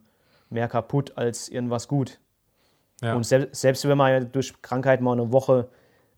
mehr 0.49 0.67
kaputt 0.67 1.17
als 1.17 1.49
irgendwas 1.49 1.87
gut. 1.87 2.19
Ja. 3.01 3.15
Und 3.15 3.23
se 3.25 3.47
selbst 3.51 3.87
wenn 3.87 3.97
man 3.97 4.11
ja 4.11 4.19
durch 4.19 4.61
Krankheit 4.61 5.01
mal 5.01 5.13
eine 5.13 5.31
Woche 5.31 5.69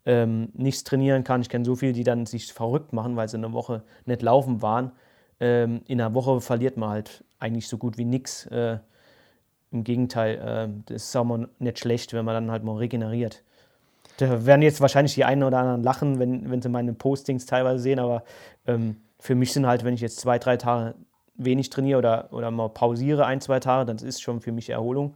ähm, 0.04 0.50
nichts 0.52 0.84
trainieren 0.84 1.24
kann, 1.24 1.40
ich 1.40 1.48
kenne 1.48 1.64
so 1.64 1.76
viele, 1.76 1.94
die 1.94 2.04
dann 2.04 2.26
sich 2.26 2.52
verrückt 2.52 2.92
machen, 2.92 3.16
weil 3.16 3.28
sie 3.28 3.38
eine 3.38 3.52
Woche 3.52 3.82
nicht 4.04 4.20
laufen 4.20 4.60
waren. 4.60 4.92
Ähm, 5.44 5.82
in 5.86 6.00
einer 6.00 6.14
Woche 6.14 6.40
verliert 6.40 6.78
man 6.78 6.88
halt 6.88 7.22
eigentlich 7.38 7.68
so 7.68 7.76
gut 7.76 7.98
wie 7.98 8.06
nichts. 8.06 8.46
Äh, 8.46 8.78
Im 9.72 9.84
Gegenteil, 9.84 10.36
äh, 10.36 10.82
das 10.86 11.04
ist 11.04 11.16
auch 11.16 11.24
mal 11.24 11.48
nicht 11.58 11.78
schlecht, 11.80 12.14
wenn 12.14 12.24
man 12.24 12.34
dann 12.34 12.50
halt 12.50 12.64
mal 12.64 12.76
regeneriert. 12.76 13.42
Da 14.16 14.46
werden 14.46 14.62
jetzt 14.62 14.80
wahrscheinlich 14.80 15.14
die 15.14 15.24
einen 15.24 15.42
oder 15.42 15.58
anderen 15.58 15.82
lachen, 15.82 16.18
wenn, 16.18 16.50
wenn 16.50 16.62
sie 16.62 16.70
meine 16.70 16.94
Postings 16.94 17.44
teilweise 17.44 17.82
sehen, 17.82 17.98
aber 17.98 18.24
ähm, 18.66 18.96
für 19.18 19.34
mich 19.34 19.52
sind 19.52 19.66
halt, 19.66 19.84
wenn 19.84 19.92
ich 19.92 20.00
jetzt 20.00 20.18
zwei, 20.18 20.38
drei 20.38 20.56
Tage 20.56 20.94
wenig 21.34 21.68
trainiere 21.68 21.98
oder, 21.98 22.32
oder 22.32 22.50
mal 22.50 22.70
pausiere, 22.70 23.26
ein, 23.26 23.42
zwei 23.42 23.60
Tage, 23.60 23.84
dann 23.84 23.98
ist 23.98 24.22
schon 24.22 24.40
für 24.40 24.52
mich 24.52 24.70
Erholung, 24.70 25.14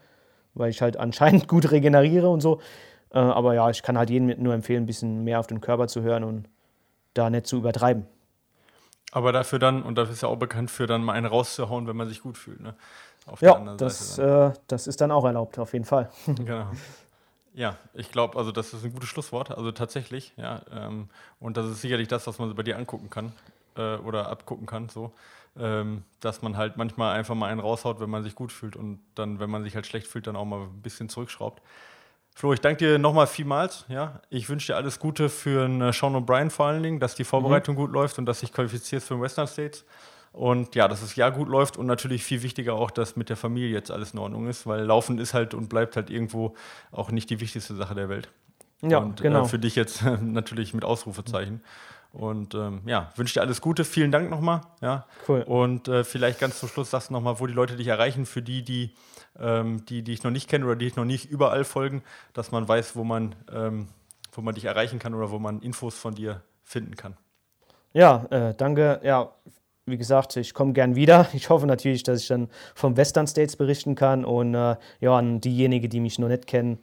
weil 0.52 0.68
ich 0.68 0.82
halt 0.82 0.96
anscheinend 0.98 1.48
gut 1.48 1.70
regeneriere 1.70 2.28
und 2.28 2.42
so. 2.42 2.60
Äh, 3.14 3.18
aber 3.18 3.54
ja, 3.54 3.70
ich 3.70 3.82
kann 3.82 3.96
halt 3.96 4.10
jedem 4.10 4.42
nur 4.42 4.52
empfehlen, 4.52 4.82
ein 4.82 4.86
bisschen 4.86 5.24
mehr 5.24 5.40
auf 5.40 5.46
den 5.46 5.62
Körper 5.62 5.88
zu 5.88 6.02
hören 6.02 6.24
und 6.24 6.50
da 7.14 7.30
nicht 7.30 7.46
zu 7.46 7.56
übertreiben. 7.56 8.04
Aber 9.12 9.32
dafür 9.32 9.58
dann, 9.58 9.82
und 9.82 9.96
das 9.96 10.10
ist 10.10 10.22
ja 10.22 10.28
auch 10.28 10.36
bekannt 10.36 10.70
für 10.70 10.86
dann 10.86 11.02
mal 11.02 11.14
einen 11.14 11.26
rauszuhauen, 11.26 11.86
wenn 11.86 11.96
man 11.96 12.08
sich 12.08 12.20
gut 12.20 12.36
fühlt. 12.36 12.60
Ne? 12.60 12.74
Auf 13.26 13.40
ja, 13.40 13.58
das, 13.76 14.18
äh, 14.18 14.52
das 14.66 14.86
ist 14.86 15.00
dann 15.00 15.10
auch 15.10 15.24
erlaubt, 15.24 15.58
auf 15.58 15.72
jeden 15.72 15.84
Fall. 15.84 16.10
genau. 16.26 16.70
Ja, 17.54 17.76
ich 17.94 18.12
glaube, 18.12 18.38
also 18.38 18.52
das 18.52 18.72
ist 18.72 18.84
ein 18.84 18.92
gutes 18.92 19.08
Schlusswort. 19.08 19.50
Also 19.50 19.72
tatsächlich, 19.72 20.32
ja. 20.36 20.62
Ähm, 20.72 21.08
und 21.40 21.56
das 21.56 21.66
ist 21.66 21.80
sicherlich 21.80 22.08
das, 22.08 22.26
was 22.26 22.38
man 22.38 22.54
bei 22.54 22.62
dir 22.62 22.76
angucken 22.76 23.10
kann 23.10 23.32
äh, 23.76 23.96
oder 23.96 24.28
abgucken 24.28 24.66
kann, 24.66 24.88
so. 24.88 25.12
Ähm, 25.58 26.04
dass 26.20 26.42
man 26.42 26.56
halt 26.56 26.76
manchmal 26.76 27.16
einfach 27.16 27.34
mal 27.34 27.48
einen 27.50 27.60
raushaut, 27.60 27.98
wenn 28.00 28.10
man 28.10 28.22
sich 28.22 28.34
gut 28.34 28.52
fühlt 28.52 28.76
und 28.76 29.00
dann, 29.16 29.40
wenn 29.40 29.50
man 29.50 29.64
sich 29.64 29.74
halt 29.74 29.86
schlecht 29.86 30.06
fühlt, 30.06 30.26
dann 30.26 30.36
auch 30.36 30.44
mal 30.44 30.60
ein 30.60 30.82
bisschen 30.82 31.08
zurückschraubt. 31.08 31.60
Flo, 32.38 32.52
ich 32.52 32.60
danke 32.60 32.84
dir 32.84 32.98
nochmal 33.00 33.26
vielmals. 33.26 33.84
Ja. 33.88 34.20
Ich 34.30 34.48
wünsche 34.48 34.68
dir 34.68 34.76
alles 34.76 35.00
Gute 35.00 35.28
für 35.28 35.64
einen 35.64 35.92
Sean 35.92 36.14
O'Brien 36.14 36.50
vor 36.50 36.66
allen 36.66 36.84
Dingen, 36.84 37.00
dass 37.00 37.16
die 37.16 37.24
Vorbereitung 37.24 37.74
mhm. 37.74 37.80
gut 37.80 37.90
läuft 37.90 38.16
und 38.20 38.26
dass 38.26 38.38
sich 38.38 38.52
qualifizierst 38.52 39.08
für 39.08 39.14
den 39.14 39.22
Western 39.22 39.48
States. 39.48 39.84
Und 40.30 40.76
ja, 40.76 40.86
dass 40.86 41.00
das 41.00 41.16
Jahr 41.16 41.32
gut 41.32 41.48
läuft 41.48 41.76
und 41.76 41.86
natürlich 41.86 42.22
viel 42.22 42.44
wichtiger 42.44 42.74
auch, 42.74 42.92
dass 42.92 43.16
mit 43.16 43.28
der 43.28 43.36
Familie 43.36 43.70
jetzt 43.70 43.90
alles 43.90 44.12
in 44.12 44.20
Ordnung 44.20 44.46
ist, 44.46 44.68
weil 44.68 44.84
Laufen 44.84 45.18
ist 45.18 45.34
halt 45.34 45.52
und 45.52 45.68
bleibt 45.68 45.96
halt 45.96 46.10
irgendwo 46.10 46.54
auch 46.92 47.10
nicht 47.10 47.28
die 47.28 47.40
wichtigste 47.40 47.74
Sache 47.74 47.96
der 47.96 48.08
Welt. 48.08 48.28
Ja, 48.82 48.98
und, 48.98 49.20
genau. 49.20 49.42
Äh, 49.42 49.48
für 49.48 49.58
dich 49.58 49.74
jetzt 49.74 50.04
natürlich 50.20 50.74
mit 50.74 50.84
Ausrufezeichen. 50.84 51.60
Und 52.12 52.54
ähm, 52.54 52.82
ja, 52.86 53.12
wünsche 53.16 53.34
dir 53.34 53.42
alles 53.42 53.60
Gute. 53.60 53.84
Vielen 53.84 54.10
Dank 54.10 54.30
nochmal. 54.30 54.62
Ja. 54.80 55.06
Cool. 55.28 55.42
Und 55.42 55.88
äh, 55.88 56.04
vielleicht 56.04 56.40
ganz 56.40 56.58
zum 56.58 56.68
Schluss 56.68 56.90
sagst 56.90 57.10
du 57.10 57.12
nochmal, 57.12 57.38
wo 57.38 57.46
die 57.46 57.52
Leute 57.52 57.76
dich 57.76 57.86
erreichen, 57.86 58.26
für 58.26 58.42
die, 58.42 58.64
die 58.64 58.94
ähm, 59.38 59.84
die, 59.86 60.02
die 60.02 60.12
ich 60.12 60.22
noch 60.22 60.30
nicht 60.30 60.48
kenne 60.48 60.64
oder 60.64 60.76
die 60.76 60.86
ich 60.86 60.96
noch 60.96 61.04
nicht 61.04 61.30
überall 61.30 61.64
folgen, 61.64 62.02
dass 62.32 62.50
man 62.50 62.66
weiß, 62.66 62.96
wo 62.96 63.04
man, 63.04 63.34
ähm, 63.52 63.88
wo 64.32 64.40
man 64.42 64.54
dich 64.54 64.64
erreichen 64.64 64.98
kann 64.98 65.14
oder 65.14 65.30
wo 65.30 65.38
man 65.38 65.60
Infos 65.60 65.96
von 65.96 66.14
dir 66.14 66.42
finden 66.62 66.96
kann. 66.96 67.16
Ja, 67.92 68.26
äh, 68.30 68.54
danke. 68.54 69.00
Ja, 69.02 69.32
wie 69.86 69.96
gesagt, 69.96 70.36
ich 70.36 70.52
komme 70.54 70.72
gern 70.72 70.94
wieder. 70.94 71.28
Ich 71.32 71.48
hoffe 71.50 71.66
natürlich, 71.66 72.02
dass 72.02 72.22
ich 72.22 72.28
dann 72.28 72.48
vom 72.74 72.96
Western 72.96 73.26
States 73.26 73.56
berichten 73.56 73.94
kann 73.94 74.24
und 74.24 74.54
äh, 74.54 74.76
ja, 75.00 75.16
an 75.16 75.40
diejenigen, 75.40 75.88
die 75.88 76.00
mich 76.00 76.18
noch 76.18 76.28
nicht 76.28 76.46
kennen, 76.46 76.78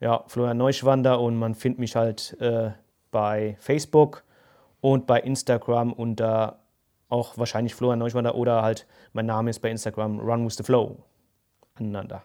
ja, 0.00 0.24
Florian 0.26 0.56
Neuschwander 0.56 1.20
und 1.20 1.36
man 1.36 1.54
findet 1.54 1.78
mich 1.78 1.94
halt 1.94 2.36
äh, 2.40 2.70
bei 3.10 3.56
Facebook 3.60 4.24
und 4.80 5.06
bei 5.06 5.20
Instagram 5.20 5.92
unter 5.92 6.58
auch 7.08 7.36
wahrscheinlich 7.36 7.74
Florian 7.74 7.98
Neuschwander 7.98 8.34
oder 8.34 8.62
halt 8.62 8.86
mein 9.12 9.26
Name 9.26 9.50
ist 9.50 9.60
bei 9.60 9.70
Instagram 9.70 10.20
Run 10.20 10.46
with 10.46 10.56
the 10.56 10.62
Flow 10.62 10.98
aneinander. 11.74 12.22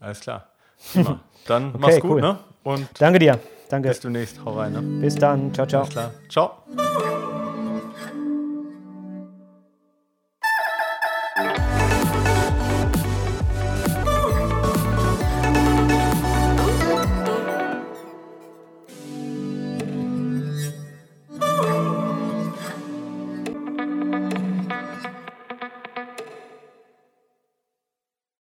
Alles 0.00 0.20
klar. 0.20 0.48
Prima. 0.92 1.20
Dann 1.46 1.68
okay, 1.68 1.78
mach's 1.78 2.00
gut, 2.00 2.10
cool. 2.10 2.20
ne? 2.20 2.38
Und 2.64 2.88
Danke 3.00 3.18
dir. 3.18 3.38
Danke. 3.68 3.88
Bis 3.88 4.00
demnächst. 4.00 4.44
Hau 4.44 4.52
rein, 4.52 4.72
ne? 4.72 4.82
Bis 5.00 5.14
dann. 5.14 5.52
Ciao, 5.54 5.66
ciao. 5.66 5.80
Alles 5.80 5.92
klar. 5.92 6.10
Ciao. 6.28 7.41